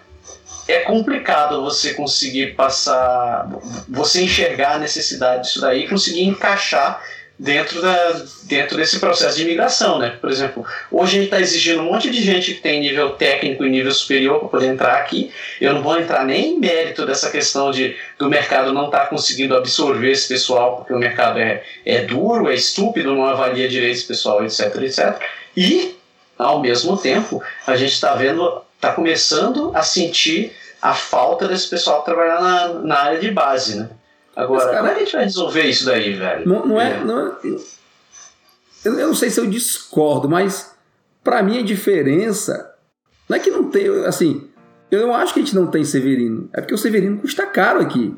é 0.67 0.79
complicado 0.79 1.62
você 1.62 1.93
conseguir 1.93 2.55
passar, 2.55 3.49
você 3.88 4.23
enxergar 4.23 4.75
a 4.75 4.79
necessidade 4.79 5.43
disso 5.43 5.62
daí 5.62 5.88
conseguir 5.88 6.23
encaixar 6.23 7.01
dentro, 7.38 7.82
da, 7.82 8.22
dentro 8.43 8.78
desse 8.78 9.00
processo 9.00 9.38
de 9.38 9.43
imigração, 9.43 9.98
né? 9.98 10.17
Por 10.22 10.30
exemplo, 10.30 10.65
hoje 10.91 11.17
a 11.17 11.19
gente 11.19 11.26
está 11.26 11.41
exigindo 11.41 11.82
um 11.82 11.91
monte 11.91 12.10
de 12.10 12.22
gente 12.22 12.54
que 12.54 12.62
tem 12.62 12.80
nível 12.80 13.12
técnico 13.12 13.65
e 13.65 13.69
nível 13.69 13.91
superior 13.91 14.39
para 14.39 14.50
poder 14.50 14.67
entrar 14.67 14.98
aqui. 14.98 15.32
Eu 15.60 15.74
não 15.74 15.82
vou 15.82 16.00
entrar 16.00 16.26
nem 16.26 16.54
em 16.54 16.60
mérito 16.60 17.06
dessa 17.06 17.30
questão 17.30 17.72
de 17.72 17.96
do 18.17 18.30
mercado 18.30 18.72
não 18.72 18.86
estar 18.86 19.02
tá 19.02 19.06
conseguindo 19.08 19.56
absorver 19.56 20.12
esse 20.12 20.28
pessoal, 20.28 20.78
porque 20.78 20.93
o 20.93 21.00
mercado 21.00 21.39
é, 21.39 21.64
é 21.86 22.01
duro, 22.05 22.49
é 22.49 22.53
estúpido, 22.53 23.16
não 23.16 23.26
avalia 23.26 23.68
direito 23.68 23.97
esse 23.97 24.07
pessoal, 24.07 24.43
etc, 24.45 24.76
etc. 24.82 25.22
E, 25.57 25.95
ao 26.38 26.62
mesmo 26.62 26.97
tempo, 26.97 27.43
a 27.66 27.76
gente 27.76 27.93
está 27.93 28.14
vendo, 28.16 28.62
está 28.76 28.93
começando 28.93 29.72
a 29.76 29.82
sentir 29.82 30.53
a 30.82 30.93
falta 30.93 31.47
desse 31.47 31.70
pessoal 31.70 32.03
trabalhar 32.03 32.41
na, 32.41 32.68
na 32.74 32.99
área 32.99 33.20
de 33.20 33.32
base, 33.32 33.78
né? 33.78 33.89
Agora, 34.36 34.65
cara, 34.65 34.77
como 34.77 34.88
é 34.88 34.93
que 34.93 34.99
a 35.01 35.03
gente 35.03 35.13
vai 35.13 35.23
resolver 35.25 35.63
isso 35.63 35.86
daí, 35.86 36.13
velho? 36.13 36.47
Não, 36.47 36.65
não 36.65 36.81
é. 36.81 36.91
é. 36.91 37.03
Não 37.03 37.27
é 37.27 37.38
eu, 38.84 38.99
eu 38.99 39.07
não 39.07 39.15
sei 39.15 39.29
se 39.29 39.39
eu 39.39 39.47
discordo, 39.47 40.27
mas 40.27 40.71
para 41.23 41.41
mim 41.41 41.59
a 41.59 41.63
diferença 41.63 42.73
não 43.29 43.38
é 43.38 43.39
que 43.39 43.49
não 43.49 43.69
tem. 43.69 43.88
Assim, 44.05 44.49
eu 44.91 45.07
não 45.07 45.15
acho 45.15 45.34
que 45.34 45.39
a 45.39 45.43
gente 45.43 45.55
não 45.55 45.67
tem 45.67 45.84
Severino. 45.86 46.49
É 46.53 46.61
porque 46.61 46.73
o 46.73 46.77
Severino 46.77 47.19
custa 47.19 47.45
caro 47.45 47.79
aqui. 47.79 48.15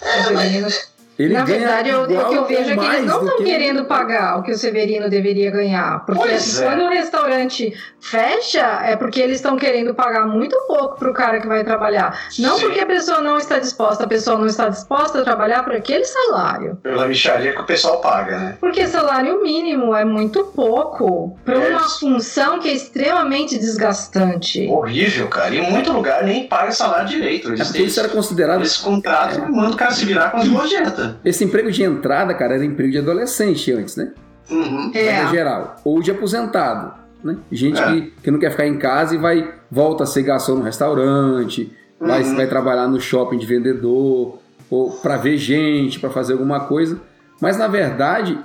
É, 0.00 0.30
mas 0.30 0.92
ele 1.18 1.34
Na 1.34 1.44
verdade, 1.44 1.90
eu, 1.90 2.02
o 2.02 2.06
que 2.06 2.14
eu 2.14 2.44
vejo 2.46 2.70
é 2.72 2.76
que 2.76 2.84
eles 2.84 3.06
não 3.06 3.24
estão 3.24 3.36
que... 3.38 3.44
querendo 3.44 3.84
pagar 3.84 4.38
o 4.38 4.42
que 4.42 4.50
o 4.50 4.58
Severino 4.58 5.08
deveria 5.08 5.50
ganhar. 5.50 6.04
Porque 6.04 6.28
assim, 6.28 6.62
é. 6.62 6.66
quando 6.66 6.82
o 6.82 6.88
restaurante 6.88 7.72
fecha, 8.00 8.80
é 8.84 8.96
porque 8.96 9.20
eles 9.20 9.36
estão 9.36 9.56
querendo 9.56 9.94
pagar 9.94 10.26
muito 10.26 10.56
pouco 10.66 10.98
para 10.98 11.10
o 11.10 11.14
cara 11.14 11.40
que 11.40 11.46
vai 11.46 11.62
trabalhar. 11.62 12.28
Não 12.38 12.56
Sim. 12.56 12.62
porque 12.66 12.80
a 12.80 12.86
pessoa 12.86 13.20
não 13.20 13.38
está 13.38 13.58
disposta, 13.58 14.04
a 14.04 14.08
pessoa 14.08 14.36
não 14.38 14.46
está 14.46 14.68
disposta 14.68 15.20
a 15.20 15.24
trabalhar 15.24 15.62
por 15.62 15.74
aquele 15.74 16.04
salário. 16.04 16.76
Pela 16.82 17.06
micharia 17.06 17.52
que 17.52 17.60
o 17.60 17.64
pessoal 17.64 18.00
paga, 18.00 18.38
né? 18.38 18.56
Porque 18.60 18.86
salário 18.86 19.42
mínimo 19.42 19.94
é 19.94 20.04
muito 20.04 20.44
pouco 20.44 21.38
para 21.44 21.54
é. 21.54 21.68
uma 21.68 21.88
função 21.88 22.58
que 22.58 22.68
é 22.68 22.72
extremamente 22.72 23.56
desgastante. 23.58 24.66
Horrível, 24.68 25.28
cara. 25.28 25.54
E 25.54 25.58
em 25.58 25.70
muito 25.70 25.92
lugar 25.92 26.24
nem 26.24 26.48
paga 26.48 26.72
salário 26.72 27.08
direito. 27.08 27.48
Eles 27.48 27.60
é 27.60 27.64
porque 27.64 27.82
isso 27.82 28.00
era 28.00 28.08
considerado. 28.08 28.62
Esse 28.62 28.82
contrato 28.82 29.40
é. 29.40 29.48
manda 29.48 29.74
o 29.74 29.76
cara 29.76 29.92
se 29.92 30.04
virar 30.04 30.30
com 30.30 30.38
as 30.38 30.48
gorjetas. 30.48 31.03
Esse 31.24 31.44
emprego 31.44 31.70
de 31.70 31.82
entrada, 31.82 32.34
cara, 32.34 32.54
era 32.54 32.64
emprego 32.64 32.92
de 32.92 32.98
adolescente 32.98 33.72
antes, 33.72 33.96
né? 33.96 34.12
Uhum. 34.50 34.90
É. 34.94 35.26
geral. 35.28 35.76
Ou 35.84 36.02
de 36.02 36.10
aposentado. 36.10 36.94
Né? 37.22 37.36
Gente 37.50 37.80
é. 37.80 37.86
que, 37.86 38.12
que 38.22 38.30
não 38.30 38.38
quer 38.38 38.50
ficar 38.50 38.66
em 38.66 38.78
casa 38.78 39.14
e 39.14 39.18
vai 39.18 39.54
volta 39.70 40.04
a 40.04 40.06
ser 40.06 40.22
garçom 40.22 40.56
no 40.56 40.62
restaurante, 40.62 41.72
uhum. 42.00 42.06
vai, 42.06 42.22
vai 42.22 42.46
trabalhar 42.46 42.86
no 42.86 43.00
shopping 43.00 43.38
de 43.38 43.46
vendedor, 43.46 44.38
ou 44.70 44.90
para 45.02 45.16
ver 45.16 45.38
gente, 45.38 45.98
para 45.98 46.10
fazer 46.10 46.34
alguma 46.34 46.60
coisa. 46.60 47.00
Mas 47.40 47.56
na 47.56 47.66
verdade, 47.66 48.38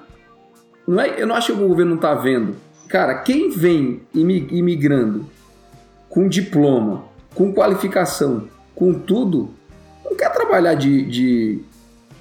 não 0.87 1.01
é, 1.01 1.21
eu 1.21 1.27
não 1.27 1.35
acho 1.35 1.53
que 1.53 1.61
o 1.61 1.67
governo 1.67 1.91
não 1.91 1.97
está 1.97 2.15
vendo. 2.15 2.55
Cara, 2.87 3.15
quem 3.15 3.51
vem 3.51 4.01
imigrando 4.13 5.27
com 6.09 6.27
diploma, 6.27 7.03
com 7.35 7.53
qualificação, 7.53 8.47
com 8.73 8.93
tudo, 8.93 9.51
não 10.03 10.15
quer 10.15 10.31
trabalhar 10.31 10.73
de, 10.73 11.05
de 11.05 11.59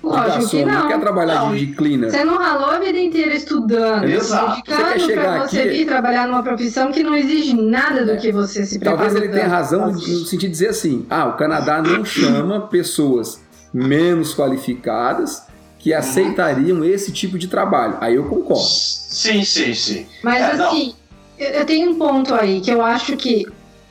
Lógico 0.08 0.50
que 0.50 0.64
não. 0.64 0.74
não 0.74 0.88
quer 0.88 1.00
trabalhar 1.00 1.44
não. 1.46 1.54
de 1.54 1.66
cleaner. 1.68 2.10
Você 2.10 2.24
não 2.24 2.38
ralou 2.38 2.70
a 2.70 2.78
vida 2.78 2.98
inteira 2.98 3.34
estudando, 3.34 4.04
Exato. 4.04 4.62
dedicando 4.66 5.12
para 5.12 5.46
você 5.46 5.60
aqui... 5.60 5.70
vir 5.70 5.86
trabalhar 5.86 6.26
numa 6.26 6.42
profissão 6.42 6.90
que 6.90 7.02
não 7.02 7.16
exige 7.16 7.54
nada 7.54 8.04
do 8.04 8.12
é. 8.12 8.16
que 8.16 8.32
você 8.32 8.64
se 8.64 8.78
prepara. 8.78 9.02
Talvez 9.02 9.22
ele 9.22 9.32
tenha 9.32 9.48
razão 9.48 9.92
no 9.92 10.00
sentido 10.00 10.40
de 10.40 10.48
dizer 10.48 10.68
assim: 10.68 11.06
ah, 11.10 11.26
o 11.26 11.36
Canadá 11.36 11.82
não 11.82 12.04
chama 12.04 12.60
pessoas 12.68 13.40
menos 13.72 14.34
qualificadas 14.34 15.42
que 15.78 15.92
uhum. 15.92 15.98
aceitariam 15.98 16.84
esse 16.84 17.12
tipo 17.12 17.38
de 17.38 17.48
trabalho. 17.48 17.96
Aí 18.00 18.14
eu 18.14 18.24
concordo. 18.24 18.64
Sim, 18.64 19.44
sim, 19.44 19.74
sim. 19.74 20.06
Mas 20.22 20.42
é, 20.42 20.62
assim, 20.62 20.94
não. 21.38 21.46
eu 21.46 21.64
tenho 21.64 21.90
um 21.90 21.94
ponto 21.98 22.34
aí 22.34 22.60
que 22.60 22.70
eu 22.70 22.82
acho 22.82 23.16
que 23.16 23.46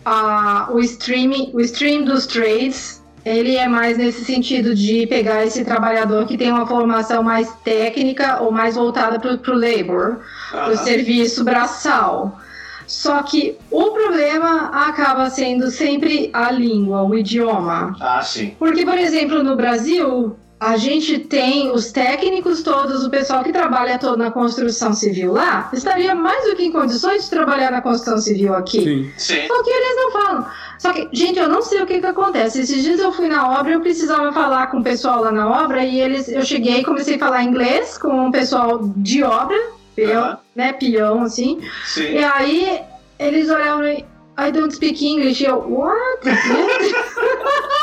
uh, 0.05 0.73
o, 0.73 0.79
streaming, 0.79 1.51
o 1.53 1.61
stream 1.61 2.03
dos 2.03 2.25
trades 2.25 2.96
ele 3.27 3.55
é 3.55 3.67
mais 3.67 3.97
nesse 3.97 4.23
sentido 4.23 4.73
de 4.73 5.05
pegar 5.07 5.45
esse 5.45 5.65
trabalhador 5.65 6.25
que 6.25 6.37
tem 6.37 6.51
uma 6.51 6.65
formação 6.65 7.21
mais 7.21 7.53
técnica 7.63 8.41
ou 8.41 8.51
mais 8.51 8.75
voltada 8.75 9.19
para 9.19 9.31
o 9.33 9.59
labor, 9.59 10.21
para 10.49 10.71
o 10.71 10.77
serviço 10.77 11.43
braçal. 11.43 12.39
Só 12.87 13.21
que 13.21 13.57
o 13.69 13.91
problema 13.91 14.69
acaba 14.71 15.29
sendo 15.29 15.69
sempre 15.69 16.29
a 16.31 16.49
língua, 16.49 17.03
o 17.03 17.13
idioma. 17.15 17.97
Ah, 17.99 18.21
sim. 18.21 18.55
Porque, 18.57 18.85
por 18.85 18.97
exemplo, 18.97 19.43
no 19.43 19.57
Brasil, 19.57 20.37
a 20.59 20.75
gente 20.75 21.19
tem 21.19 21.71
os 21.71 21.91
técnicos 21.91 22.63
todos, 22.63 23.05
o 23.05 23.09
pessoal 23.11 23.43
que 23.43 23.51
trabalha 23.51 23.99
todo 23.99 24.17
na 24.17 24.31
construção 24.31 24.91
civil 24.91 25.33
lá, 25.33 25.69
estaria 25.71 26.15
mais 26.15 26.49
do 26.49 26.55
que 26.55 26.65
em 26.65 26.71
condições 26.71 27.25
de 27.25 27.29
trabalhar 27.29 27.71
na 27.71 27.81
construção 27.81 28.17
civil 28.17 28.55
aqui. 28.55 28.81
Sim. 28.81 29.11
Sim. 29.17 29.47
Só 29.47 29.63
que 29.63 29.69
eles 29.69 29.95
não 29.95 30.11
falam. 30.11 30.45
Só 30.79 30.93
que, 30.93 31.07
gente, 31.11 31.37
eu 31.37 31.47
não 31.47 31.61
sei 31.61 31.81
o 31.81 31.85
que, 31.85 31.99
que 31.99 32.05
acontece. 32.05 32.61
Esses 32.61 32.83
dias 32.83 32.99
eu 32.99 33.11
fui 33.11 33.27
na 33.27 33.59
obra, 33.59 33.73
eu 33.73 33.81
precisava 33.81 34.33
falar 34.33 34.67
com 34.67 34.79
o 34.79 34.83
pessoal 34.83 35.21
lá 35.21 35.31
na 35.31 35.63
obra, 35.63 35.83
e 35.83 36.01
eles, 36.01 36.27
eu 36.27 36.43
cheguei 36.43 36.79
e 36.79 36.83
comecei 36.83 37.15
a 37.15 37.19
falar 37.19 37.43
inglês 37.43 37.97
com 37.97 38.27
o 38.27 38.31
pessoal 38.31 38.79
de 38.97 39.23
obra, 39.23 39.57
peão, 39.95 40.31
uhum. 40.31 40.37
né, 40.55 40.73
peão, 40.73 41.21
assim. 41.21 41.61
Sim. 41.85 42.13
E 42.13 42.23
aí 42.23 42.81
eles 43.19 43.47
olharam 43.49 43.87
e 43.87 44.03
I 44.39 44.51
don't 44.51 44.73
speak 44.73 45.03
English. 45.05 45.43
E 45.43 45.47
eu, 45.47 45.57
what? 45.67 46.21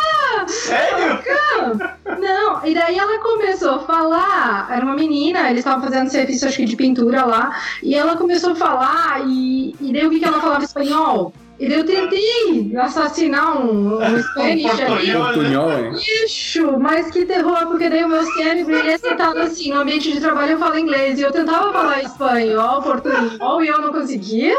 Sério? 0.48 1.20
Não, 2.18 2.66
e 2.66 2.74
daí 2.74 2.98
ela 2.98 3.18
começou 3.18 3.76
a 3.76 3.78
falar, 3.80 4.68
era 4.70 4.84
uma 4.84 4.94
menina, 4.94 5.50
eles 5.50 5.58
estavam 5.58 5.82
fazendo 5.82 6.10
serviço 6.10 6.46
acho 6.46 6.56
que 6.56 6.64
de 6.64 6.76
pintura 6.76 7.24
lá, 7.24 7.60
e 7.82 7.94
ela 7.94 8.16
começou 8.16 8.52
a 8.52 8.56
falar, 8.56 9.22
e, 9.26 9.74
e 9.80 9.92
daí 9.92 10.02
eu 10.02 10.10
vi 10.10 10.18
que 10.18 10.24
ela 10.24 10.40
falava 10.40 10.64
espanhol. 10.64 11.32
E 11.64 11.72
eu 11.72 11.84
tentei 11.84 12.76
assassinar 12.76 13.56
um, 13.56 13.96
um 13.96 14.22
Spanish 14.22 14.80
ali. 14.80 15.12
Portunhol, 15.12 15.94
Ixo, 16.24 16.78
mas 16.78 17.10
que 17.10 17.24
terror, 17.24 17.66
porque 17.66 17.88
daí 17.88 18.04
o 18.04 18.08
meu 18.08 18.24
cérebro 18.24 18.74
ele 18.76 18.90
é 18.90 18.98
sentado 18.98 19.38
assim, 19.38 19.70
no 19.70 19.80
ambiente 19.80 20.12
de 20.12 20.20
trabalho 20.20 20.52
eu 20.52 20.58
falo 20.58 20.78
inglês, 20.78 21.18
e 21.18 21.22
eu 21.22 21.32
tentava 21.32 21.72
falar 21.72 22.02
espanhol, 22.02 22.82
portunhol, 22.82 23.64
e 23.64 23.68
eu 23.68 23.80
não 23.80 23.92
conseguia. 23.92 24.56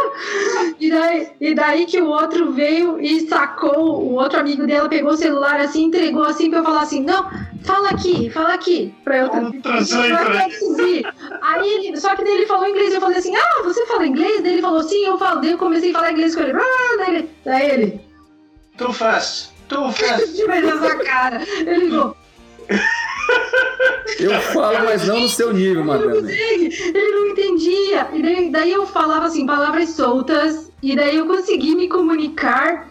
E 0.80 0.90
daí, 0.90 1.28
e 1.40 1.54
daí 1.54 1.86
que 1.86 2.02
o 2.02 2.08
outro 2.08 2.52
veio 2.52 3.00
e 3.00 3.28
sacou, 3.28 4.02
o 4.02 4.16
outro 4.16 4.40
amigo 4.40 4.66
dela 4.66 4.90
pegou 4.90 5.12
o 5.12 5.18
celular 5.18 5.60
assim, 5.60 5.84
entregou 5.86 6.24
assim 6.24 6.50
pra 6.50 6.60
eu 6.60 6.64
falar 6.64 6.82
assim, 6.82 7.02
não, 7.02 7.30
fala 7.66 7.90
aqui, 7.90 8.30
fala 8.30 8.54
aqui, 8.54 8.94
pra 9.04 9.18
eu 9.18 9.30
traduzir. 9.62 11.06
Aí 11.42 11.68
ele, 11.68 12.00
só 12.00 12.16
que 12.16 12.24
daí 12.24 12.36
ele 12.36 12.46
falou 12.46 12.68
inglês, 12.68 12.94
eu 12.94 13.02
falei 13.02 13.18
assim, 13.18 13.36
ah, 13.36 13.62
você 13.64 13.86
fala 13.86 14.08
inglês? 14.08 14.42
Daí 14.42 14.54
ele 14.54 14.62
falou, 14.62 14.84
sim, 14.84 15.06
eu 15.06 15.18
falo, 15.18 15.42
daí 15.42 15.52
eu 15.52 15.58
comecei 15.58 15.90
a 15.90 15.94
falar 15.94 16.12
inglês 16.12 16.36
com 16.36 16.42
ele, 16.42 16.54
ah, 16.54 16.98
daí 16.98 17.16
ele, 17.16 17.30
daí 17.44 17.70
ele. 17.72 18.02
Too 18.78 18.94
fast, 18.94 19.52
too 19.68 19.92
fast. 19.92 20.34
De 20.34 20.46
vez 20.46 20.66
essa 20.66 20.96
cara, 20.98 21.42
ele 21.60 21.90
falou. 21.90 22.18
Eu 24.20 24.40
falo, 24.42 24.86
mas 24.86 25.08
não 25.08 25.22
no 25.22 25.30
seu 25.30 25.54
nível, 25.54 25.84
Madame. 25.84 26.32
Ele 26.32 27.12
não 27.12 27.28
entendia. 27.28 28.08
E 28.14 28.22
daí, 28.22 28.50
daí 28.52 28.72
eu 28.72 28.86
falava 28.86 29.26
assim, 29.26 29.46
palavras 29.46 29.90
soltas, 29.90 30.72
e 30.86 30.96
daí 30.96 31.16
eu 31.16 31.26
consegui 31.26 31.74
me 31.76 31.88
comunicar 31.88 32.88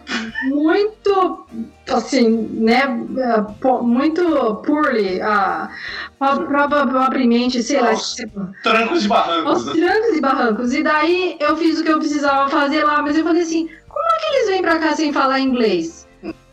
muito, 0.49 1.45
assim, 1.89 2.29
né, 2.51 2.87
muito 3.81 4.55
poorly, 4.65 5.21
uh, 5.21 6.45
provavelmente, 6.45 7.63
sei 7.63 7.79
lá. 7.79 7.93
trancos 8.61 9.05
e 9.05 9.07
barrancos. 9.07 9.49
Aos 9.49 9.65
né? 9.67 9.73
trancos 9.73 10.17
e 10.17 10.21
barrancos. 10.21 10.73
E 10.73 10.83
daí 10.83 11.37
eu 11.39 11.55
fiz 11.55 11.79
o 11.79 11.85
que 11.85 11.91
eu 11.93 11.99
precisava 11.99 12.49
fazer 12.49 12.83
lá, 12.83 13.01
mas 13.01 13.17
eu 13.17 13.23
falei 13.23 13.43
assim, 13.43 13.69
como 13.87 14.05
é 14.05 14.19
que 14.19 14.35
eles 14.35 14.49
vêm 14.49 14.61
pra 14.61 14.77
cá 14.77 14.93
sem 14.93 15.13
falar 15.13 15.39
inglês? 15.39 16.05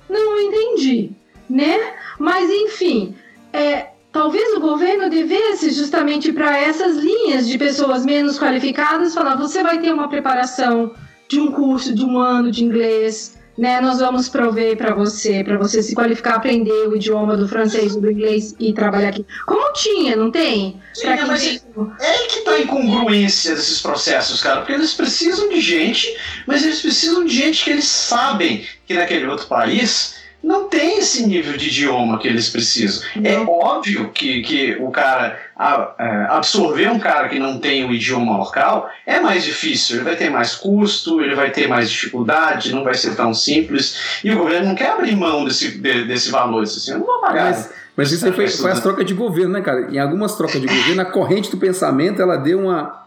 Não 0.09 0.41
entendi, 0.41 1.11
né? 1.51 1.77
Mas 2.21 2.49
enfim, 2.51 3.17
é, 3.53 3.89
talvez 4.13 4.55
o 4.55 4.61
governo 4.61 5.11
devesse 5.11 5.73
justamente 5.73 6.33
para 6.33 6.57
essas 6.57 6.99
linhas 6.99 7.49
de 7.49 7.59
pessoas 7.59 8.07
menos 8.07 8.39
qualificadas 8.39 9.13
falar: 9.13 9.35
você 9.35 9.61
vai 9.61 9.81
ter 9.81 9.93
uma 9.93 10.09
preparação 10.09 10.95
de 11.33 11.41
um 11.41 11.51
curso 11.51 11.95
de 11.95 12.05
um 12.05 12.19
ano 12.19 12.51
de 12.51 12.63
inglês, 12.63 13.39
né? 13.57 13.81
Nós 13.81 14.01
vamos 14.01 14.29
prover 14.29 14.77
para 14.77 14.95
você, 14.95 15.43
para 15.43 15.57
você 15.57 15.83
se 15.83 15.95
qualificar, 15.95 16.35
aprender 16.35 16.87
o 16.89 16.95
idioma 16.95 17.39
do 17.39 17.49
francês, 17.49 17.97
do 17.97 18.11
inglês 18.11 18.55
e 18.61 18.75
trabalhar 18.75 19.09
aqui. 19.09 19.25
Como 19.47 19.73
tinha, 19.73 20.15
não 20.15 20.31
tem? 20.31 20.79
Sim, 20.93 21.07
é, 21.07 21.25
mas 21.25 21.43
tem... 21.43 21.61
é 22.01 22.27
que 22.27 22.41
tá 22.43 22.59
incongruência 22.59 23.55
desses 23.55 23.81
processos, 23.81 24.43
cara, 24.43 24.59
porque 24.61 24.73
eles 24.73 24.93
precisam 24.93 25.49
de 25.49 25.59
gente, 25.59 26.15
mas 26.47 26.65
eles 26.65 26.83
precisam 26.83 27.25
de 27.25 27.35
gente 27.35 27.65
que 27.65 27.71
eles 27.71 27.87
sabem 27.87 28.67
que 28.87 28.93
naquele 28.93 29.27
outro 29.27 29.47
país 29.47 30.22
não 30.43 30.69
tem 30.69 30.99
esse 30.99 31.27
nível 31.27 31.57
de 31.57 31.69
idioma 31.69 32.19
que 32.19 32.27
eles 32.27 32.51
precisam. 32.51 33.03
É 33.23 33.39
óbvio 33.39 34.11
que, 34.11 34.43
que 34.43 34.77
o 34.81 34.91
cara 34.91 35.39
a, 35.57 35.75
a, 35.75 35.95
é, 35.99 36.27
absorver 36.31 36.91
um 36.91 36.99
cara 36.99 37.29
que 37.29 37.39
não 37.39 37.59
tem 37.59 37.85
o 37.85 37.93
idioma 37.93 38.37
local 38.37 38.91
é 39.07 39.21
mais 39.21 39.45
difícil. 39.45 39.97
Ele 39.97 40.05
vai 40.05 40.17
ter 40.17 40.31
mais 40.31 40.55
custo, 40.55 41.21
ele 41.21 41.35
vai 41.35 41.51
ter 41.51 41.69
mais 41.69 41.91
dificuldade, 41.91 42.75
não 42.75 42.83
vai 42.83 42.95
ser 42.95 43.15
tão 43.15 43.33
simples. 43.33 44.21
E 44.25 44.33
o 44.33 44.39
governo 44.39 44.69
não 44.69 44.75
quer 44.75 44.91
abrir 44.91 45.15
mão 45.15 45.45
desse, 45.45 45.79
de, 45.79 46.05
desse 46.05 46.31
valor. 46.31 46.65
Assim, 46.65 46.91
eu 46.91 46.99
não 46.99 47.07
vou 47.07 47.21
pagar. 47.21 47.51
Mas, 47.51 47.71
mas 47.97 48.13
isso 48.13 48.27
aí 48.27 48.33
foi, 48.33 48.49
foi 48.49 48.71
as 48.73 48.81
trocas 48.81 49.07
de 49.07 49.15
governo, 49.15 49.53
né, 49.53 49.61
cara? 49.61 49.89
Em 49.93 49.99
algumas 49.99 50.35
trocas 50.35 50.61
de 50.61 50.67
governo, 50.67 51.03
a 51.03 51.05
corrente 51.05 51.51
do 51.51 51.57
pensamento 51.57 52.21
ela 52.21 52.37
deu 52.37 52.59
uma 52.59 53.03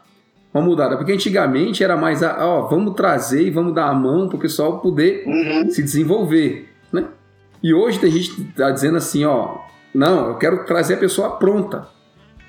uma 0.53 0.63
mudada. 0.63 0.95
Porque 0.95 1.11
antigamente 1.11 1.83
era 1.83 1.97
mais, 1.97 2.21
ó, 2.23 2.61
vamos 2.61 2.93
trazer 2.95 3.45
e 3.45 3.51
vamos 3.51 3.75
dar 3.75 3.89
a 3.89 3.93
mão 3.93 4.29
para 4.29 4.38
o 4.38 4.39
pessoal 4.39 4.79
poder 4.79 5.25
uhum. 5.27 5.69
se 5.69 5.83
desenvolver? 5.83 6.73
E 7.66 7.74
hoje 7.74 7.99
tem 7.99 8.11
gente 8.11 8.30
que 8.30 8.43
tá 8.43 8.70
dizendo 8.70 8.97
assim, 8.97 9.26
ó, 9.26 9.57
não, 9.91 10.28
eu 10.28 10.36
quero 10.36 10.66
trazer 10.66 10.93
a 10.93 10.97
pessoa 10.97 11.32
pronta. 11.38 11.88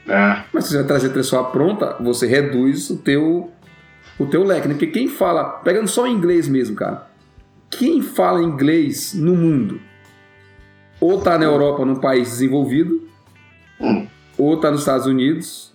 É. 0.07 0.43
Mas 0.53 0.65
se 0.65 0.73
você 0.73 0.77
vai 0.77 0.87
trazer 0.87 1.07
a 1.07 1.13
pessoa 1.15 1.45
pronta, 1.45 1.97
você 1.99 2.27
reduz 2.27 2.91
o 2.91 2.99
teu 2.99 3.51
o 4.19 4.27
teu 4.27 4.45
leque, 4.45 4.69
né? 4.69 4.75
Porque 4.75 4.89
quem 4.89 5.09
fala, 5.09 5.45
pegando 5.45 5.89
só 5.89 6.07
inglês 6.07 6.47
mesmo, 6.47 6.77
cara. 6.77 7.07
Quem 7.71 8.03
fala 8.03 8.43
inglês 8.43 9.15
no 9.15 9.35
mundo 9.35 9.81
ou 11.01 11.19
tá 11.19 11.39
na 11.39 11.47
Europa, 11.47 11.83
num 11.87 11.97
país 11.97 12.29
desenvolvido, 12.29 13.09
hum. 13.81 14.07
ou 14.37 14.61
tá 14.61 14.71
nos 14.71 14.81
Estados 14.81 15.07
Unidos, 15.07 15.73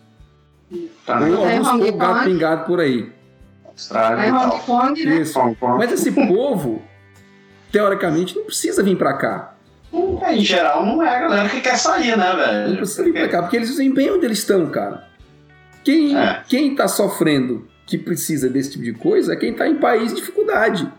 tá 1.04 1.20
ou 1.20 1.48
alguns 1.48 1.88
é 1.88 1.92
gato 1.92 2.26
pingado 2.26 2.66
por 2.68 2.80
aí. 2.80 3.12
Austrália, 3.66 4.24
é 4.24 4.32
Hong 4.32 4.60
Kong, 4.68 5.04
né? 5.04 5.16
Isso. 5.20 5.39
Mas 5.80 5.94
esse 5.94 6.12
povo 6.30 6.91
teoricamente, 7.72 8.36
não 8.36 8.45
precisa 8.45 8.84
vir 8.84 8.97
para 8.97 9.13
cá. 9.13 9.53
É, 10.22 10.36
em 10.36 10.43
geral, 10.43 10.86
não 10.86 11.03
é 11.03 11.17
a 11.17 11.19
galera 11.19 11.49
que 11.49 11.61
quer 11.61 11.78
sair, 11.78 12.17
né, 12.17 12.36
velho? 12.36 12.69
Não 12.69 12.76
precisa 12.78 13.03
vir 13.03 13.13
pra 13.13 13.28
cá, 13.28 13.41
porque 13.41 13.57
eles 13.57 13.76
bem 13.93 14.11
onde 14.11 14.26
eles 14.26 14.39
estão, 14.39 14.69
cara. 14.69 15.07
Quem, 15.84 16.17
é. 16.17 16.43
quem 16.47 16.76
tá 16.76 16.88
sofrendo 16.88 17.67
que 17.86 17.97
precisa 17.97 18.47
desse 18.47 18.72
tipo 18.72 18.84
de 18.84 18.93
coisa 18.93 19.34
é 19.34 19.36
quem 19.36 19.53
tá 19.53 19.67
em 19.67 19.76
país 19.76 20.09
de 20.09 20.19
dificuldade. 20.19 20.91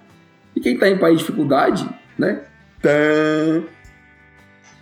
E 0.54 0.60
quem 0.60 0.76
tá 0.76 0.88
em 0.88 0.98
país 0.98 1.18
de 1.18 1.24
dificuldade, 1.24 1.88
né? 2.18 2.42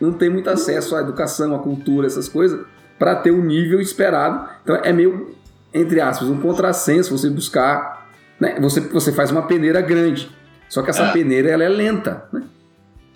Não 0.00 0.12
tem 0.12 0.30
muito 0.30 0.48
acesso 0.48 0.96
à 0.96 1.00
educação, 1.00 1.54
à 1.54 1.58
cultura, 1.58 2.06
essas 2.06 2.28
coisas, 2.28 2.66
para 2.98 3.14
ter 3.14 3.30
o 3.30 3.44
nível 3.44 3.80
esperado. 3.80 4.48
Então 4.62 4.76
é 4.76 4.92
meio, 4.92 5.36
entre 5.72 6.00
aspas, 6.00 6.28
um 6.28 6.40
contrassenso 6.40 7.16
você 7.16 7.28
buscar. 7.28 8.10
Né? 8.40 8.58
Você, 8.60 8.80
você 8.80 9.12
faz 9.12 9.30
uma 9.30 9.42
peneira 9.42 9.80
grande. 9.80 10.30
Só 10.70 10.82
que 10.82 10.90
essa 10.90 11.02
é. 11.02 11.12
peneira 11.12 11.50
ela 11.50 11.64
é 11.64 11.68
lenta, 11.68 12.24
né? 12.32 12.44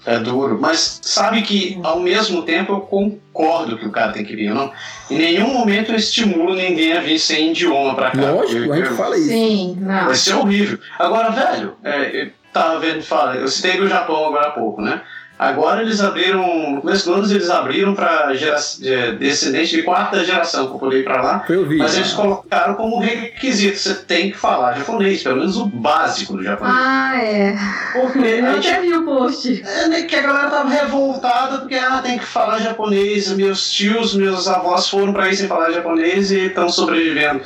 É 0.04 0.18
duro, 0.18 0.58
mas 0.60 1.00
sabe 1.02 1.40
que 1.40 1.80
ao 1.82 1.98
mesmo 1.98 2.42
tempo 2.42 2.74
eu 2.74 2.80
concordo 2.80 3.78
que 3.78 3.86
o 3.86 3.90
cara 3.90 4.12
tem 4.12 4.22
que 4.22 4.36
vir. 4.36 4.52
Não, 4.52 4.70
em 5.10 5.16
nenhum 5.16 5.54
momento 5.54 5.92
eu 5.92 5.96
estimulo 5.96 6.54
ninguém 6.54 6.92
a 6.92 7.00
vir 7.00 7.18
sem 7.18 7.52
idioma 7.52 7.94
pra 7.94 8.10
cá. 8.10 8.32
Lógico, 8.32 8.64
eu, 8.64 8.72
a 8.72 8.76
gente 8.76 8.90
eu, 8.90 8.96
fala 8.96 9.16
isso. 9.16 9.28
Sim, 9.28 9.78
não. 9.80 10.04
Vai 10.04 10.14
ser 10.14 10.34
horrível. 10.34 10.78
Agora, 10.98 11.30
velho, 11.30 11.74
é, 11.82 12.22
eu 12.22 12.30
tava 12.52 12.80
vendo, 12.80 13.02
fala, 13.02 13.36
eu 13.36 13.48
citei 13.48 13.78
do 13.78 13.88
Japão 13.88 14.26
agora 14.26 14.48
há 14.48 14.50
pouco, 14.50 14.82
né? 14.82 15.00
Agora 15.36 15.82
eles 15.82 16.00
abriram, 16.00 16.70
no 16.70 16.80
começo 16.80 17.06
do 17.06 17.14
ano 17.14 17.28
eles 17.28 17.50
abriram 17.50 17.92
para 17.92 18.32
descendente 19.18 19.74
de 19.74 19.82
quarta 19.82 20.24
geração, 20.24 20.78
que 20.78 20.84
eu 20.84 20.92
ir 20.92 21.02
para 21.02 21.20
lá. 21.20 21.44
Eu 21.48 21.66
vi, 21.66 21.76
mas 21.76 21.96
eles 21.96 22.12
colocaram 22.12 22.74
como 22.74 23.00
requisito, 23.00 23.76
você 23.76 23.94
tem 23.94 24.30
que 24.30 24.38
falar 24.38 24.78
japonês, 24.78 25.24
pelo 25.24 25.38
menos 25.38 25.56
o 25.56 25.66
básico 25.66 26.36
do 26.36 26.44
japonês. 26.44 26.76
Ah, 26.78 27.20
é. 27.20 27.56
Porque 27.92 28.18
eu 28.18 28.50
até 28.56 28.80
vi 28.80 28.94
o 28.94 29.04
post. 29.04 29.62
É, 29.66 29.88
né, 29.88 30.02
que 30.02 30.14
a 30.14 30.22
galera 30.22 30.50
tava 30.50 30.68
revoltada 30.68 31.58
porque 31.58 31.74
ah, 31.74 32.00
tem 32.00 32.16
que 32.16 32.26
falar 32.26 32.60
japonês. 32.60 33.28
Meus 33.30 33.72
tios, 33.72 34.14
meus 34.14 34.46
avós 34.46 34.88
foram 34.88 35.12
para 35.12 35.24
aí 35.24 35.36
sem 35.36 35.48
falar 35.48 35.72
japonês 35.72 36.30
e 36.30 36.46
estão 36.46 36.68
sobrevivendo. 36.68 37.42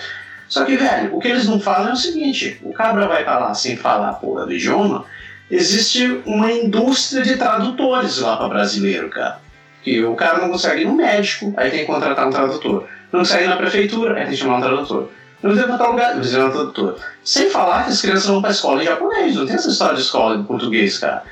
Só 0.46 0.64
que, 0.64 0.76
velho, 0.76 1.16
o 1.16 1.20
que 1.20 1.28
eles 1.28 1.46
não 1.48 1.58
falam 1.58 1.88
é 1.88 1.92
o 1.92 1.96
seguinte: 1.96 2.60
o 2.62 2.72
cabra 2.72 3.08
vai 3.08 3.24
para 3.24 3.38
lá 3.38 3.54
sem 3.54 3.78
falar 3.78 4.10
a 4.10 4.14
porra 4.14 4.44
do 4.44 4.52
idioma 4.52 5.06
existe 5.50 6.20
uma 6.26 6.50
indústria 6.52 7.22
de 7.22 7.36
tradutores 7.36 8.18
lá 8.18 8.36
para 8.36 8.48
brasileiro, 8.48 9.08
cara. 9.08 9.40
Que 9.82 10.04
o 10.04 10.14
cara 10.14 10.38
não 10.38 10.50
consegue 10.50 10.82
ir 10.82 10.84
no 10.84 10.94
médico, 10.94 11.52
aí 11.56 11.70
tem 11.70 11.80
que 11.80 11.86
contratar 11.86 12.26
um 12.26 12.30
tradutor. 12.30 12.86
Não 13.12 13.20
consegue 13.20 13.44
ir 13.44 13.48
na 13.48 13.56
prefeitura, 13.56 14.14
aí 14.14 14.22
tem 14.22 14.30
que 14.30 14.36
chamar 14.36 14.58
um 14.58 14.62
tradutor. 14.62 15.10
Não 15.42 15.54
tem 15.54 15.64
que 15.64 15.70
lugar, 15.70 16.16
precisa 16.16 16.44
um 16.44 16.50
tradutor. 16.50 16.96
Sem 17.24 17.48
falar 17.48 17.84
que 17.84 17.90
as 17.90 18.00
crianças 18.00 18.26
vão 18.26 18.42
para 18.42 18.50
escola 18.50 18.82
em 18.82 18.86
japonês, 18.86 19.36
não 19.36 19.46
tem 19.46 19.54
essa 19.54 19.68
história 19.68 19.94
de 19.94 20.02
escola 20.02 20.36
em 20.36 20.42
português, 20.42 20.98
cara. 20.98 21.22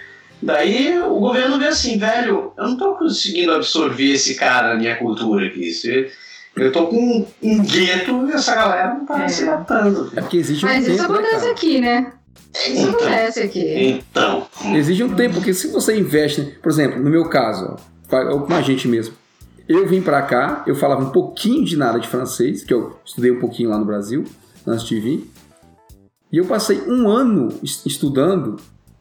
Daí 0.41 0.99
o 0.99 1.19
governo 1.19 1.59
vê 1.59 1.69
assim, 1.69 1.99
velho, 1.99 2.53
eu 2.57 2.65
não 2.69 2.77
tô 2.77 2.95
conseguindo 2.95 3.53
absorver 3.53 4.13
esse 4.13 4.35
cara 4.35 4.69
na 4.69 4.75
minha 4.77 4.97
cultura 4.97 5.47
aqui. 5.47 5.71
Eu 6.55 6.73
tô 6.73 6.87
com 6.87 7.27
um 7.43 7.63
gueto 7.63 8.27
e 8.29 8.33
essa 8.33 8.55
galera 8.55 8.95
não 8.95 9.05
tá 9.05 9.25
é. 9.25 9.29
se 9.29 9.45
matando. 9.45 10.11
É 10.17 10.21
porque 10.21 10.39
existe 10.39 10.65
um 10.65 10.69
Mas 10.69 10.85
tempo, 10.85 10.97
isso 10.97 11.09
né, 11.09 11.19
acontece 11.19 11.45
né, 11.45 11.51
aqui, 11.51 11.81
né? 11.81 12.13
Isso 12.65 12.89
então, 12.89 12.95
acontece 12.95 13.41
aqui. 13.41 14.05
Então. 14.11 14.47
Exige 14.75 15.05
um 15.05 15.15
tempo, 15.15 15.35
porque 15.35 15.53
se 15.53 15.69
você 15.69 15.99
investe, 15.99 16.43
por 16.63 16.71
exemplo, 16.71 17.03
no 17.03 17.11
meu 17.11 17.29
caso, 17.29 17.77
ó, 18.11 18.39
com 18.41 18.55
a 18.55 18.63
gente 18.63 18.89
mesmo. 18.89 19.15
Eu 19.69 19.87
vim 19.87 20.01
para 20.01 20.23
cá, 20.23 20.63
eu 20.67 20.77
falava 20.77 21.03
um 21.03 21.11
pouquinho 21.11 21.65
de 21.65 21.77
nada 21.77 21.99
de 21.99 22.07
francês, 22.07 22.63
que 22.63 22.73
eu 22.73 22.97
estudei 23.05 23.33
um 23.33 23.41
pouquinho 23.41 23.71
lá 23.71 23.79
no 23.79 23.85
Brasil, 23.85 24.25
antes 24.67 24.87
de 24.87 25.01
vir. 25.01 25.29
E 26.33 26.39
eu 26.39 26.45
passei 26.45 26.81
um 26.87 27.09
ano 27.09 27.49
estudando 27.63 28.57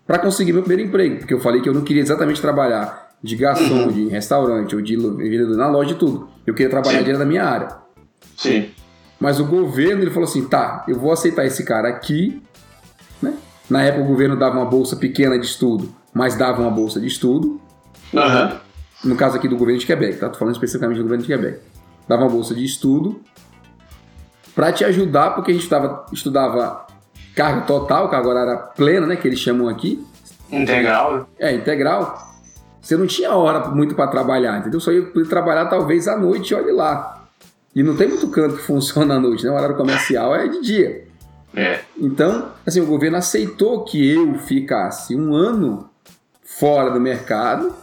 para 0.08 0.20
conseguir 0.20 0.54
meu 0.54 0.64
primeiro 0.64 0.90
emprego, 0.90 1.18
porque 1.20 1.34
eu 1.34 1.40
falei 1.40 1.62
que 1.62 1.70
eu 1.70 1.74
não 1.74 1.82
queria 1.82 2.02
exatamente 2.02 2.42
trabalhar 2.42 3.16
de 3.22 3.36
garçom, 3.36 3.86
uhum. 3.86 3.92
de 3.92 4.08
restaurante 4.08 4.76
ou 4.76 4.82
de 4.82 4.96
vendedor 4.96 5.56
na 5.56 5.68
loja 5.68 5.92
e 5.92 5.96
tudo. 5.96 6.30
Eu 6.46 6.54
queria 6.54 6.70
trabalhar 6.70 7.02
dentro 7.02 7.20
da 7.20 7.26
minha 7.26 7.44
área. 7.44 7.70
Sim. 8.36 8.70
Mas 9.20 9.40
o 9.40 9.46
governo 9.46 10.02
ele 10.02 10.12
falou 10.12 10.28
assim: 10.28 10.46
tá, 10.48 10.84
eu 10.88 11.00
vou 11.00 11.12
aceitar 11.12 11.46
esse 11.46 11.64
cara 11.64 11.90
aqui 11.90 12.42
na 13.70 13.84
época 13.84 14.04
o 14.04 14.08
governo 14.08 14.36
dava 14.36 14.58
uma 14.58 14.66
bolsa 14.66 14.96
pequena 14.96 15.38
de 15.40 15.46
estudo, 15.46 15.94
mas 16.14 16.36
dava 16.36 16.62
uma 16.62 16.72
bolsa 16.72 17.00
de 17.00 17.08
estudo. 17.08 17.60
Uhum. 18.14 18.58
No 19.04 19.16
caso 19.16 19.38
aqui 19.38 19.48
do 19.48 19.58
governo 19.58 19.80
de 19.80 19.86
Quebec, 19.86 20.20
tá? 20.20 20.30
Tô 20.30 20.38
falando 20.40 20.56
especificamente 20.56 20.98
do 20.98 21.04
governo 21.04 21.24
de 21.24 21.28
Quebec. 21.28 21.60
Dava 22.08 22.24
uma 22.24 22.32
bolsa 22.32 22.54
de 22.54 22.64
estudo 22.64 23.22
para 24.56 24.72
te 24.72 24.86
ajudar, 24.86 25.32
porque 25.32 25.52
a 25.52 25.54
gente 25.54 25.68
tava, 25.68 26.06
estudava 26.14 26.86
carga 27.36 27.62
total, 27.62 28.10
que 28.10 28.16
agora 28.16 28.40
era 28.40 28.58
plena, 28.58 29.06
né? 29.06 29.16
Que 29.16 29.28
eles 29.28 29.40
chamam 29.40 29.68
aqui. 29.68 30.06
Integral. 30.52 31.28
É, 31.38 31.54
integral. 31.54 32.18
Você 32.82 32.96
não 32.96 33.08
tinha 33.08 33.34
hora 33.34 33.68
muito 33.70 33.96
para 33.96 34.08
trabalhar, 34.08 34.60
entendeu? 34.60 34.80
Só 34.80 34.92
ia 34.92 35.12
trabalhar 35.28 35.66
talvez 35.66 36.08
à 36.08 36.18
noite, 36.18 36.54
olhe 36.54 36.72
lá. 36.72 37.26
E 37.76 37.84
não 37.84 37.96
tem 37.96 38.08
muito 38.08 38.28
canto 38.30 38.56
que 38.56 38.62
funciona 38.64 39.16
à 39.16 39.20
noite, 39.20 39.44
né? 39.44 39.52
O 39.52 39.56
horário 39.56 39.76
comercial 39.76 40.34
é 40.36 40.48
de 40.48 40.62
dia. 40.62 41.05
É. 41.56 41.80
Então, 41.98 42.52
assim, 42.66 42.82
o 42.82 42.86
governo 42.86 43.18
aceitou 43.18 43.84
que 43.84 44.12
eu 44.12 44.36
ficasse 44.36 45.16
um 45.16 45.34
ano 45.34 45.90
fora 46.44 46.92
do 46.92 47.00
mercado 47.00 47.74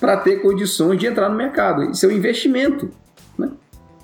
para 0.00 0.16
ter 0.16 0.36
condições 0.42 0.98
de 0.98 1.06
entrar 1.06 1.28
no 1.28 1.36
mercado. 1.36 1.90
Isso 1.90 2.06
é 2.06 2.08
um 2.08 2.12
investimento, 2.12 2.90
né? 3.36 3.50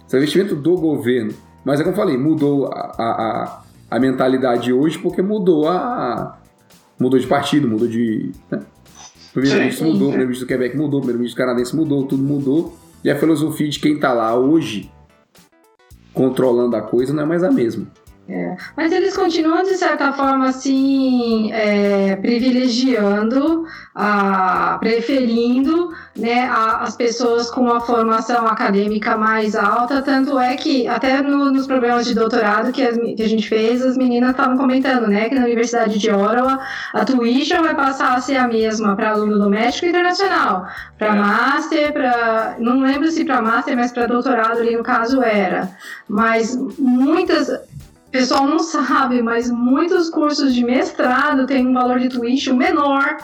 Isso 0.07 0.17
é 0.17 0.19
um 0.19 0.23
investimento 0.23 0.57
do 0.57 0.77
governo. 0.77 1.33
Mas 1.65 1.81
é 1.81 1.85
como 1.85 1.95
eu 1.95 2.01
falei, 2.01 2.19
mudou 2.19 2.67
a, 2.67 2.93
a, 2.99 3.63
a 3.91 4.01
mentalidade 4.01 4.73
hoje 4.73 4.99
porque 4.99 5.23
mudou 5.23 5.69
a, 5.69 6.41
mudou 6.99 7.19
de 7.19 7.27
partido, 7.27 7.69
mudou 7.69 7.87
de. 7.87 8.33
Né? 8.51 8.63
O 9.31 9.33
primeiro-ministro 9.33 9.87
mudou, 9.87 10.09
o 10.09 10.11
primeiro-ministro 10.11 10.47
do 10.47 10.49
Quebec 10.49 10.77
mudou, 10.77 10.99
o 10.99 11.03
primeiro-ministro 11.03 11.39
canadense 11.43 11.77
mudou, 11.77 12.05
tudo 12.05 12.23
mudou. 12.23 12.77
E 13.05 13.11
a 13.11 13.17
filosofia 13.17 13.69
de 13.69 13.79
quem 13.79 13.95
está 13.95 14.13
lá 14.13 14.35
hoje 14.35 14.91
controlando 16.13 16.77
a 16.77 16.83
coisa 16.83 17.13
não 17.13 17.23
é 17.23 17.27
mais 17.27 17.43
a 17.43 17.51
mesma. 17.51 17.87
É. 18.29 18.57
Mas 18.77 18.93
eles 18.93 19.17
continuam, 19.17 19.65
de 19.65 19.75
certa 19.75 20.13
forma, 20.13 20.49
assim, 20.49 21.53
é, 21.53 22.15
privilegiando, 22.17 23.67
a, 23.95 24.79
preferindo 24.79 25.91
né, 26.17 26.45
a, 26.45 26.83
as 26.83 26.97
pessoas 26.97 27.51
com 27.51 27.63
uma 27.63 27.81
formação 27.81 28.47
acadêmica 28.47 29.17
mais 29.17 29.57
alta. 29.57 30.01
Tanto 30.03 30.39
é 30.39 30.57
que, 30.57 30.87
até 30.87 31.21
no, 31.21 31.51
nos 31.51 31.67
programas 31.67 32.07
de 32.07 32.15
doutorado 32.15 32.73
que, 32.73 32.83
as, 32.83 32.97
que, 32.97 33.23
a 33.23 33.29
gente 33.29 33.49
fez, 33.49 33.85
as 33.85 33.97
meninas 33.97 34.31
estavam 34.31 34.57
comentando 34.57 35.09
né, 35.09 35.29
que 35.29 35.35
na 35.35 35.45
Universidade 35.45 35.99
de 35.99 36.11
Ottawa 36.11 36.61
a 36.95 37.05
tuition 37.05 37.61
vai 37.61 37.75
passar 37.75 38.15
a 38.15 38.21
ser 38.21 38.37
a 38.37 38.47
mesma 38.47 38.95
para 38.95 39.11
aluno 39.11 39.37
doméstico 39.37 39.87
e 39.87 39.89
internacional. 39.89 40.67
Para 40.97 41.17
é. 41.17 41.19
master, 41.19 41.93
para. 41.93 42.57
Não 42.61 42.81
lembro 42.81 43.11
se 43.11 43.25
para 43.25 43.43
master, 43.43 43.77
mas 43.77 43.91
para 43.91 44.07
doutorado 44.07 44.61
ali 44.61 44.77
no 44.77 44.85
caso 44.85 45.21
era. 45.23 45.69
Mas 46.09 46.57
muitas 46.79 47.51
pessoal 48.13 48.47
não 48.47 48.59
sabe, 48.61 49.23
mas 49.23 49.51
muitos 49.51 50.09
cursos 50.11 50.55
de 50.55 50.65
mestrado 50.65 51.47
têm 51.47 51.67
um 51.67 51.73
valor 51.73 51.99
de 51.99 52.09
tuition 52.09 52.55
menor 52.55 53.17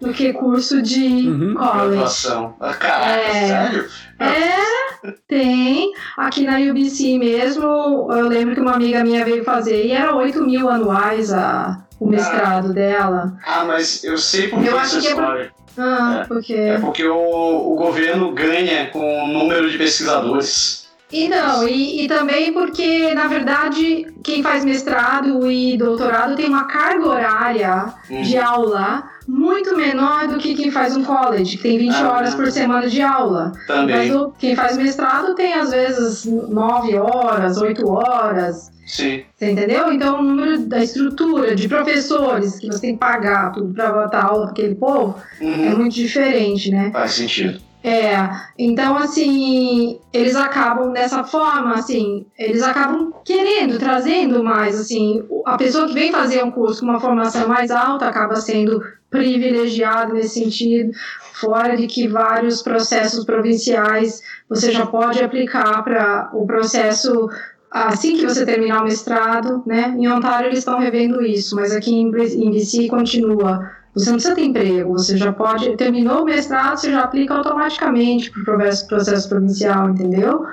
do 0.00 0.12
que 0.14 0.32
curso 0.32 0.80
de 0.80 1.28
uhum. 1.28 1.54
college. 1.54 2.28
Ah, 2.58 2.72
caraca, 2.74 3.10
é, 3.10 3.46
sério? 3.46 3.88
É, 4.18 5.12
tem. 5.28 5.92
Aqui 6.16 6.44
na 6.44 6.58
UBC 6.58 7.18
mesmo, 7.18 7.64
eu 8.10 8.26
lembro 8.28 8.54
que 8.54 8.60
uma 8.60 8.72
amiga 8.74 9.04
minha 9.04 9.24
veio 9.24 9.44
fazer 9.44 9.84
e 9.84 9.92
era 9.92 10.14
8 10.16 10.42
mil 10.42 10.68
anuais 10.70 11.32
a, 11.32 11.84
o 11.98 12.06
mestrado 12.06 12.72
dela. 12.72 13.36
Ah, 13.46 13.64
mas 13.66 14.02
eu 14.02 14.16
sei 14.16 14.48
por 14.48 14.60
que 14.62 14.68
Eu 14.68 14.78
essa 14.80 14.96
acho 14.96 15.00
que 15.02 15.08
é 15.08 15.14
por- 15.14 15.22
história. 15.22 15.52
Ah, 15.78 16.20
É. 16.22 16.26
porque. 16.26 16.54
É 16.54 16.78
porque 16.78 17.04
o, 17.06 17.72
o 17.72 17.74
governo 17.76 18.32
ganha 18.32 18.86
com 18.90 19.24
o 19.24 19.28
número 19.28 19.70
de 19.70 19.76
pesquisadores. 19.78 20.89
E 21.12 21.28
não, 21.28 21.66
e, 21.66 22.04
e 22.04 22.08
também 22.08 22.52
porque, 22.52 23.12
na 23.14 23.26
verdade, 23.26 24.06
quem 24.22 24.42
faz 24.42 24.64
mestrado 24.64 25.50
e 25.50 25.76
doutorado 25.76 26.36
tem 26.36 26.46
uma 26.46 26.64
carga 26.64 27.08
horária 27.08 27.86
Hum. 28.08 28.22
de 28.22 28.36
aula 28.38 29.04
muito 29.26 29.76
menor 29.76 30.26
do 30.28 30.38
que 30.38 30.54
quem 30.54 30.70
faz 30.70 30.96
um 30.96 31.04
college, 31.04 31.56
que 31.56 31.62
tem 31.62 31.78
20 31.78 31.94
Ah, 31.94 32.12
horas 32.12 32.34
por 32.34 32.50
semana 32.50 32.88
de 32.88 33.00
aula. 33.02 33.52
Mas 33.54 33.66
Também. 33.66 34.12
o, 34.16 34.30
quem 34.38 34.54
faz 34.56 34.76
mestrado 34.76 35.34
tem, 35.34 35.52
às 35.54 35.70
vezes, 35.70 36.24
9 36.24 36.96
horas, 36.98 37.56
8 37.58 37.88
horas. 37.88 38.70
Sim. 38.86 39.22
Você 39.36 39.50
entendeu? 39.52 39.92
Então, 39.92 40.18
o 40.18 40.22
número 40.22 40.58
da 40.66 40.82
estrutura 40.82 41.54
de 41.54 41.68
professores 41.68 42.58
que 42.58 42.66
você 42.66 42.80
tem 42.80 42.92
que 42.94 42.98
pagar 42.98 43.52
tudo 43.52 43.72
para 43.72 43.92
botar 43.92 44.24
aula 44.24 44.42
para 44.46 44.52
aquele 44.52 44.74
povo 44.74 45.14
é 45.40 45.44
Uhum. 45.44 45.78
muito 45.78 45.94
diferente, 45.94 46.70
né? 46.72 46.90
Faz 46.92 47.12
sentido. 47.12 47.60
É, 47.82 48.28
então 48.58 48.96
assim, 48.96 49.98
eles 50.12 50.36
acabam 50.36 50.92
dessa 50.92 51.24
forma, 51.24 51.74
assim, 51.74 52.26
eles 52.38 52.62
acabam 52.62 53.10
querendo, 53.24 53.78
trazendo 53.78 54.44
mais, 54.44 54.78
assim, 54.78 55.24
a 55.46 55.56
pessoa 55.56 55.88
que 55.88 55.94
vem 55.94 56.12
fazer 56.12 56.44
um 56.44 56.50
curso 56.50 56.80
com 56.80 56.86
uma 56.86 57.00
formação 57.00 57.48
mais 57.48 57.70
alta 57.70 58.06
acaba 58.06 58.36
sendo 58.36 58.82
privilegiado 59.08 60.12
nesse 60.12 60.40
sentido, 60.40 60.92
fora 61.32 61.74
de 61.74 61.86
que 61.86 62.06
vários 62.06 62.62
processos 62.62 63.24
provinciais 63.24 64.22
você 64.48 64.70
já 64.70 64.84
pode 64.84 65.22
aplicar 65.22 65.82
para 65.82 66.30
o 66.34 66.46
processo 66.46 67.28
assim 67.70 68.16
que 68.16 68.26
você 68.26 68.44
terminar 68.44 68.82
o 68.82 68.84
mestrado, 68.84 69.62
né? 69.66 69.94
Em 69.98 70.06
Ontário 70.06 70.48
eles 70.48 70.58
estão 70.58 70.78
revendo 70.78 71.22
isso, 71.22 71.56
mas 71.56 71.74
aqui 71.74 71.94
em 71.94 72.10
BC 72.10 72.88
continua 72.88 73.79
você 73.94 74.06
não 74.10 74.16
precisa 74.16 74.34
ter 74.34 74.44
emprego, 74.44 74.92
você 74.92 75.16
já 75.16 75.32
pode. 75.32 75.76
Terminou 75.76 76.22
o 76.22 76.24
mestrado, 76.24 76.76
você 76.78 76.90
já 76.92 77.00
aplica 77.02 77.34
automaticamente 77.34 78.30
para 78.30 78.40
o 78.40 78.44
processo, 78.44 78.86
processo 78.86 79.28
provincial, 79.28 79.90
entendeu? 79.90 80.44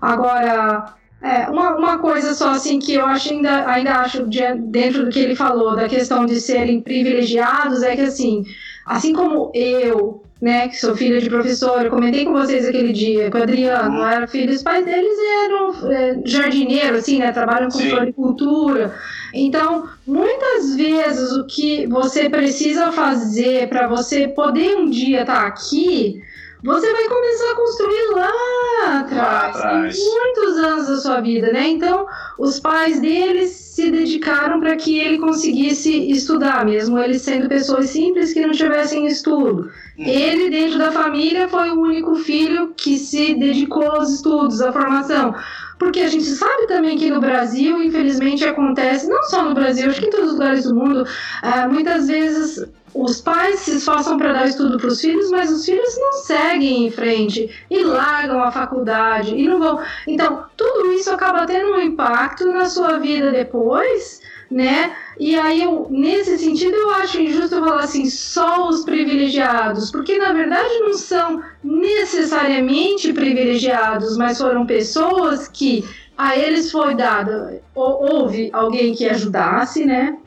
Agora, 0.00 0.86
é, 1.22 1.48
uma, 1.48 1.76
uma 1.76 1.98
coisa 1.98 2.34
só 2.34 2.50
assim 2.50 2.78
que 2.78 2.94
eu 2.94 3.06
acho 3.06 3.32
ainda, 3.32 3.68
ainda 3.68 3.92
acho 4.00 4.26
de- 4.26 4.54
dentro 4.56 5.04
do 5.04 5.10
que 5.10 5.20
ele 5.20 5.36
falou, 5.36 5.76
da 5.76 5.88
questão 5.88 6.26
de 6.26 6.40
serem 6.40 6.80
privilegiados, 6.80 7.82
é 7.82 7.94
que 7.94 8.02
assim, 8.02 8.42
assim 8.86 9.12
como 9.12 9.52
eu, 9.54 10.24
né, 10.40 10.66
que 10.66 10.76
sou 10.76 10.96
filha 10.96 11.20
de 11.20 11.28
professor, 11.30 11.84
eu 11.84 11.90
comentei 11.90 12.24
com 12.24 12.32
vocês 12.32 12.66
aquele 12.66 12.92
dia, 12.92 13.30
que 13.30 13.36
o 13.36 13.42
Adriano 13.42 14.02
era 14.02 14.26
filho, 14.26 14.52
os 14.52 14.62
pais 14.62 14.84
deles 14.84 15.16
eram 15.44 15.92
é, 15.92 16.20
jardineiros, 16.24 16.98
assim, 17.00 17.20
né, 17.20 17.30
trabalham 17.30 17.70
com 17.70 17.78
Sim. 17.78 17.90
floricultura. 17.90 18.92
Então, 19.34 19.88
muitas 20.06 20.74
vezes 20.76 21.32
o 21.32 21.46
que 21.46 21.86
você 21.86 22.28
precisa 22.28 22.92
fazer 22.92 23.68
para 23.68 23.88
você 23.88 24.28
poder 24.28 24.76
um 24.76 24.90
dia 24.90 25.22
estar 25.22 25.46
aqui, 25.46 26.22
você 26.62 26.92
vai 26.92 27.08
começar 27.08 27.50
a 27.50 27.56
construir 27.56 28.06
lá 28.14 29.00
atrás, 29.00 29.56
atrás. 29.56 29.98
em 29.98 30.10
muitos 30.10 30.56
anos 30.58 30.86
da 30.86 30.96
sua 30.96 31.20
vida, 31.20 31.50
né? 31.52 31.68
Então, 31.68 32.06
os 32.38 32.60
pais 32.60 33.00
deles 33.00 33.50
se 33.50 33.90
dedicaram 33.90 34.60
para 34.60 34.76
que 34.76 34.98
ele 34.98 35.18
conseguisse 35.18 36.10
estudar, 36.10 36.64
mesmo 36.64 36.98
eles 36.98 37.22
sendo 37.22 37.48
pessoas 37.48 37.90
simples 37.90 38.32
que 38.32 38.46
não 38.46 38.52
tivessem 38.52 39.06
estudo. 39.06 39.70
Hum. 39.98 40.04
Ele, 40.06 40.50
dentro 40.50 40.78
da 40.78 40.92
família, 40.92 41.48
foi 41.48 41.70
o 41.70 41.80
único 41.80 42.14
filho 42.16 42.72
que 42.76 42.96
se 42.96 43.34
dedicou 43.34 43.90
aos 43.90 44.10
estudos, 44.10 44.60
à 44.60 44.70
formação. 44.72 45.34
Porque 45.82 45.98
a 45.98 46.08
gente 46.08 46.26
sabe 46.26 46.68
também 46.68 46.96
que 46.96 47.10
no 47.10 47.20
Brasil, 47.20 47.82
infelizmente, 47.82 48.44
acontece, 48.44 49.08
não 49.08 49.20
só 49.24 49.42
no 49.42 49.52
Brasil, 49.52 49.90
acho 49.90 50.00
que 50.00 50.06
em 50.06 50.10
todos 50.10 50.26
os 50.26 50.32
lugares 50.34 50.62
do 50.62 50.76
mundo, 50.76 51.04
ah, 51.42 51.68
muitas 51.68 52.06
vezes 52.06 52.64
os 52.94 53.20
pais 53.20 53.58
se 53.58 53.78
esforçam 53.78 54.16
para 54.16 54.32
dar 54.32 54.46
estudo 54.46 54.78
para 54.78 54.86
os 54.86 55.00
filhos, 55.00 55.28
mas 55.32 55.50
os 55.50 55.64
filhos 55.64 55.98
não 55.98 56.12
seguem 56.12 56.86
em 56.86 56.90
frente 56.92 57.50
e 57.68 57.82
largam 57.82 58.40
a 58.40 58.52
faculdade 58.52 59.34
e 59.34 59.48
não 59.48 59.58
vão. 59.58 59.82
Então, 60.06 60.44
tudo 60.56 60.92
isso 60.92 61.10
acaba 61.10 61.46
tendo 61.46 61.72
um 61.72 61.80
impacto 61.80 62.46
na 62.52 62.66
sua 62.66 62.98
vida 62.98 63.32
depois, 63.32 64.20
né? 64.52 64.94
E 65.18 65.38
aí, 65.38 65.62
eu, 65.62 65.86
nesse 65.90 66.38
sentido, 66.38 66.74
eu 66.74 66.90
acho 66.90 67.20
injusto 67.20 67.56
eu 67.56 67.64
falar 67.64 67.84
assim, 67.84 68.06
só 68.06 68.68
os 68.68 68.84
privilegiados, 68.84 69.90
porque 69.90 70.18
na 70.18 70.32
verdade 70.32 70.78
não 70.80 70.94
são 70.94 71.42
necessariamente 71.62 73.12
privilegiados, 73.12 74.16
mas 74.16 74.38
foram 74.38 74.66
pessoas 74.66 75.48
que 75.48 75.84
a 76.16 76.36
eles 76.36 76.70
foi 76.70 76.94
dado, 76.94 77.60
ou, 77.74 78.14
houve 78.14 78.50
alguém 78.52 78.94
que 78.94 79.08
ajudasse, 79.08 79.84
né? 79.84 80.18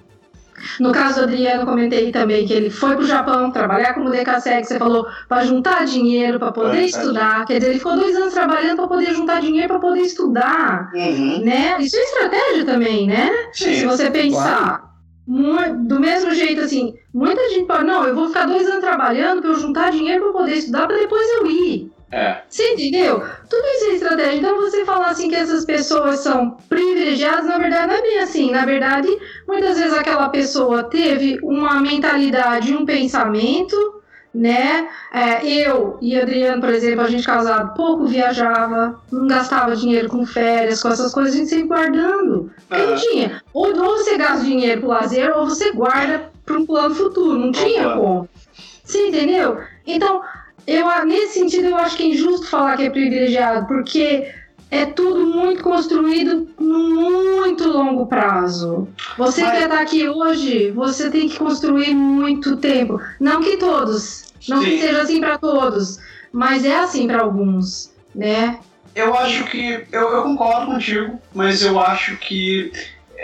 No 0.80 0.92
caso 0.92 1.20
do 1.20 1.24
Adriano, 1.24 1.66
comentei 1.66 2.12
também 2.12 2.46
que 2.46 2.54
ele 2.54 2.70
foi 2.70 2.92
para 2.96 3.04
o 3.04 3.08
Japão 3.08 3.52
trabalhar 3.52 3.94
como 3.94 4.10
DKSEC, 4.10 4.66
você 4.66 4.80
falou, 4.80 5.06
para 5.28 5.44
juntar 5.46 5.86
dinheiro 5.86 6.40
para 6.40 6.52
poder 6.52 6.78
É, 6.78 6.86
estudar. 6.86 7.46
Quer 7.46 7.60
dizer, 7.60 7.70
ele 7.72 7.80
ficou 7.80 7.96
dois 7.96 8.16
anos 8.16 8.34
trabalhando 8.34 8.78
para 8.78 8.88
poder 8.88 9.14
juntar 9.14 9.42
dinheiro 9.42 9.68
para 9.68 9.80
poder 9.80 10.02
estudar. 10.02 10.92
Uhum. 10.94 11.40
Né? 11.44 11.76
Isso 11.80 11.98
é 11.98 12.04
estratégia 12.04 12.66
também, 12.66 13.08
né? 13.08 13.30
Se 13.54 13.76
Sim. 13.76 13.88
você 13.88 14.10
pensar 14.10 14.94
mu- 15.28 15.88
do 15.88 16.00
mesmo 16.00 16.34
jeito 16.34 16.62
assim, 16.62 16.94
muita 17.14 17.42
gente 17.50 17.66
pode, 17.66 17.84
não, 17.84 18.06
eu 18.06 18.16
vou 18.16 18.28
ficar 18.28 18.46
dois 18.46 18.68
anos 18.68 18.82
trabalhando 18.82 19.42
para 19.42 19.52
eu 19.52 19.60
juntar 19.60 19.92
dinheiro 19.92 20.24
para 20.24 20.34
poder 20.34 20.54
estudar 20.54 20.88
para 20.88 20.98
depois 20.98 21.28
eu 21.38 21.48
ir. 21.48 21.92
É. 22.12 22.42
Você 22.48 22.74
entendeu? 22.74 23.20
Tudo 23.50 23.66
isso 23.76 23.86
é 23.86 23.94
estratégia. 23.96 24.36
Então 24.36 24.56
você 24.62 24.86
falar 24.86 25.08
assim 25.08 25.30
que 25.30 25.36
essas 25.36 25.66
pessoas 25.66 26.20
são 26.20 26.52
privilegiadas, 26.70 27.46
na 27.46 27.58
verdade 27.58 27.88
não 27.88 27.96
é 27.96 28.02
bem 28.02 28.20
assim. 28.20 28.52
Na 28.52 28.66
verdade, 28.66 29.08
muitas 29.48 29.78
vezes 29.78 29.94
aquela 29.94 30.30
pessoa 30.30 30.84
teve 30.84 31.40
uma 31.44 31.82
mentalidade, 31.82 32.76
um 32.76 32.86
pensamento, 32.86 33.76
né? 34.34 34.88
É, 35.14 35.46
eu 35.48 35.98
e 36.02 36.20
Adriano, 36.20 36.62
por 36.62 36.70
exemplo, 36.70 37.02
a 37.02 37.10
gente 37.10 37.26
casado, 37.26 37.74
pouco 37.74 38.06
viajava, 38.06 39.00
não 39.12 39.28
gastava 39.28 39.76
dinheiro 39.76 40.10
com 40.10 40.26
férias, 40.26 40.82
com 40.82 40.90
essas 40.90 41.14
coisas, 41.14 41.34
a 41.34 41.38
gente 41.38 41.50
sempre 41.50 41.68
guardando. 41.68 42.52
Porque 42.68 42.84
não 42.84 42.94
Aham. 42.94 43.02
tinha. 43.02 43.42
Ou, 43.54 43.68
ou 43.68 43.98
você 43.98 44.18
gasta 44.18 44.44
dinheiro 44.44 44.82
pro 44.82 44.90
lazer, 44.90 45.36
ou 45.36 45.48
você 45.48 45.72
guarda 45.72 46.32
para 46.46 46.58
um 46.58 46.66
plano 46.66 46.94
futuro. 46.94 47.40
Não 47.40 47.52
tinha 47.52 47.90
como. 47.90 48.30
Você 48.84 49.08
entendeu? 49.08 49.58
Então, 49.88 50.22
eu, 50.68 51.06
nesse 51.06 51.40
sentido, 51.40 51.68
eu 51.68 51.78
acho 51.78 51.98
que 51.98 52.04
é 52.04 52.08
injusto 52.08 52.48
falar 52.48 52.78
que 52.78 52.84
é 52.84 52.90
privilegiado, 52.90 53.68
porque 53.68 54.32
é 54.72 54.86
tudo 54.86 55.26
muito 55.28 55.64
construído 55.64 56.48
no 56.60 56.80
muito 57.42 57.68
longo 57.68 58.08
prazo. 58.08 58.88
Você 59.18 59.42
Mas- 59.44 59.52
quer 59.52 59.64
estar 59.64 59.82
aqui 59.82 60.08
hoje, 60.10 60.72
você 60.72 61.10
tem 61.10 61.30
que 61.30 61.38
construir 61.38 61.94
muito 61.94 62.58
tempo. 62.58 63.00
Não 63.20 63.42
que 63.42 63.58
todos, 63.58 64.26
não 64.50 64.60
que 64.62 64.72
Sim. 64.72 64.82
seja 64.82 65.02
assim 65.02 65.20
para 65.20 65.38
todos, 65.38 65.98
mas 66.34 66.66
é 66.66 66.78
assim 66.78 67.08
para 67.08 67.22
alguns, 67.22 67.92
né? 68.14 68.60
Eu 68.96 69.14
acho 69.16 69.44
que. 69.46 69.86
Eu, 69.92 70.10
eu 70.10 70.24
concordo 70.24 70.68
contigo, 70.68 71.20
mas 71.34 71.62
eu 71.62 71.80
acho 71.80 72.16
que 72.18 72.72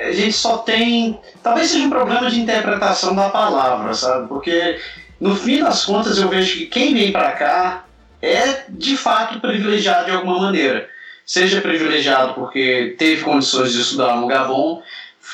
a 0.04 0.12
gente 0.12 0.34
só 0.34 0.58
tem. 0.60 1.20
Talvez 1.42 1.70
seja 1.70 1.86
um 1.86 1.90
problema 1.90 2.30
de 2.30 2.40
interpretação 2.42 3.16
da 3.16 3.30
palavra, 3.30 3.94
sabe? 3.94 4.28
Porque 4.28 4.78
no 5.22 5.36
fim 5.36 5.60
das 5.60 5.86
contas 5.86 6.18
eu 6.18 6.28
vejo 6.28 6.58
que 6.58 6.66
quem 6.66 6.96
vem 6.96 7.12
pra 7.12 7.34
cá 7.34 7.86
é 8.20 8.64
de 8.68 8.98
fato 8.98 9.40
privilegiado 9.40 10.06
de 10.06 10.12
alguma 10.12 10.40
maneira. 10.40 10.90
Seja 11.24 11.62
privilegiado 11.62 12.34
porque 12.34 12.96
teve 12.98 13.24
condições 13.24 13.72
de 13.72 13.82
estudar 13.82 14.16
lugar 14.16 14.48
bom, 14.48 14.82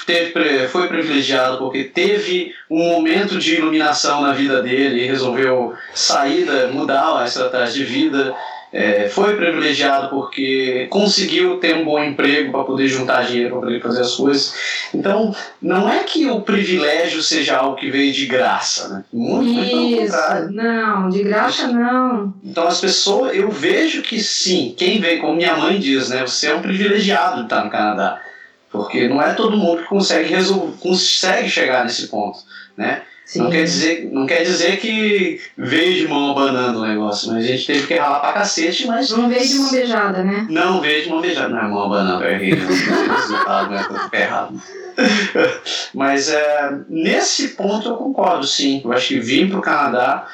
teve, 0.05 0.67
foi 0.67 0.89
privilegiado 0.89 1.57
porque 1.57 1.85
teve 1.85 2.53
um 2.69 2.83
momento 2.83 3.39
de 3.39 3.55
iluminação 3.55 4.21
na 4.21 4.33
vida 4.33 4.61
dele 4.61 5.03
e 5.03 5.07
resolveu 5.07 5.73
sair, 5.93 6.45
da, 6.45 6.67
mudar 6.67 7.21
a 7.21 7.25
estratégia 7.25 7.85
de 7.85 7.91
vida. 7.91 8.35
É, 8.73 9.07
foi 9.07 9.37
privilegiado 9.37 10.09
porque 10.09 10.87
conseguiu 10.89 11.57
ter 11.57 11.73
um 11.75 11.85
bom 11.85 12.03
emprego 12.03 12.51
para 12.51 12.65
poder 12.65 12.87
juntar 12.89 13.25
dinheiro 13.25 13.51
para 13.51 13.61
poder 13.61 13.81
fazer 13.81 14.01
as 14.01 14.15
coisas. 14.15 14.53
Então, 14.93 15.33
não 15.61 15.89
é 15.89 16.03
que 16.03 16.29
o 16.29 16.41
privilégio 16.41 17.23
seja 17.23 17.57
algo 17.57 17.77
que 17.77 17.89
veio 17.89 18.11
de 18.11 18.25
graça, 18.25 18.89
né? 18.89 19.05
Muito, 19.13 19.53
muito 19.53 19.69
pelo 19.69 19.97
contrário. 20.01 20.43
Isso, 20.45 20.53
não, 20.53 21.09
de 21.09 21.23
graça 21.23 21.67
não. 21.69 22.33
Então, 22.43 22.67
as 22.67 22.81
pessoas, 22.81 23.35
eu 23.35 23.49
vejo 23.49 24.01
que 24.01 24.21
sim, 24.21 24.75
quem 24.77 24.99
vem, 24.99 25.19
como 25.19 25.35
minha 25.35 25.55
mãe 25.55 25.79
diz, 25.79 26.09
né? 26.09 26.21
Você 26.27 26.47
é 26.47 26.55
um 26.55 26.61
privilegiado 26.61 27.37
de 27.37 27.43
estar 27.43 27.63
no 27.63 27.71
Canadá. 27.71 28.21
Porque 28.69 29.07
não 29.07 29.21
é 29.21 29.33
todo 29.33 29.55
mundo 29.55 29.81
que 29.83 29.87
consegue, 29.87 30.27
resol- 30.29 30.73
consegue 30.81 31.49
chegar 31.49 31.85
nesse 31.85 32.07
ponto, 32.09 32.39
né? 32.75 33.01
Sim. 33.27 33.39
Não 33.39 33.49
quer, 33.51 33.63
dizer, 33.65 34.09
não 34.09 34.25
quer 34.25 34.43
dizer 34.43 34.79
que 34.79 35.41
veio 35.57 35.95
de 35.95 36.07
mão 36.07 36.31
abanando 36.31 36.79
o 36.79 36.87
negócio, 36.87 37.27
mas 37.29 37.43
a 37.43 37.47
gente 37.47 37.67
teve 37.67 37.85
que 37.85 37.95
ralar 37.95 38.21
pra 38.21 38.31
cacete, 38.31 38.87
mas. 38.87 39.09
Não 39.09 39.27
veio 39.27 39.45
de 39.45 39.55
mão 39.55 39.69
beijada, 39.69 40.23
né? 40.23 40.47
Não 40.49 40.79
veio 40.79 41.03
de 41.03 41.09
mão 41.09 41.19
beijada. 41.19 41.49
Não 41.49 41.59
é 41.59 41.63
mão 41.67 41.83
abanando, 41.83 42.23
eu 42.23 42.31
errei. 42.31 42.55
né? 42.55 42.65
O 42.65 43.13
resultado 43.13 43.69
né? 43.71 43.85
Errado. 44.13 44.61
Mas 45.93 46.29
é, 46.29 46.71
nesse 46.89 47.49
ponto 47.49 47.89
eu 47.89 47.97
concordo, 47.97 48.47
sim. 48.47 48.81
Eu 48.83 48.93
acho 48.93 49.09
que 49.09 49.19
vir 49.19 49.49
pro 49.49 49.61
Canadá 49.61 50.25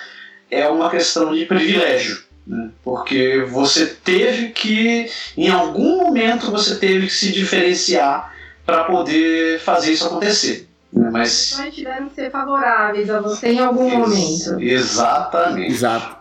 é 0.52 0.68
uma 0.68 0.90
questão 0.90 1.34
de 1.34 1.46
privilégio. 1.46 2.22
né? 2.46 2.70
Porque 2.84 3.44
você 3.50 3.88
teve 3.88 4.50
que, 4.50 5.10
em 5.36 5.50
algum 5.50 5.98
momento, 5.98 6.52
você 6.52 6.76
teve 6.76 7.08
que 7.08 7.14
se 7.14 7.32
diferenciar 7.32 8.32
para 8.66 8.84
poder 8.84 9.60
fazer 9.60 9.94
isso 9.94 10.06
acontecer. 10.06 10.70
Mas 11.12 11.60
tiveram 11.72 12.08
que 12.10 12.16
ser 12.16 12.30
favoráveis 12.32 13.10
a 13.10 13.20
você 13.20 13.50
em 13.54 13.60
algum 13.60 13.90
momento. 13.90 14.60
Exatamente. 14.60 15.72
Exato. 15.72 16.18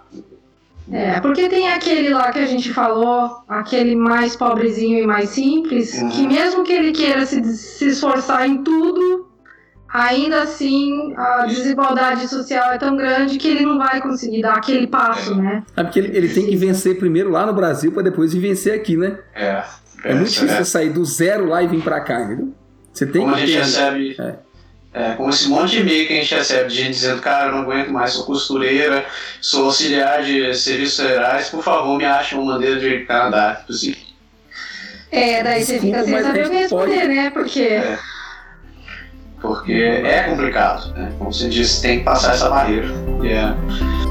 É, 0.91 1.21
porque 1.21 1.49
tem 1.49 1.73
aquele 1.73 2.09
lá 2.11 2.33
que 2.33 2.39
a 2.39 2.47
gente 2.47 2.73
falou, 2.73 3.31
aquele 3.49 3.95
mais 3.95 4.35
pobrezinho 4.37 4.99
e 4.99 5.07
mais 5.07 5.31
simples, 5.31 5.95
Uhum. 5.95 6.09
que 6.11 6.27
mesmo 6.27 6.65
que 6.65 6.73
ele 6.73 6.93
queira 6.93 7.25
se, 7.25 7.43
se 7.57 7.87
esforçar 7.89 8.47
em 8.49 8.63
tudo, 8.65 9.29
ainda 9.89 10.43
assim 10.43 11.15
a 11.17 11.47
desigualdade 11.47 12.27
social 12.29 12.73
é 12.73 12.79
tão 12.79 12.97
grande 12.97 13.39
que 13.39 13.47
ele 13.49 13.65
não 13.65 13.79
vai 13.79 14.01
conseguir 14.03 14.43
dar 14.43 14.55
aquele 14.55 14.87
passo, 14.87 15.35
né? 15.35 15.63
É 15.77 15.83
porque 15.85 15.99
ele, 16.01 16.17
ele 16.17 16.29
tem 16.29 16.47
que 16.47 16.57
vencer 16.57 16.99
primeiro 16.99 17.31
lá 17.31 17.47
no 17.47 17.53
Brasil 17.55 17.93
pra 17.93 18.03
depois 18.03 18.35
vencer 18.35 18.75
aqui, 18.75 18.97
né? 18.97 19.19
É. 19.35 19.63
É, 20.05 20.15
muito 20.15 20.31
difícil 20.31 20.49
é. 20.57 20.57
você 20.59 20.65
sair 20.65 20.91
do 20.91 21.05
zero 21.05 21.47
lá 21.47 21.63
e 21.63 21.69
vir 21.69 21.81
pra 21.83 22.01
cá, 22.01 22.23
entendeu? 22.23 22.53
Você 22.93 23.07
tem 23.07 23.23
Como 23.23 23.35
a 23.35 23.39
que 23.39 23.47
gente 23.47 23.57
ter. 23.57 23.63
recebe. 23.65 24.17
É. 24.19 24.35
É, 24.95 25.13
como 25.15 25.31
esse 25.31 25.49
monte 25.49 25.71
de 25.71 25.81
e-mail 25.81 26.07
que 26.07 26.13
a 26.13 26.17
gente 26.17 26.35
recebe 26.35 26.69
de 26.69 26.75
gente 26.77 26.91
dizendo, 26.91 27.23
cara, 27.23 27.47
eu 27.49 27.53
não 27.53 27.63
aguento 27.63 27.89
mais, 27.91 28.13
sou 28.13 28.27
costureira, 28.27 29.07
sou 29.41 29.65
auxiliar 29.67 30.23
de 30.23 30.53
serviços 30.55 30.99
federais, 31.03 31.49
por 31.49 31.63
favor, 31.63 31.97
me 31.97 32.05
ache 32.05 32.35
uma 32.35 32.53
maneira 32.55 32.79
de 32.79 33.01
Canadá. 33.07 33.65
Assim, 33.71 33.97
É, 35.11 35.43
daí 35.43 35.65
você 35.65 35.79
Desculpa, 35.79 35.99
fica 35.99 36.05
sem 36.05 36.23
saber 36.23 36.47
o 36.47 36.51
que 36.51 36.57
responder, 36.57 36.95
pode. 37.01 37.09
né? 37.09 37.31
Porque 37.31 37.83
porque 39.41 39.73
é 39.73 40.23
complicado, 40.25 40.93
né? 40.95 41.13
Como 41.19 41.33
você 41.33 41.49
disse, 41.49 41.83
tem 41.83 41.99
que 41.99 42.05
passar 42.05 42.35
essa 42.35 42.49
barreira. 42.49 42.87
E 43.25 44.02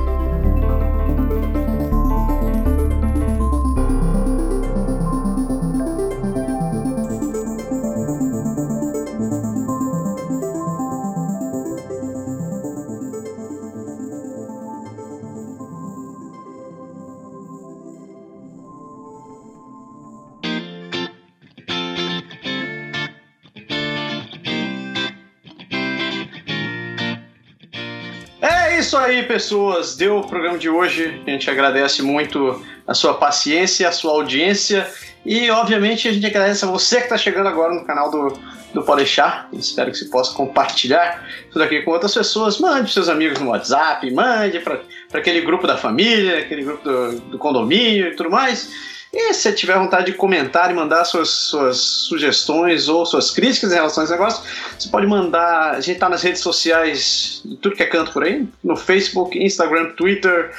isso 28.91 28.97
aí, 28.97 29.23
pessoas. 29.23 29.95
Deu 29.95 30.17
o 30.17 30.27
programa 30.27 30.57
de 30.57 30.67
hoje. 30.67 31.23
A 31.25 31.29
gente 31.29 31.49
agradece 31.49 32.01
muito 32.01 32.61
a 32.85 32.93
sua 32.93 33.13
paciência, 33.13 33.87
a 33.87 33.91
sua 33.93 34.11
audiência. 34.11 34.85
E, 35.25 35.49
obviamente, 35.49 36.09
a 36.09 36.11
gente 36.11 36.25
agradece 36.25 36.65
a 36.65 36.67
você 36.67 36.97
que 36.97 37.03
está 37.03 37.17
chegando 37.17 37.47
agora 37.47 37.73
no 37.73 37.85
canal 37.85 38.11
do, 38.11 38.37
do 38.73 38.83
Podeixar. 38.83 39.47
Espero 39.53 39.91
que 39.91 39.97
você 39.97 40.09
possa 40.09 40.33
compartilhar 40.33 41.25
tudo 41.53 41.63
aqui 41.63 41.81
com 41.83 41.91
outras 41.91 42.13
pessoas. 42.13 42.59
Mande 42.59 42.81
para 42.81 42.91
seus 42.91 43.07
amigos 43.07 43.39
no 43.39 43.51
WhatsApp, 43.51 44.11
mande 44.11 44.59
para 44.59 44.81
aquele 45.13 45.39
grupo 45.39 45.65
da 45.65 45.77
família, 45.77 46.39
aquele 46.39 46.65
grupo 46.65 46.83
do, 46.83 47.19
do 47.21 47.37
condomínio 47.37 48.09
e 48.09 48.15
tudo 48.17 48.29
mais. 48.29 48.69
E 49.13 49.33
se 49.33 49.51
tiver 49.51 49.77
vontade 49.77 50.05
de 50.05 50.13
comentar 50.13 50.71
e 50.71 50.73
mandar 50.73 51.03
suas, 51.03 51.29
suas 51.29 51.77
sugestões 51.77 52.87
ou 52.87 53.05
suas 53.05 53.29
críticas 53.29 53.71
em 53.71 53.75
relação 53.75 54.01
a 54.01 54.05
esse 54.05 54.13
negócio, 54.13 54.43
você 54.77 54.89
pode 54.89 55.05
mandar. 55.05 55.71
A 55.71 55.81
gente 55.81 55.99
tá 55.99 56.07
nas 56.07 56.21
redes 56.21 56.41
sociais, 56.41 57.43
tudo 57.61 57.75
que 57.75 57.83
é 57.83 57.87
canto 57.87 58.13
por 58.13 58.23
aí, 58.23 58.47
no 58.63 58.77
Facebook, 58.77 59.37
Instagram, 59.37 59.91
Twitter, 59.91 60.55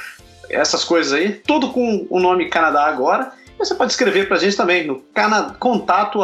essas 0.49 0.83
coisas 0.83 1.13
aí, 1.13 1.31
tudo 1.31 1.71
com 1.71 2.05
o 2.09 2.19
nome 2.19 2.49
Canadá 2.49 2.85
Agora. 2.85 3.31
E 3.55 3.57
você 3.57 3.73
pode 3.73 3.91
escrever 3.91 4.27
pra 4.27 4.37
gente 4.37 4.55
também 4.55 4.85
no 4.85 4.99
cana, 5.13 5.55
contato 5.59 6.21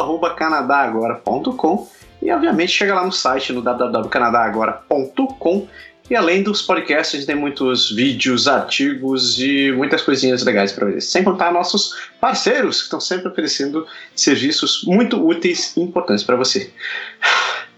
e 2.21 2.29
obviamente 2.31 2.73
chega 2.73 2.93
lá 2.93 3.05
no 3.05 3.11
site 3.11 3.51
no 3.53 3.61
www.canadagora.com 3.61 5.67
e 6.09 6.15
além 6.15 6.41
dos 6.41 6.61
podcasts, 6.61 7.13
a 7.13 7.17
gente 7.17 7.27
tem 7.27 7.35
muitos 7.35 7.91
vídeos, 7.91 8.47
artigos 8.47 9.39
e 9.39 9.71
muitas 9.71 10.01
coisinhas 10.01 10.43
legais 10.43 10.71
para 10.71 10.87
ver. 10.87 11.01
Sem 11.01 11.23
contar 11.23 11.51
nossos 11.51 11.95
parceiros, 12.19 12.77
que 12.77 12.83
estão 12.85 12.99
sempre 12.99 13.29
oferecendo 13.29 13.85
serviços 14.15 14.83
muito 14.85 15.23
úteis 15.23 15.75
e 15.77 15.81
importantes 15.81 16.23
para 16.23 16.35
você. 16.35 16.71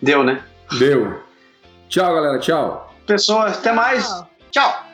Deu, 0.02 0.24
né? 0.24 0.42
Deu. 0.80 1.22
Tchau, 1.90 2.16
galera. 2.16 2.40
Tchau. 2.40 2.96
Pessoas, 3.06 3.58
até 3.58 3.74
mais. 3.74 4.08
Tchau. 4.52 4.91